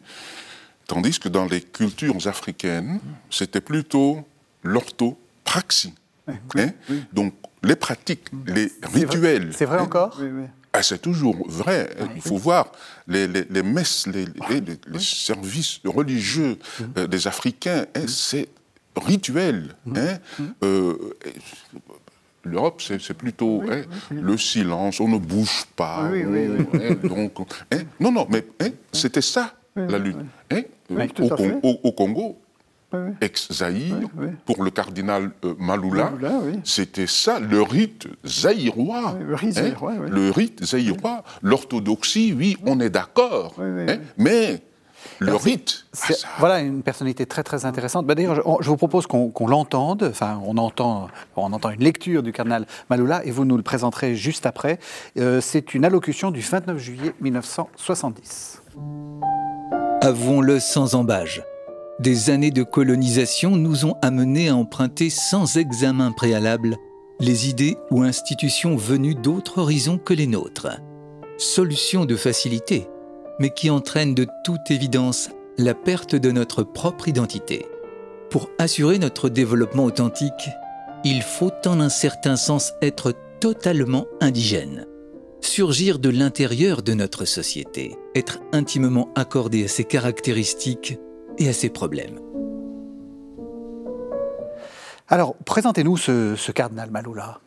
Tandis 0.86 1.18
que 1.18 1.28
dans 1.28 1.46
les 1.46 1.60
cultures 1.60 2.26
africaines, 2.28 3.00
c'était 3.28 3.60
plutôt 3.60 4.24
l'orthopraxie. 4.62 5.94
Hein? 6.28 6.70
Donc 7.12 7.34
les 7.66 7.76
pratiques, 7.76 8.28
les 8.46 8.70
rituels. 8.82 9.50
C'est 9.52 9.66
vrai, 9.66 9.78
encore 9.78 10.20
ah, 10.72 10.82
c'est 10.82 11.00
toujours 11.00 11.36
vrai. 11.48 11.88
Ah, 11.98 12.04
Il 12.14 12.20
faut 12.20 12.36
voir 12.36 12.70
les, 13.08 13.26
messes, 13.62 14.06
les, 14.06 14.26
services 14.98 15.80
religieux 15.84 16.58
mhm. 16.80 16.86
euh, 16.98 17.06
des 17.06 17.26
Africains, 17.26 17.86
hein, 17.94 18.00
mhm. 18.02 18.08
c'est 18.08 18.48
rituel. 18.94 19.74
Hein. 19.94 20.18
Euh, 20.62 21.14
L'Europe, 22.44 22.80
c'est 22.80 23.14
plutôt 23.14 23.62
le 24.10 24.36
silence, 24.36 25.00
on 25.00 25.08
ne 25.08 25.18
bouge 25.18 25.64
pas. 25.74 26.08
donc, 27.02 27.32
non, 27.98 28.12
non, 28.12 28.26
mais 28.30 28.46
c'était 28.92 29.22
ça, 29.22 29.54
la 29.74 29.98
lutte. 29.98 30.18
au, 31.62 31.92
Congo, 31.92 32.38
ex-Zaïre, 33.20 34.09
pour 34.45 34.62
le 34.62 34.70
cardinal 34.70 35.30
euh, 35.45 35.55
Maloula, 35.59 36.12
c'était 36.64 37.07
ça, 37.07 37.41
le 37.41 37.62
rite 37.62 38.09
zaïrois. 38.24 39.16
le 39.20 39.34
rite 39.34 39.59
hein, 39.59 39.74
Le 40.09 40.30
rite 40.30 40.64
zaïrois. 40.64 41.24
L'orthodoxie, 41.43 42.34
oui, 42.37 42.57
on 42.64 42.80
est 42.80 42.91
d'accord. 42.91 43.55
Hein, 43.61 43.99
mais 44.16 44.62
le 45.18 45.34
rite. 45.34 45.87
Ah, 46.09 46.12
voilà 46.39 46.61
une 46.61 46.82
personnalité 46.82 47.26
très 47.26 47.43
très 47.43 47.64
intéressante. 47.64 48.07
Bah, 48.07 48.14
d'ailleurs, 48.14 48.61
je, 48.61 48.68
vous 48.68 48.76
propose 48.76 49.07
qu'on 49.07 49.47
l'entende. 49.47 50.07
Enfin, 50.11 50.41
on 50.45 50.57
entend, 50.59 51.09
on 51.37 51.53
entend 51.53 51.70
une 51.70 51.82
lecture 51.82 52.22
du 52.22 52.32
cardinal 52.32 52.66
Maloula 52.91 53.24
et 53.24 53.30
vous 53.30 53.45
nous 53.45 53.57
le 53.57 53.62
présenterez 53.62 54.14
juste 54.14 54.47
après. 54.47 54.78
Euh, 55.18 55.41
c'est 55.41 55.74
une 55.74 55.84
allocution 55.84 56.30
du 56.30 56.41
29 56.41 56.78
juillet 56.78 57.14
1970. 57.20 58.62
Avouons-le 60.03 60.61
sans 60.61 60.95
embâge. 60.95 61.43
Des 61.99 62.28
années 62.28 62.51
de 62.51 62.62
colonisation 62.62 63.57
nous 63.57 63.86
ont 63.86 63.97
amenés 64.03 64.51
à 64.51 64.57
emprunter 64.57 65.09
sans 65.09 65.57
examen 65.57 66.12
préalable 66.12 66.76
les 67.20 67.49
idées 67.49 67.78
ou 67.90 68.03
institutions 68.03 68.76
venues 68.76 69.14
d'autres 69.14 69.59
horizons 69.59 69.97
que 69.97 70.12
les 70.12 70.26
nôtres. 70.26 70.68
Solution 71.38 72.05
de 72.05 72.16
facilité, 72.16 72.86
mais 73.38 73.49
qui 73.49 73.70
entraîne 73.70 74.14
de 74.14 74.26
toute 74.44 74.70
évidence 74.70 75.30
la 75.57 75.72
perte 75.72 76.14
de 76.14 76.30
notre 76.30 76.62
propre 76.62 77.09
identité. 77.09 77.64
Pour 78.28 78.51
assurer 78.59 78.99
notre 78.99 79.30
développement 79.30 79.84
authentique, 79.84 80.51
il 81.03 81.22
faut 81.22 81.53
en 81.64 81.80
un 81.80 81.88
certain 81.88 82.36
sens 82.36 82.74
être 82.82 83.14
totalement 83.40 84.07
indigène. 84.20 84.86
Surgir 85.40 85.99
de 85.99 86.11
l'intérieur 86.11 86.82
de 86.82 86.92
notre 86.92 87.24
société, 87.24 87.97
être 88.14 88.40
intimement 88.53 89.09
accordé 89.14 89.64
à 89.64 89.68
ses 89.68 89.84
caractéristiques 89.84 90.99
et 91.39 91.49
à 91.49 91.53
ses 91.53 91.68
problèmes. 91.68 92.18
Alors, 95.09 95.37
présentez-nous 95.45 95.97
ce, 95.97 96.53
cardinal 96.53 96.91
Maloula. 96.91 97.41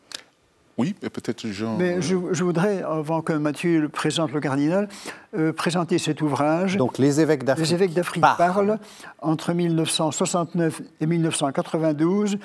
Oui, 0.78 0.94
peut-être 0.94 1.46
Jean. 1.48 1.76
Mais 1.76 1.96
euh, 1.96 2.00
je, 2.00 2.42
voudrais, 2.42 2.82
avant 2.82 3.20
que 3.20 3.34
Mathieu 3.34 3.90
présente 3.90 4.32
le 4.32 4.40
cardinal, 4.40 4.88
euh, 5.36 5.52
présenter 5.52 5.98
cet 5.98 6.22
ouvrage. 6.22 6.78
Donc, 6.78 6.96
Les 6.96 7.20
évêques 7.20 7.44
d'Afrique. 7.44 7.66
Les 7.66 7.74
évêques 7.74 7.92
d'Afrique 7.92 8.22
parlent. 8.22 8.78
entre 9.20 9.52
1969 9.52 10.80
et 11.02 11.06
1992. 11.06 12.38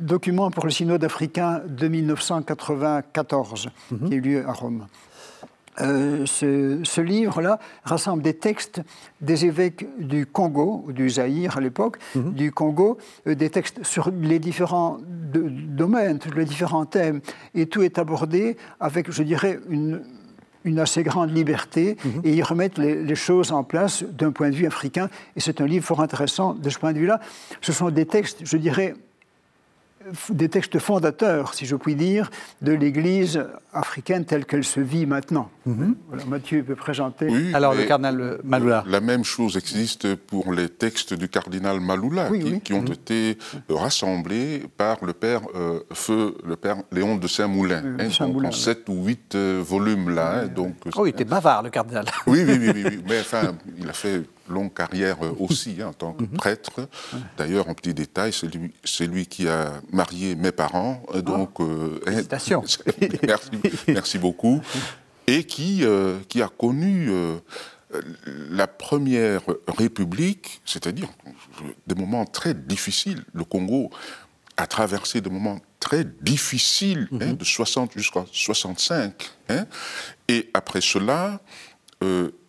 Document 0.00 0.50
pour 0.50 0.64
le 0.64 0.70
synode 0.70 1.04
africain 1.04 1.60
de 1.68 1.86
1994, 1.86 3.68
mhm. 3.92 4.08
qui 4.08 4.14
a 4.14 4.16
eu 4.16 4.20
lieu 4.20 4.48
à 4.48 4.52
Rome. 4.52 4.86
Euh, 5.80 6.26
ce, 6.26 7.00
livre-là 7.00 7.58
rassemble 7.84 8.22
des 8.22 8.34
textes 8.34 8.82
des 9.20 9.46
évêques 9.46 9.86
du 9.98 10.26
Congo, 10.26 10.84
du 10.88 11.08
Zaïre 11.08 11.56
à 11.56 11.60
l'époque, 11.60 11.98
mhm. 12.14 12.32
du 12.32 12.52
Congo, 12.52 12.98
euh, 13.26 13.34
des 13.34 13.50
textes 13.50 13.84
sur 13.84 14.10
les 14.10 14.38
différents 14.38 14.98
domaines, 15.32 16.20
sur 16.20 16.34
les 16.34 16.44
différents 16.44 16.86
thèmes, 16.86 17.20
et 17.54 17.66
tout 17.66 17.82
est 17.82 17.98
abordé 17.98 18.56
avec, 18.80 19.10
je 19.10 19.22
dirais, 19.22 19.60
une, 19.68 20.02
assez 20.78 21.02
grande 21.02 21.34
liberté, 21.34 21.96
mhm. 22.04 22.20
et 22.24 22.34
ils 22.34 22.42
remettent 22.42 22.76
les, 22.76 23.02
les 23.02 23.14
choses 23.14 23.50
en 23.52 23.64
place 23.64 24.02
d'un 24.02 24.32
point 24.32 24.50
de 24.50 24.56
vue 24.56 24.66
africain, 24.66 25.08
et 25.36 25.40
c'est 25.40 25.60
un 25.60 25.66
livre 25.66 25.84
fort 25.84 26.00
intéressant 26.00 26.52
de 26.52 26.68
ce 26.68 26.78
point 26.78 26.92
de 26.92 26.98
vue-là. 26.98 27.20
Ce 27.62 27.72
sont 27.72 27.90
des 27.90 28.06
textes, 28.06 28.40
je 28.42 28.56
dirais, 28.56 28.94
des 30.30 30.48
textes 30.48 30.78
fondateurs, 30.78 31.52
si 31.54 31.66
je 31.66 31.76
puis 31.76 31.94
dire, 31.94 32.30
de 32.62 32.72
l'Église 32.72 33.44
africaine 33.72 34.24
telle 34.24 34.46
qu'elle 34.46 34.64
se 34.64 34.80
vit 34.80 35.04
maintenant. 35.06 35.50
Mhm. 35.66 35.94
voilà, 36.08 36.24
Mathieu 36.24 36.62
peut 36.64 36.74
présenter. 36.74 37.26
Oui, 37.28 37.50
Alors, 37.54 37.74
le 37.74 37.84
cardinal 37.84 38.38
Maloula. 38.42 38.82
La 38.86 39.00
même 39.00 39.24
chose 39.24 39.56
existe 39.58 40.14
pour 40.14 40.52
les 40.54 40.68
textes 40.70 41.12
du 41.12 41.28
cardinal 41.28 41.80
Maloula, 41.80 42.28
Oui, 42.30 42.40
qui, 42.40 42.50
oui. 42.52 42.60
qui 42.60 42.72
ont 42.72 42.84
été 42.84 43.36
euh, 43.70 43.74
rassemblés 43.74 44.62
par 44.78 45.04
le 45.04 45.12
père 45.12 45.42
euh, 45.54 45.80
Feu, 45.92 46.34
le 46.46 46.56
père 46.56 46.76
Léon 46.90 47.16
de 47.16 47.28
Saint-Moulin, 47.28 47.82
Oui, 47.98 48.16
hein, 48.20 48.24
en 48.24 48.30
oui. 48.32 48.52
sept 48.52 48.88
ou 48.88 49.04
huit 49.04 49.34
euh, 49.34 49.62
volumes 49.64 50.10
là. 50.14 50.40
hein, 50.44 50.46
donc, 50.46 50.74
Oh, 50.96 51.04
il 51.06 51.10
était 51.10 51.24
bavard, 51.24 51.62
le 51.62 51.70
cardinal. 51.70 52.06
Oui, 52.26 52.42
oui, 52.46 52.56
oui, 52.58 52.70
oui, 52.74 52.82
oui. 52.86 53.04
Mais 53.08 53.20
enfin, 53.20 53.54
il 53.78 53.88
a 53.88 53.92
fait 53.92 54.22
longue 54.50 54.72
carrière 54.74 55.16
euh, 55.22 55.32
aussi 55.38 55.76
hein, 55.80 55.88
en 55.88 55.92
tant 55.92 56.16
Mhm. 56.18 56.28
que 56.28 56.36
prêtre. 56.36 56.88
D'ailleurs, 57.38 57.68
en 57.68 57.74
petit 57.74 57.94
détail, 57.94 58.32
c'est 58.32 58.46
lui, 58.54 58.72
lui 59.08 59.26
qui 59.26 59.48
a 59.48 59.80
marié 59.92 60.34
mes 60.34 60.52
parents. 60.52 61.02
euh, 61.14 61.22
Donc, 61.22 61.60
euh, 61.60 62.00
Félicitations. 62.04 62.62
merci, 63.26 63.50
merci 63.88 64.18
beaucoup. 64.18 64.60
Et 65.26 65.44
qui, 65.44 65.84
euh, 65.84 66.18
qui 66.28 66.42
a 66.42 66.48
connu 66.48 67.08
euh, 67.10 67.36
la 68.50 68.66
première 68.66 69.42
république, 69.68 70.60
c'est-à-dire 70.64 71.08
des 71.86 71.94
moments 71.94 72.24
très 72.24 72.54
difficiles. 72.54 73.24
Le 73.32 73.44
Congo 73.44 73.90
a 74.56 74.66
traversé 74.66 75.20
des 75.20 75.30
moments 75.30 75.58
très 75.78 76.04
difficiles, 76.04 77.08
hein, 77.20 77.32
de 77.32 77.44
60 77.44 77.92
jusqu'à 77.96 78.24
65. 78.32 79.30
hein. 79.48 79.66
Et 80.28 80.50
après 80.54 80.80
cela, 80.80 81.40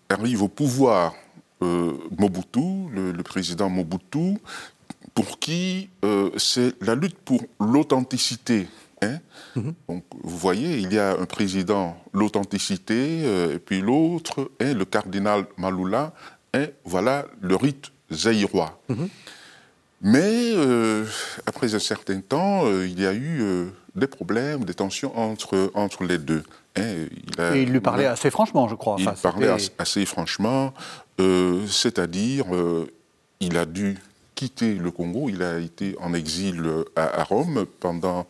arrive 0.09 0.43
au 0.43 0.47
pouvoir 0.49 1.13
euh, 1.61 1.93
Mobutu, 2.17 2.89
le, 2.93 3.11
le 3.11 3.23
président 3.23 3.69
Mobutu, 3.69 4.37
pour 5.13 5.39
qui 5.39 5.89
euh, 6.05 6.29
c'est 6.37 6.73
la 6.81 6.95
lutte 6.95 7.17
pour 7.19 7.41
l'authenticité. 7.59 8.67
hein. 9.01 9.19
Donc, 9.89 10.03
vous 10.23 10.37
voyez, 10.37 10.77
il 10.77 10.93
y 10.93 10.99
a 10.99 11.11
un 11.19 11.25
président, 11.25 11.97
l'authenticité, 12.13 13.21
euh, 13.25 13.55
et 13.55 13.59
puis 13.59 13.81
l'autre, 13.81 14.51
hein, 14.61 14.73
le 14.73 14.85
cardinal 14.85 15.45
Malula, 15.57 16.13
et 16.53 16.71
voilà 16.85 17.25
le 17.41 17.55
rite 17.55 17.91
zaïrois. 18.11 18.79
Mais 20.03 20.51
euh, 20.55 21.05
après 21.45 21.75
un 21.75 21.79
certain 21.79 22.21
temps, 22.21 22.65
il 22.67 22.99
y 22.99 23.05
a 23.05 23.13
eu 23.13 23.43
des 23.95 24.07
problèmes, 24.07 24.63
des 24.65 24.73
tensions 24.73 25.15
entre, 25.17 25.69
entre 25.75 26.03
les 26.05 26.17
deux. 26.17 26.43
hein. 26.75 26.81
Il 27.27 27.39
a- 27.41 27.55
Et 27.55 27.61
il 27.63 27.69
lui 27.71 27.81
parlait 27.81 28.07
assez 28.07 28.31
franchement, 28.31 28.67
je 28.67 28.73
crois. 28.75 28.95
il 28.97 29.07
Enfin, 29.07 29.29
parlait 29.31 29.59
c'était- 29.59 29.75
assez 29.81 30.05
franchement, 30.05 30.73
euh, 31.21 31.67
c'est-à-dire 31.67 32.45
euh, 32.53 32.85
il 33.39 33.57
a 33.57 33.65
dû 33.65 33.97
quitter 34.35 34.75
le 34.75 34.91
Congo, 34.91 35.29
il 35.29 35.43
a 35.43 35.59
été 35.59 35.95
en 35.99 36.13
exil 36.13 36.61
euh, 36.65 36.83
à, 36.95 37.21
à 37.21 37.23
Rome 37.23 37.65
pendant, 37.79 38.27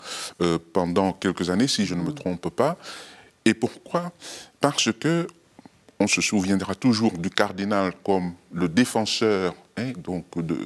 pendant 0.73 1.13
quelques 1.13 1.49
années, 1.49 1.67
si 1.67 1.85
je 1.85 1.95
ne 1.95 2.03
me 2.03 2.11
trompe 2.11 2.49
pas. 2.49 2.77
Et 3.45 3.53
pourquoi? 3.53 4.11
Parce 4.59 4.91
que 4.91 5.27
on 6.01 6.07
se 6.07 6.21
souviendra 6.21 6.73
toujours 6.73 7.17
du 7.17 7.29
cardinal 7.29 7.93
comme 8.03 8.33
le 8.51 8.67
défenseur 8.67 9.53
hein, 9.77 9.93
donc 9.97 10.25
de, 10.35 10.57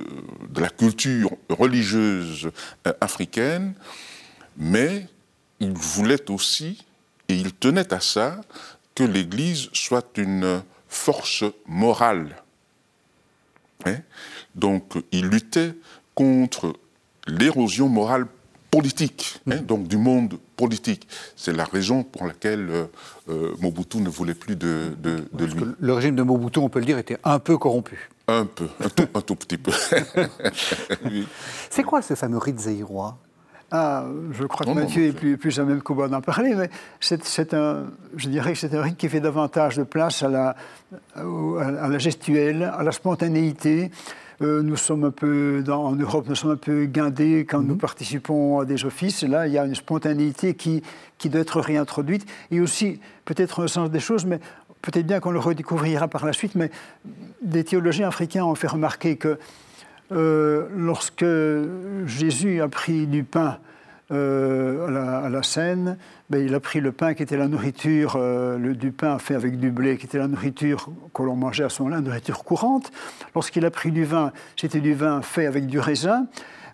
de 0.50 0.62
la 0.62 0.70
culture 0.70 1.32
religieuse 1.50 2.50
euh, 2.88 2.94
africaine, 3.02 3.74
mais 4.58 5.08
il 5.60 5.74
voulait 5.74 6.32
aussi, 6.32 6.86
et 7.28 7.36
il 7.36 7.54
tenait 7.54 7.94
à 7.94 8.00
ça, 8.00 8.42
que 8.94 9.04
l'Église 9.04 9.68
soit 9.74 10.18
une 10.18 10.64
force 10.96 11.44
morale. 11.68 12.36
Hein? 13.86 13.98
Donc 14.56 14.94
il 15.12 15.28
luttait 15.28 15.74
contre 16.16 16.74
l'érosion 17.28 17.90
morale 17.90 18.26
politique, 18.72 19.40
hein, 19.50 19.58
donc 19.58 19.88
du 19.88 19.98
monde 19.98 20.40
politique. 20.56 21.08
C'est 21.36 21.54
la 21.54 21.66
raison 21.66 22.04
pour 22.04 22.26
laquelle 22.26 22.68
euh, 22.70 22.86
euh, 23.30 23.54
Mobutu 23.60 23.98
ne 23.98 24.10
voulait 24.10 24.34
plus 24.34 24.56
de, 24.56 24.96
de- 24.98 25.26
de 25.34 25.46
lui. 25.46 25.66
Le 25.80 25.94
régime 25.94 26.16
de 26.16 26.24
Mobutu, 26.24 26.60
on 26.60 26.70
peut 26.70 26.80
le 26.80 26.86
dire, 26.86 26.98
était 26.98 27.18
un 27.24 27.40
peu 27.40 27.58
corrompu. 27.58 28.10
Un 28.28 28.46
peu, 28.46 28.68
un 28.84 28.90
tout, 28.90 29.08
un 29.14 29.22
tout 29.22 29.36
petit 29.36 29.58
peu. 29.58 29.72
Oui. 31.06 31.28
C'est 31.70 31.84
quoi 31.84 32.02
ce 32.02 32.16
fameux 32.16 32.38
rite 32.38 32.60
zaïrois 32.60 33.18
Ah, 33.72 34.06
je 34.32 34.44
crois 34.46 34.66
que 34.66 34.70
Non, 34.72 34.76
Mathieu 34.76 35.02
mais 35.02 35.08
est 35.10 35.12
plus, 35.12 35.38
plus 35.38 35.60
à 35.60 35.64
même 35.66 35.82
que 35.82 35.92
moi 35.92 36.08
d'en 36.08 36.22
parler, 36.22 36.54
mais 36.56 36.70
c'est 37.00 37.54
un, 37.54 37.86
je 38.16 38.30
dirais 38.30 38.54
que 38.54 38.60
c'est 38.60 38.74
un 38.76 38.82
rite 38.82 38.96
qui 38.98 39.10
fait 39.10 39.20
davantage 39.20 39.78
de 39.78 39.84
place 39.84 40.22
à 40.24 40.30
la, 40.30 40.56
au- 41.24 41.58
à 41.58 41.88
la 41.88 41.98
gestuelle, 41.98 42.64
à 42.78 42.84
la 42.84 42.92
spontanéité. 42.92 43.92
Euh, 44.42 44.62
nous 44.62 44.76
sommes 44.76 45.06
un 45.06 45.12
peu, 45.12 45.64
dans, 45.66 45.86
en 45.86 45.96
Europe, 45.96 46.26
nous 46.28 46.36
sommes 46.36 46.52
un 46.52 46.56
peu 46.58 46.86
guindés 46.86 47.46
quand 47.50 47.62
nous 47.62 47.76
participons 47.78 48.60
à 48.60 48.66
des 48.66 48.86
offices. 48.86 49.24
Là, 49.24 49.48
il 49.48 49.54
y 49.54 49.58
a 49.58 49.66
une 49.66 49.76
spontanéité 49.76 50.54
qui, 50.56 50.84
qui 51.18 51.30
doit 51.30 51.42
être 51.42 51.60
réintroduite. 51.60 52.26
Et 52.52 52.60
aussi, 52.60 53.00
peut-être 53.24 53.64
un 53.64 53.68
sens 53.68 53.90
des 53.90 54.00
choses, 54.02 54.26
mais 54.26 54.40
peut-être 54.82 55.08
bien 55.08 55.20
qu'on 55.22 55.32
le 55.32 55.40
redécouvrira 55.40 56.08
par 56.08 56.26
la 56.26 56.34
suite, 56.34 56.54
mais 56.56 56.70
des 57.42 57.64
théologiens 57.64 58.10
africains 58.10 58.44
ont 58.44 58.56
fait 58.56 58.68
remarquer 58.68 59.16
que 59.16 59.40
euh, 60.12 60.68
lorsque 60.76 61.26
Jésus 62.06 62.62
a 62.62 62.68
pris 62.68 63.08
du 63.08 63.24
pain 63.24 63.60
euh, 64.12 65.26
à, 65.26 65.30
la, 65.30 65.42
Seine, 65.42 65.98
ben, 66.30 66.46
il 66.46 66.54
a 66.54 66.60
pris 66.60 66.80
le 66.80 66.92
pain 66.92 67.16
qui 67.16 67.24
était 67.24 67.38
la 67.38 67.48
nourriture, 67.48 68.18
euh, 68.18 68.58
le, 68.60 68.76
du 68.76 68.92
pain 68.92 69.18
fait 69.18 69.34
avec 69.34 69.60
du 69.60 69.72
blé, 69.72 69.98
qui 69.98 70.06
était 70.06 70.20
la 70.20 70.28
nourriture 70.28 70.90
que 71.12 71.24
l'on 71.24 71.36
mangeait 71.36 71.64
à 71.64 71.70
ce 71.70 71.82
moment-là, 71.82 72.02
la 72.02 72.08
nourriture 72.08 72.44
courante. 72.44 72.92
Lorsqu'il 73.34 73.66
a 73.66 73.72
pris 73.72 73.92
du 73.92 74.06
vin, 74.06 74.32
c'était 74.56 74.80
du 74.80 74.94
vin 74.94 75.24
fait 75.24 75.48
avec 75.48 75.66
du 75.66 75.80
raisin. 75.80 76.28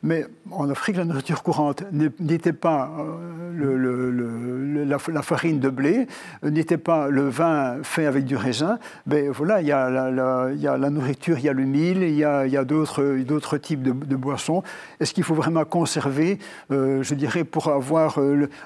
Mais 0.03 0.25
en 0.49 0.67
Afrique, 0.69 0.97
la 0.97 1.05
nourriture 1.05 1.43
courante 1.43 1.83
n'était 1.91 2.53
pas 2.53 2.89
euh, 2.97 4.85
la, 4.85 5.21
farine 5.21 5.59
de 5.59 5.69
blé, 5.69 6.07
euh, 6.43 6.49
n'était 6.49 6.79
pas 6.79 7.07
le 7.09 7.29
vin 7.29 7.77
fait 7.83 8.07
avec 8.07 8.25
du 8.25 8.35
raisin. 8.35 8.79
Ben 9.05 9.29
voilà, 9.29 9.61
il 9.61 9.67
y 9.67 9.71
a 9.71 9.89
la, 9.89 10.89
nourriture, 10.89 11.37
il 11.37 11.45
y 11.45 11.49
a 11.49 11.53
le 11.53 11.65
mil, 11.65 12.01
il 12.01 12.15
y 12.15 12.25
a, 12.25 12.63
d'autres 12.65 13.57
types 13.57 13.83
de, 13.83 14.15
boissons. 14.15 14.63
Est-ce 14.99 15.13
qu'il 15.13 15.23
faut 15.23 15.35
vraiment 15.35 15.65
conserver, 15.65 16.39
euh, 16.71 17.03
je 17.03 17.13
dirais, 17.13 17.43
pour 17.43 17.67
avoir 17.67 18.19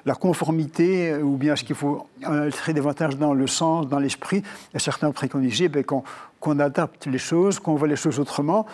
la 0.06 0.16
conformité, 0.16 1.16
ou 1.16 1.36
bien 1.36 1.54
est-ce 1.54 1.66
qu'il 1.66 1.76
faut 1.76 2.08
entrer 2.26 2.74
davantage 2.74 3.18
dans 3.18 3.34
le 3.34 3.48
sens, 3.48 3.90
dans 3.90 4.00
l'esprit? 4.00 4.42
Et 4.74 4.80
certains 4.80 5.12
qu'on 5.12 6.04
qu'on 6.40 6.60
adapte 6.60 7.08
les 7.08 7.18
choses, 7.18 7.60
qu'on 7.60 7.76
voit 7.76 7.88
les 7.88 7.96
choses 7.96 8.20
autrement. 8.20 8.68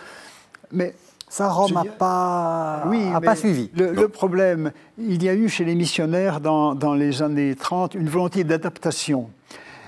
Mais 0.72 0.94
Ça, 1.32 1.48
Rome 1.48 1.72
n'a 1.72 1.84
pas, 1.86 2.84
oui, 2.88 3.08
a 3.10 3.18
pas 3.18 3.34
suivi. 3.34 3.70
Le, 3.74 3.94
le 3.94 4.08
problème, 4.08 4.70
il 4.98 5.22
y 5.22 5.30
a 5.30 5.34
eu 5.34 5.48
chez 5.48 5.64
les 5.64 5.74
missionnaires 5.74 6.42
dans, 6.42 6.74
dans 6.74 6.92
les 6.92 7.22
années 7.22 7.54
30 7.54 7.94
une 7.94 8.10
volonté 8.10 8.44
d'adaptation. 8.44 9.30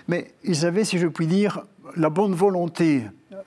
Mais 0.08 0.32
ils 0.42 0.64
avaient, 0.64 0.84
si 0.84 0.98
je 0.98 1.06
puis 1.06 1.26
dire, 1.26 1.60
la 1.96 2.08
bonne 2.08 2.32
volonté 2.32 3.02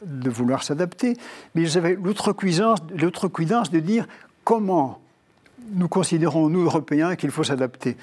de 0.05 0.29
vouloir 0.29 0.61
s'adapter, 0.61 1.17
mais 1.55 1.63
ils 1.63 1.75
avaient 1.75 1.97
l'outrecuidance 1.99 3.71
de 3.71 3.79
dire 3.79 4.07
comment 4.43 4.99
nous 5.73 5.87
considérons, 5.87 6.49
nous, 6.49 6.65
Européens, 6.65 7.15
qu'il 7.15 7.31
faut 7.31 7.43
s'adapter. 7.43 7.97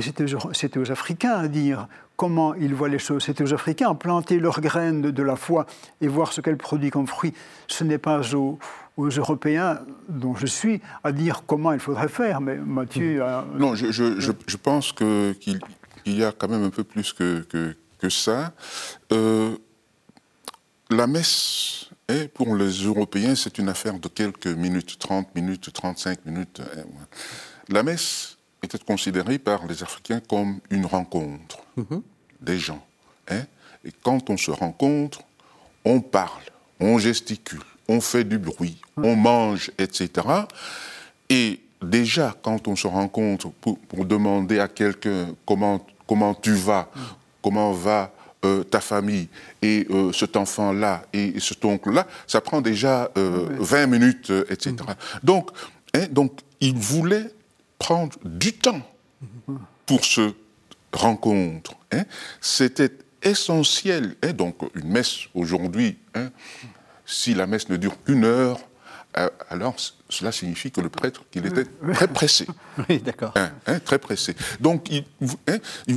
Mais 0.00 0.54
c'était 0.54 0.78
aux, 0.78 0.90
Africains 0.90 1.32
à 1.34 1.48
dire 1.48 1.86
comment 2.16 2.54
ils 2.54 2.74
voient 2.74 2.88
les 2.88 2.98
choses. 2.98 3.24
C'était 3.24 3.44
aux 3.44 3.52
Africains 3.52 3.90
à 3.90 3.94
planter 3.94 4.38
leurs 4.38 4.60
graines 4.60 5.02
de, 5.02 5.10
de 5.10 5.22
la 5.22 5.36
foi 5.36 5.66
et 6.00 6.08
voir 6.08 6.32
ce 6.32 6.40
qu'elles 6.40 6.56
produisent 6.56 6.90
comme 6.90 7.06
fruit. 7.06 7.34
Ce 7.68 7.84
n'est 7.84 7.98
pas 7.98 8.20
aux, 8.34 8.58
aux 8.96 9.08
Européens, 9.08 9.80
dont 10.08 10.34
je 10.34 10.46
suis, 10.46 10.80
à 11.04 11.12
dire 11.12 11.42
comment 11.46 11.72
il 11.72 11.80
faudrait 11.80 12.08
faire. 12.08 12.40
Mais 12.40 12.56
Mathieu 12.56 13.22
a... 13.22 13.44
Non, 13.58 13.74
je, 13.74 13.90
je- 13.92 14.18
je- 14.20 14.32
je 14.46 14.56
pense 14.56 14.92
qu'il 14.92 15.60
il 16.06 16.16
y 16.18 16.24
a 16.24 16.32
quand 16.32 16.48
même 16.48 16.64
un 16.64 16.70
peu 16.70 16.84
plus 16.84 17.12
que, 17.12 17.40
que- 17.42 17.76
que 17.98 18.08
ça. 18.08 18.52
Euh, 19.12 19.54
la 20.90 21.06
messe, 21.06 21.90
est, 22.08 22.28
pour 22.28 22.56
les 22.56 22.70
Européens, 22.84 23.34
c'est 23.34 23.58
une 23.58 23.68
affaire 23.68 23.98
de 23.98 24.08
quelques 24.08 24.46
minutes, 24.48 24.98
30 24.98 25.34
minutes, 25.34 25.72
35 25.72 26.24
minutes. 26.26 26.60
hein. 26.60 26.82
La 27.68 27.82
messe 27.82 28.36
était 28.62 28.78
considérée 28.78 29.38
par 29.38 29.66
les 29.66 29.82
Africains 29.82 30.20
comme 30.28 30.60
une 30.70 30.86
rencontre 30.86 31.58
des 32.40 32.58
gens. 32.58 32.84
hein. 33.28 33.44
Et 33.84 33.92
quand 34.02 34.28
on 34.30 34.36
se 34.36 34.50
rencontre, 34.50 35.22
on 35.84 36.00
parle, 36.00 36.42
on 36.78 36.98
gesticule, 36.98 37.62
on 37.88 38.00
fait 38.00 38.24
du 38.24 38.38
bruit, 38.38 38.78
on 38.96 39.16
mange, 39.16 39.70
etc. 39.78 40.10
Et 41.30 41.60
déjà, 41.82 42.34
quand 42.42 42.68
on 42.68 42.76
se 42.76 42.86
rencontre 42.86 43.48
pour, 43.60 43.78
pour 43.78 44.04
demander 44.04 44.58
à 44.58 44.68
quelqu'un 44.68 45.34
comment, 45.46 45.84
comment 46.06 46.34
tu 46.34 46.52
vas, 46.52 46.90
comment 47.42 47.72
va 47.72 48.12
euh, 48.44 48.62
ta 48.64 48.80
famille 48.80 49.28
et 49.62 49.86
euh, 49.90 50.12
cet 50.12 50.36
enfant-là 50.36 51.02
et 51.12 51.38
cet 51.40 51.64
oncle-là, 51.64 52.06
ça 52.26 52.40
prend 52.40 52.60
déjà 52.60 53.10
euh, 53.16 53.48
20 53.58 53.86
minutes, 53.86 54.30
euh, 54.30 54.44
etc. 54.50 54.74
Donc, 55.22 55.50
hein, 55.94 56.06
donc, 56.10 56.40
il 56.60 56.74
voulait 56.76 57.30
prendre 57.80 58.16
du 58.24 58.52
temps 58.52 58.82
pour 59.86 60.04
se 60.04 60.32
rencontre. 60.92 61.72
hein. 61.90 62.04
C'était 62.40 62.92
essentiel. 63.22 64.14
hein. 64.22 64.32
Donc, 64.32 64.56
une 64.76 64.88
messe 64.88 65.26
aujourd'hui, 65.34 65.98
hein, 66.14 66.30
si 67.04 67.34
la 67.34 67.48
messe 67.48 67.68
ne 67.68 67.76
dure 67.76 68.00
qu'une 68.04 68.24
heure, 68.24 68.60
alors 69.48 69.74
cela 70.08 70.30
signifie 70.30 70.70
que 70.70 70.80
le 70.80 70.88
prêtre, 70.88 71.24
qu'il 71.32 71.44
était 71.44 71.64
très 71.94 72.06
pressé. 72.06 72.46
Oui, 72.88 72.98
d'accord. 73.00 73.34
Hein, 73.66 73.80
très 73.80 73.98
pressé. 73.98 74.36
Donc 74.60 74.88
il, 74.88 75.04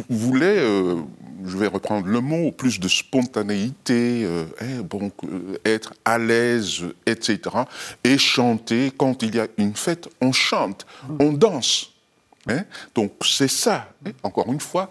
voulait, 0.10 0.58
euh, 0.58 0.96
je 1.46 1.58
vais 1.58 1.68
reprendre 1.68 2.08
le 2.08 2.22
mot, 2.22 2.52
plus 2.52 2.80
de 2.80 2.88
spontanéité, 2.88 4.24
euh, 4.26 4.46
bon, 4.84 5.12
euh, 5.24 5.58
être 5.66 5.94
à 6.06 6.18
l'aise, 6.18 6.84
etc. 7.06 7.40
Et 8.04 8.18
chanter, 8.18 8.92
quand 8.96 9.24
il 9.24 9.36
y 9.36 9.40
a 9.40 9.48
une 9.58 9.76
fête, 9.76 10.08
on 10.22 10.32
chante, 10.32 10.86
on 11.20 11.34
danse. 11.34 11.90
Donc 12.94 13.14
c'est 13.24 13.48
ça, 13.48 13.88
encore 14.22 14.52
une 14.52 14.60
fois, 14.60 14.90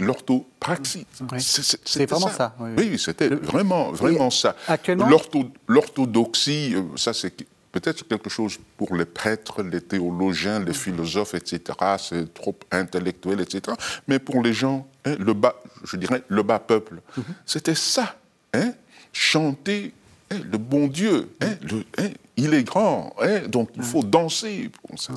l'orthopraxie. 0.00 1.06
C'est 1.38 2.10
vraiment 2.10 2.28
ça. 2.28 2.56
oui, 2.76 2.98
c'était 2.98 3.28
vraiment, 3.28 3.92
vraiment 3.92 4.30
ça. 4.30 4.56
L'orthodoxie, 5.68 6.74
ça 6.96 7.12
c'est 7.12 7.34
peut-être 7.72 8.06
quelque 8.06 8.30
chose 8.30 8.58
pour 8.76 8.94
les 8.96 9.04
prêtres, 9.04 9.62
les 9.62 9.80
théologiens, 9.80 10.60
les 10.60 10.74
philosophes, 10.74 11.34
etc. 11.34 11.78
C'est 11.98 12.32
trop 12.32 12.56
intellectuel, 12.70 13.40
etc. 13.40 13.76
Mais 14.06 14.18
pour 14.18 14.42
les 14.42 14.52
gens, 14.52 14.86
hein, 15.04 15.16
le 15.18 15.34
bas, 15.34 15.56
je 15.84 15.96
dirais, 15.96 16.22
le 16.28 16.42
bas 16.42 16.58
peuple, 16.58 17.00
mhm. 17.16 17.24
c'était 17.46 17.74
ça. 17.74 18.16
Hein, 18.54 18.72
chanter 19.12 19.92
hein, 20.30 20.38
le 20.50 20.58
bon 20.58 20.86
Dieu. 20.86 21.30
Le, 21.40 21.84
il 22.36 22.54
est 22.54 22.64
grand, 22.64 23.14
donc 23.48 23.70
il 23.76 23.82
faut 23.82 24.02
danser. 24.02 24.70
ça, 24.96 25.14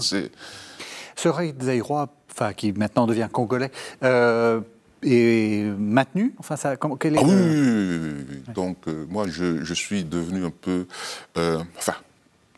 Ce 1.15 1.27
rey 1.29 1.53
Zaïrois, 1.61 2.09
enfin, 2.31 2.53
qui 2.53 2.73
maintenant 2.73 3.05
devient 3.05 3.29
congolais, 3.31 3.71
euh, 4.03 4.61
est 5.03 5.71
maintenu? 5.77 6.33
Enfin, 6.39 6.55
ça, 6.55 6.75
comment, 6.77 6.95
quel 6.95 7.15
est 7.15 7.19
ah 7.19 7.23
oui, 7.25 8.43
Donc, 8.53 8.77
euh, 8.87 9.05
moi, 9.09 9.25
je, 9.27 9.63
je, 9.63 9.73
suis 9.73 10.03
devenu 10.03 10.45
un 10.45 10.51
peu. 10.51 10.87
Euh, 11.37 11.61
enfin, 11.77 11.95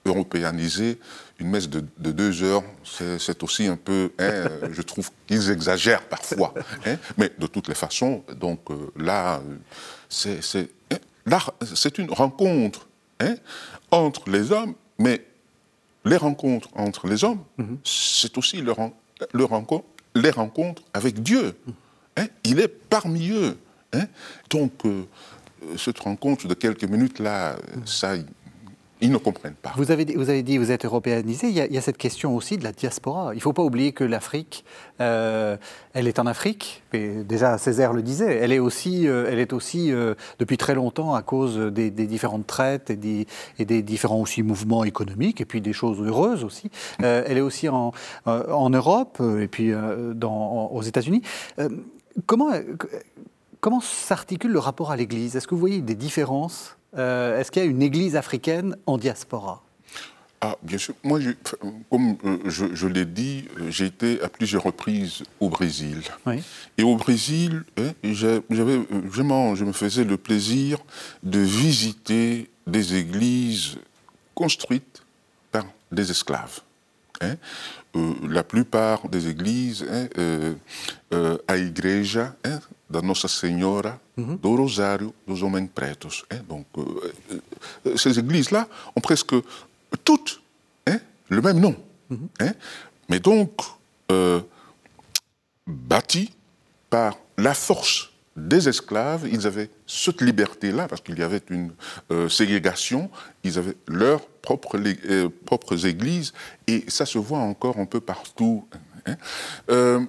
européaniser 0.06 1.00
une 1.40 1.50
messe 1.50 1.70
de, 1.70 1.82
deux 1.98 2.44
heures, 2.44 2.64
c'est 2.84 3.44
aussi 3.44 3.68
un 3.68 3.78
peu, 3.78 4.12
hein, 4.20 4.50
je 4.72 4.82
trouve 4.82 5.10
qu'ils 5.28 5.50
exagèrent 5.50 6.04
parfois. 6.08 6.54
Hein. 6.86 6.98
mais 7.18 7.32
de 7.38 7.48
toutes 7.48 7.68
les 7.68 7.76
façons, 7.76 8.24
donc 8.36 8.60
euh, 8.70 8.92
là, 8.98 9.42
c'est 10.10 10.40
hein, 10.92 11.40
c'est 11.62 11.98
une 11.98 12.12
rencontre 12.12 12.88
entre 13.92 14.30
les 14.30 14.52
hommes, 14.52 14.74
mais 14.98 15.26
les 16.04 16.18
rencontres 16.18 16.68
entre 16.76 17.08
les 17.08 17.24
hommes, 17.24 17.44
mm-hmm. 17.58 17.78
c'est 17.84 18.38
aussi 18.38 18.58
le, 18.62 18.74
le 19.32 19.46
rencontre, 19.46 19.86
les 20.16 20.32
rencontres 20.32 20.82
avec 20.94 21.22
Dieu. 21.24 21.56
Il 22.44 22.60
est 22.60 22.68
parmi 22.68 23.30
eux. 23.32 23.58
Donc, 24.50 24.86
euh, 24.86 25.04
cette 25.78 26.00
rencontre 26.00 26.48
de 26.48 26.54
quelques 26.54 26.84
minutes 26.84 27.20
là, 27.20 27.56
ça 27.86 28.16
ils 29.04 29.12
ne 29.12 29.18
comprennent 29.18 29.54
pas. 29.54 29.74
Vous 29.76 29.92
avez, 29.92 30.06
vous 30.16 30.30
avez 30.30 30.44
dit, 30.44 30.58
vous 30.58 30.72
êtes 30.72 30.86
européanisé, 30.86 31.50
il 31.50 31.56
y, 31.56 31.78
a, 31.78 31.82
cette 31.82 31.98
question 31.98 32.36
aussi 32.36 32.58
de 32.58 32.64
la 32.64 32.72
diaspora. 32.72 33.34
Il 33.34 33.38
ne 33.38 33.42
faut 33.42 33.52
pas 33.52 33.62
oublier 33.62 33.92
que 33.92 34.06
l'Afrique, 34.06 34.64
euh, 35.02 35.58
elle 35.94 36.08
est 36.08 36.20
en 36.20 36.26
Afrique, 36.26 36.84
déjà 36.94 37.58
Césaire 37.58 37.92
le 37.92 38.02
disait, 38.02 38.38
elle 38.38 38.54
est 38.54 38.60
aussi, 38.60 39.08
euh, 39.08 39.28
elle 39.30 39.40
est 39.40 39.52
aussi 39.52 39.92
euh, 39.92 40.16
depuis 40.40 40.56
très 40.56 40.74
longtemps 40.74 41.16
à 41.16 41.22
cause 41.22 41.58
des, 41.58 41.92
différentes 41.92 42.48
traites 42.48 42.90
et 42.90 42.96
des, 42.96 43.82
différents 43.82 44.22
aussi 44.22 44.42
mouvements 44.42 44.86
économiques, 44.86 45.42
et 45.42 45.46
puis 45.46 45.60
des 45.60 45.74
choses 45.74 46.00
heureuses 46.02 46.46
aussi. 46.46 46.72
elle 47.00 47.38
est 47.38 47.42
aussi 47.42 47.68
en, 47.68 47.92
Europe, 48.26 49.22
et 49.40 49.48
puis 49.50 49.74
aux 49.74 50.82
États-Unis. 50.82 51.24
comment 52.28 53.82
s'articule 53.82 54.52
le 54.52 54.60
rapport 54.60 54.92
à 54.92 54.96
l'Église? 54.96 55.36
Est-ce 55.36 55.48
que 55.48 55.56
vous 55.56 55.60
voyez 55.60 55.82
des 55.82 55.96
différences 55.96 56.78
euh, 56.98 57.40
est-ce 57.40 57.52
qu'il 57.52 57.64
y 57.64 57.66
a 57.66 57.70
une 57.70 57.82
église 57.82 58.16
africaine 58.16 58.76
en 58.86 58.98
diaspora? 58.98 59.64
Ah, 60.42 60.58
bien 60.62 60.78
sûr. 60.78 60.94
Moi, 61.04 61.20
comme 61.90 62.18
euh, 62.26 62.38
je, 62.48 62.88
l'ai 62.88 63.06
dit, 63.06 63.46
euh, 63.58 63.72
j'ai 63.72 63.86
été 63.86 64.22
à 64.22 64.28
plusieurs 64.28 64.64
reprises 64.64 65.24
au 65.40 65.48
Brésil. 65.48 66.02
Et 66.78 66.84
au 66.84 66.98
Brésil, 66.98 67.64
hein, 67.78 67.94
j'avais 68.04 68.78
vraiment, 68.90 69.56
je 69.56 69.64
me 69.64 69.72
faisais 69.72 70.04
le 70.04 70.18
plaisir 70.18 70.80
de 71.24 71.40
visiter 71.40 72.50
des 72.68 72.96
églises 72.96 73.78
construites 74.36 75.04
par 75.52 75.66
des 75.94 76.12
esclaves. 76.12 76.60
Hein. 77.24 77.36
la 78.30 78.44
plupart 78.44 79.08
des 79.08 79.28
églises, 79.28 79.86
hein, 79.90 80.08
à 81.48 81.58
Igreja, 81.58 82.36
da 82.94 83.02
Nossa 83.02 83.28
Senhora 83.28 84.00
uhum. 84.16 84.38
do 84.38 84.56
Rosário 84.56 85.14
dos 85.26 85.42
Homens 85.42 85.70
Pretos. 85.74 86.24
Hein? 86.30 86.44
Donc, 86.48 86.68
euh, 86.78 87.98
ces 87.98 88.18
églises-là 88.20 88.68
ont 88.96 89.02
presque 89.02 89.36
toutes 90.04 90.42
hein, 90.88 91.00
le 91.30 91.42
même 91.42 91.60
nom. 91.60 91.76
Hein? 92.40 92.54
Mais 93.10 93.20
donc, 93.20 93.52
euh, 94.12 94.42
bâties 95.66 96.32
par 96.90 97.18
la 97.38 97.54
force 97.54 98.12
des 98.36 98.70
esclaves, 98.70 99.28
ils 99.32 99.46
avaient 99.48 99.70
cette 99.88 100.22
liberté-là, 100.22 100.88
parce 100.88 101.02
qu'il 101.02 101.18
y 101.18 101.24
avait 101.24 101.42
une 101.50 101.72
euh, 102.12 102.30
ségrégation, 102.30 103.10
ils 103.44 103.58
avaient 103.58 103.78
leurs 103.88 104.22
propres, 104.44 104.78
euh, 104.78 105.30
propres 105.46 105.88
églises, 105.88 106.34
et 106.68 106.86
ça 106.90 107.08
se 107.08 107.18
voit 107.18 107.40
encore 107.40 107.80
un 107.80 107.86
peu 107.86 108.00
partout. 108.00 108.68
Hein. 109.08 109.16
Euh, 109.70 110.06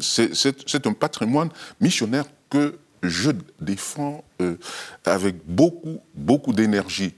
C'est 0.00 0.86
un 0.86 0.92
patrimoine 0.92 1.50
missionnaire 1.80 2.24
que 2.50 2.78
je 3.02 3.30
défends 3.60 4.24
euh, 4.40 4.56
avec 5.04 5.36
beaucoup, 5.46 6.00
beaucoup 6.14 6.52
d'énergie. 6.52 7.14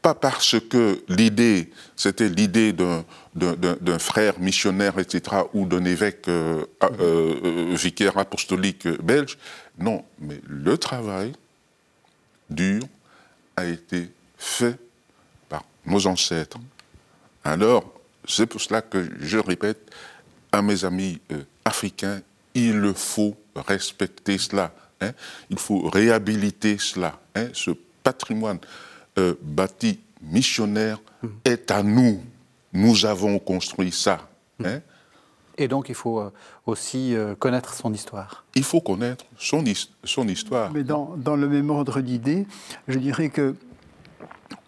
pas 0.00 0.14
parce 0.14 0.56
que 0.60 1.02
l'idée, 1.08 1.70
c'était 1.96 2.28
l'idée 2.28 2.72
d'un 2.72 3.98
frère 3.98 4.38
missionnaire, 4.38 4.98
etc., 4.98 5.42
ou 5.54 5.66
d'un 5.66 5.84
évêque 5.84 6.28
euh, 6.28 6.64
euh, 7.00 7.74
vicaire 7.74 8.16
apostolique 8.16 8.86
belge. 9.02 9.38
Non, 9.78 10.04
mais 10.20 10.40
le 10.46 10.78
travail 10.78 11.32
dur 12.48 12.82
a 13.56 13.66
été 13.66 14.10
fait 14.36 14.78
par 15.48 15.64
nos 15.84 16.06
ancêtres. 16.06 16.58
Alors, 17.44 17.97
c'est 18.28 18.46
pour 18.46 18.60
cela 18.60 18.82
que 18.82 19.08
je 19.20 19.38
répète 19.38 19.90
à 20.52 20.62
mes 20.62 20.84
amis 20.84 21.20
africains, 21.64 22.20
il 22.54 22.92
faut 22.94 23.36
respecter 23.54 24.38
cela. 24.38 24.72
Hein. 25.00 25.12
Il 25.50 25.58
faut 25.58 25.88
réhabiliter 25.88 26.78
cela. 26.78 27.18
Hein. 27.34 27.48
Ce 27.52 27.70
patrimoine 28.02 28.58
euh, 29.18 29.34
bâti 29.42 30.00
missionnaire 30.22 31.00
mmh. 31.22 31.28
est 31.44 31.70
à 31.70 31.82
nous. 31.82 32.22
Nous 32.72 33.06
avons 33.06 33.38
construit 33.38 33.92
ça. 33.92 34.28
Mmh. 34.58 34.66
Hein. 34.66 34.80
Et 35.56 35.66
donc, 35.66 35.88
il 35.88 35.94
faut 35.94 36.20
euh, 36.20 36.30
aussi 36.66 37.14
euh, 37.14 37.34
connaître 37.34 37.74
son 37.74 37.92
histoire. 37.92 38.44
Il 38.54 38.62
faut 38.62 38.80
connaître 38.80 39.24
son, 39.36 39.64
son 40.04 40.28
histoire. 40.28 40.72
Mais 40.72 40.84
dans, 40.84 41.16
dans 41.16 41.36
le 41.36 41.48
même 41.48 41.70
ordre 41.70 42.00
d'idées, 42.00 42.46
je 42.86 42.98
dirais 42.98 43.28
que 43.28 43.56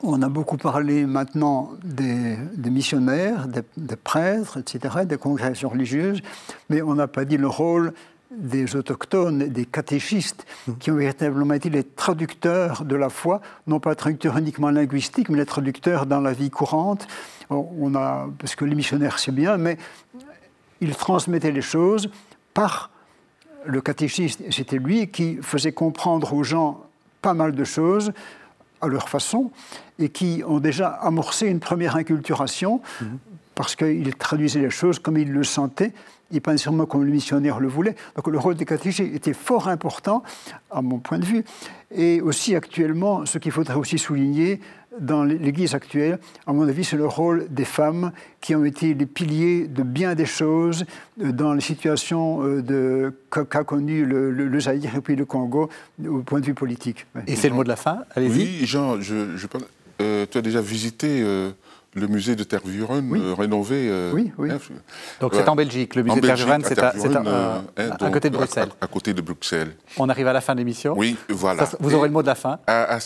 on 0.03 0.23
a 0.23 0.29
beaucoup 0.29 0.57
parlé 0.57 1.05
maintenant 1.05 1.71
des, 1.85 2.37
missionnaires, 2.71 3.49
des, 3.49 3.63
des, 3.77 3.97
prêtres, 3.97 4.59
etc., 4.59 5.05
des 5.05 5.19
congrégations 5.19 5.69
religieuses, 5.69 6.21
mais 6.69 6.83
on 6.83 6.95
n'a 6.95 7.07
pas 7.07 7.25
dit 7.25 7.37
le 7.37 7.49
rôle 7.49 7.93
des 8.31 8.77
autochtones, 8.77 9.49
des 9.49 9.67
catéchistes, 9.67 10.47
qui 10.79 10.91
ont 10.91 10.95
véritablement 10.95 11.55
été 11.55 11.69
les 11.69 11.83
traducteurs 11.83 12.85
de 12.85 12.95
la 12.95 13.09
foi, 13.09 13.41
non 13.67 13.81
pas 13.81 13.95
traducteurs 13.95 14.39
uniquement 14.39 14.71
linguistiques, 14.71 15.29
mais 15.29 15.39
les 15.39 15.47
traducteurs 15.47 16.07
dans 16.07 16.21
la 16.21 16.33
vie 16.33 16.51
courante. 16.51 17.09
On 17.51 17.95
a, 17.97 18.29
parce 18.39 18.55
que 18.55 18.65
les 18.65 18.77
missionnaires, 18.77 19.19
c'est 19.19 19.35
bien, 19.35 19.57
mais 19.57 19.79
ils 20.81 20.95
transmettaient 20.95 21.51
les 21.51 21.63
choses 21.63 22.09
par 22.55 22.91
le 23.67 23.81
catéchiste. 23.81 24.43
C'était 24.51 24.79
lui 24.79 25.09
qui 25.09 25.39
faisait 25.43 25.73
comprendre 25.73 26.33
aux 26.33 26.45
gens 26.45 26.85
pas 27.21 27.35
mal 27.35 27.53
de 27.53 27.65
choses 27.65 28.13
à 28.81 28.89
leur 28.89 29.09
façon 29.09 29.51
et 29.99 30.09
qui 30.09 30.43
ont 30.47 30.61
déjà 30.61 30.89
amorcé 30.89 31.47
une 31.47 31.61
première 31.61 31.97
inculturation 31.97 32.81
mhm. 33.01 33.19
parce 33.55 33.77
qu'ils 33.77 34.15
traduisaient 34.17 34.61
les 34.61 34.71
choses 34.71 34.99
comme 34.99 35.19
ils 35.19 35.33
le 35.33 35.45
sentaient 35.45 35.93
et 36.33 36.41
pas 36.41 36.53
nécessairement 36.53 36.87
comme 36.87 37.05
le 37.05 37.11
missionnaire 37.11 37.61
le 37.61 37.69
voulait. 37.69 37.97
Donc 38.17 38.27
le 38.29 38.39
rôle 38.39 38.55
des 38.55 38.65
catéchistes 38.65 39.01
était 39.15 39.33
fort 39.33 39.69
important, 39.69 40.23
à 40.71 40.83
mon 40.83 40.99
point 40.99 41.19
de 41.19 41.25
vue. 41.25 41.45
Et 41.95 42.21
aussi 42.21 42.55
actuellement, 42.55 43.27
ce 43.27 43.39
qu'il 43.39 43.53
faudrait 43.53 43.75
aussi 43.75 43.99
souligner 43.99 44.61
dans 44.99 45.25
l'Église 45.25 45.75
actuelle, 45.75 46.19
à 46.47 46.53
mon 46.53 46.67
avis, 46.67 46.85
c'est 46.85 46.97
le 46.97 47.07
rôle 47.07 47.47
des 47.49 47.65
femmes 47.65 48.13
qui 48.41 48.55
ont 48.55 48.65
été 48.65 48.93
les 48.93 49.07
piliers 49.07 49.69
de 49.69 49.83
bien 49.83 50.15
des 50.15 50.27
choses 50.27 50.85
euh, 51.23 51.33
dans 51.33 51.53
les 51.53 51.61
situations 51.61 52.41
euh, 52.43 53.11
qu'a 53.31 53.65
connu 53.65 54.05
le, 54.05 54.31
le, 54.31 54.61
Zaïre 54.61 54.97
et 54.97 55.01
puis 55.01 55.17
le 55.17 55.25
Congo 55.25 55.69
au 56.05 56.19
point 56.19 56.41
de 56.41 56.47
vue 56.47 56.55
politique. 56.55 57.07
Et 57.27 57.37
c'est 57.37 57.49
le 57.49 57.55
mot 57.55 57.65
de 57.65 57.69
la 57.69 57.77
fin? 57.77 58.01
Allez-y. 58.15 58.39
Oui, 58.39 58.67
Jean, 58.67 59.01
je, 59.01 59.37
je 59.37 59.47
euh, 60.01 60.27
tu 60.31 60.39
as 60.39 60.43
déjà 60.43 60.61
visité 60.61 61.25
le 61.95 62.07
musée 62.07 62.37
de 62.37 62.45
Tervuren 62.45 63.13
euh, 63.15 63.35
rénové. 63.35 63.89
Euh, 63.89 64.13
oui, 64.15 64.33
oui. 64.39 64.51
Hein, 64.51 64.59
Donc 65.21 65.33
c'est 65.35 65.49
en 65.49 65.57
Belgique. 65.57 65.97
Le 65.97 66.05
musée 66.05 66.21
de 66.21 66.27
Tervuren, 66.27 66.63
c'est 66.65 66.79
à, 66.79 66.93
euh, 66.95 67.61
à, 67.77 68.11
côté 68.11 68.31
de 68.31 68.37
Bruxelles. 68.37 68.69
À, 68.81 68.87
côté 68.87 69.13
de 69.13 69.21
Bruxelles. 69.21 69.75
On 69.97 70.09
arrive 70.09 70.29
à 70.29 70.33
la 70.33 70.41
fin 70.41 70.55
de 70.55 70.61
l'émission. 70.61 70.95
Oui, 70.97 71.17
voilà. 71.29 71.69
vous 71.81 71.95
aurez 71.95 72.09
le 72.09 72.13
mot 72.13 72.23
de 72.23 72.29
la 72.29 72.37
fin. 72.37 72.59
À, 72.67 72.99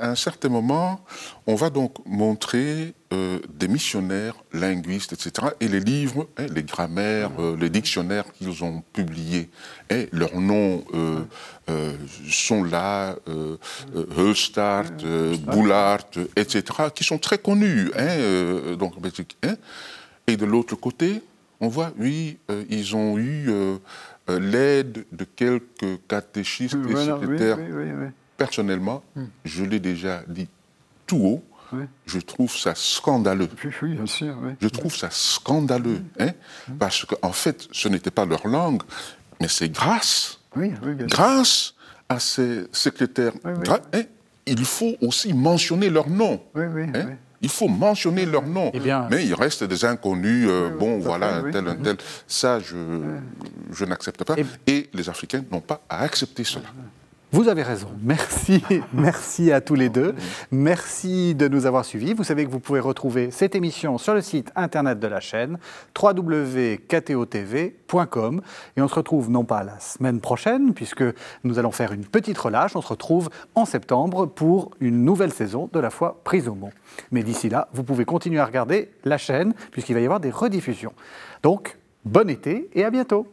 un 0.00 0.14
certain 0.16 0.48
moment, 0.48 1.00
on 1.46 1.54
va 1.54 1.70
donc 1.70 1.94
montrer 2.06 2.94
des 3.52 3.66
missionnaires, 3.66 4.34
linguistes, 4.52 5.12
etc. 5.12 5.48
Et 5.58 5.66
les 5.66 5.80
livres, 5.80 6.28
hein, 6.38 6.46
les 6.54 6.62
grammaires, 6.62 7.32
les 7.58 7.68
dictionnaires 7.68 8.24
qu'ils 8.32 8.62
ont 8.62 8.84
publiés, 8.92 9.50
et 9.90 10.08
leurs 10.12 10.40
noms 10.40 10.84
sont 12.30 12.62
là, 12.62 13.16
Hulstart, 14.16 14.92
Boulard, 15.46 15.98
etc., 16.36 16.62
qui 16.94 17.04
sont 17.04 17.18
très 17.18 17.38
connus. 17.38 17.90
Hein, 17.96 18.06
euh, 18.06 18.76
donc, 18.76 18.94
hein. 19.42 19.56
Et 20.26 20.36
de 20.36 20.44
l'autre 20.44 20.76
côté, 20.76 21.22
on 21.60 21.68
voit, 21.68 21.92
oui, 21.98 22.38
euh, 22.50 22.64
ils 22.68 22.96
ont 22.96 23.18
eu 23.18 23.50
euh, 23.50 23.78
l'aide 24.28 25.04
de 25.12 25.24
quelques 25.24 26.06
catéchistes 26.08 26.76
et 26.88 26.96
secrétaires. 26.96 27.58
Personnellement, 28.36 29.02
hmm. 29.16 29.24
je 29.44 29.64
l'ai 29.64 29.80
déjà 29.80 30.22
dit 30.26 30.48
tout 31.10 31.16
haut, 31.16 31.42
je 32.06 32.20
trouve 32.20 32.56
ça 32.56 32.72
scandaleux. 32.76 33.48
Oui, 33.82 33.94
bien 33.94 34.06
sûr, 34.06 34.36
je 34.60 34.68
trouve 34.68 34.94
ça 34.94 35.08
scandaleux, 35.10 36.02
hein, 36.20 36.30
parce 36.78 37.04
qu'en 37.04 37.32
fait, 37.32 37.66
ce 37.72 37.88
n'était 37.88 38.12
pas 38.12 38.24
leur 38.24 38.46
langue, 38.46 38.82
mais 39.40 39.48
c'est 39.48 39.68
grâce, 39.68 40.38
grâce 40.54 41.74
à 42.08 42.20
ces 42.20 42.66
secrétaires. 42.70 43.32
il 44.46 44.64
faut 44.64 44.94
aussi 45.00 45.32
mentionner 45.32 45.90
leur 45.90 46.08
nom. 46.08 46.40
Il 47.42 47.48
faut 47.48 47.68
mentionner 47.68 48.26
leur 48.26 48.46
nom. 48.46 48.70
Eh 48.74 48.80
Mais 49.10 49.24
il 49.26 49.34
reste 49.34 49.64
des 49.64 49.84
inconnus, 49.84 50.46
euh, 50.48 50.68
bon, 50.78 50.98
voilà, 50.98 51.36
un 51.36 51.50
tel, 51.50 51.66
un 51.66 51.74
tel. 51.74 51.96
Ça, 52.28 52.60
je, 52.60 52.76
je 53.72 53.84
n'accepte 53.86 54.22
pas. 54.24 54.36
Et 54.66 54.90
les 54.92 55.08
Africains 55.08 55.42
n'ont 55.50 55.62
pas 55.62 55.80
à 55.88 56.02
accepter 56.02 56.44
cela. 56.44 56.66
Vous 57.32 57.48
avez 57.48 57.62
raison. 57.62 57.88
Merci, 58.02 58.64
merci 58.92 59.52
à 59.52 59.60
tous 59.60 59.76
les 59.76 59.88
deux. 59.88 60.16
Merci 60.50 61.36
de 61.36 61.46
nous 61.46 61.64
avoir 61.64 61.84
suivis. 61.84 62.12
Vous 62.12 62.24
savez 62.24 62.44
que 62.44 62.50
vous 62.50 62.58
pouvez 62.58 62.80
retrouver 62.80 63.30
cette 63.30 63.54
émission 63.54 63.98
sur 63.98 64.14
le 64.14 64.20
site 64.20 64.50
internet 64.56 64.98
de 64.98 65.06
la 65.06 65.20
chaîne 65.20 65.58
www.ktotv.com 66.00 66.80
et 68.76 68.82
on 68.82 68.88
se 68.88 68.94
retrouve 68.96 69.30
non 69.30 69.44
pas 69.44 69.62
la 69.62 69.78
semaine 69.78 70.20
prochaine 70.20 70.74
puisque 70.74 71.04
nous 71.44 71.60
allons 71.60 71.70
faire 71.70 71.92
une 71.92 72.04
petite 72.04 72.38
relâche. 72.38 72.74
On 72.74 72.82
se 72.82 72.88
retrouve 72.88 73.30
en 73.54 73.64
septembre 73.64 74.26
pour 74.26 74.72
une 74.80 75.04
nouvelle 75.04 75.32
saison 75.32 75.70
de 75.72 75.78
la 75.78 75.90
foi 75.90 76.20
prise 76.24 76.48
au 76.48 76.56
mot. 76.56 76.70
Mais 77.12 77.22
d'ici 77.22 77.48
là, 77.48 77.68
vous 77.72 77.84
pouvez 77.84 78.04
continuer 78.04 78.40
à 78.40 78.44
regarder 78.44 78.90
la 79.04 79.18
chaîne 79.18 79.54
puisqu'il 79.70 79.94
va 79.94 80.00
y 80.00 80.04
avoir 80.04 80.18
des 80.18 80.30
rediffusions. 80.30 80.94
Donc, 81.44 81.78
bon 82.04 82.28
été 82.28 82.68
et 82.74 82.84
à 82.84 82.90
bientôt. 82.90 83.28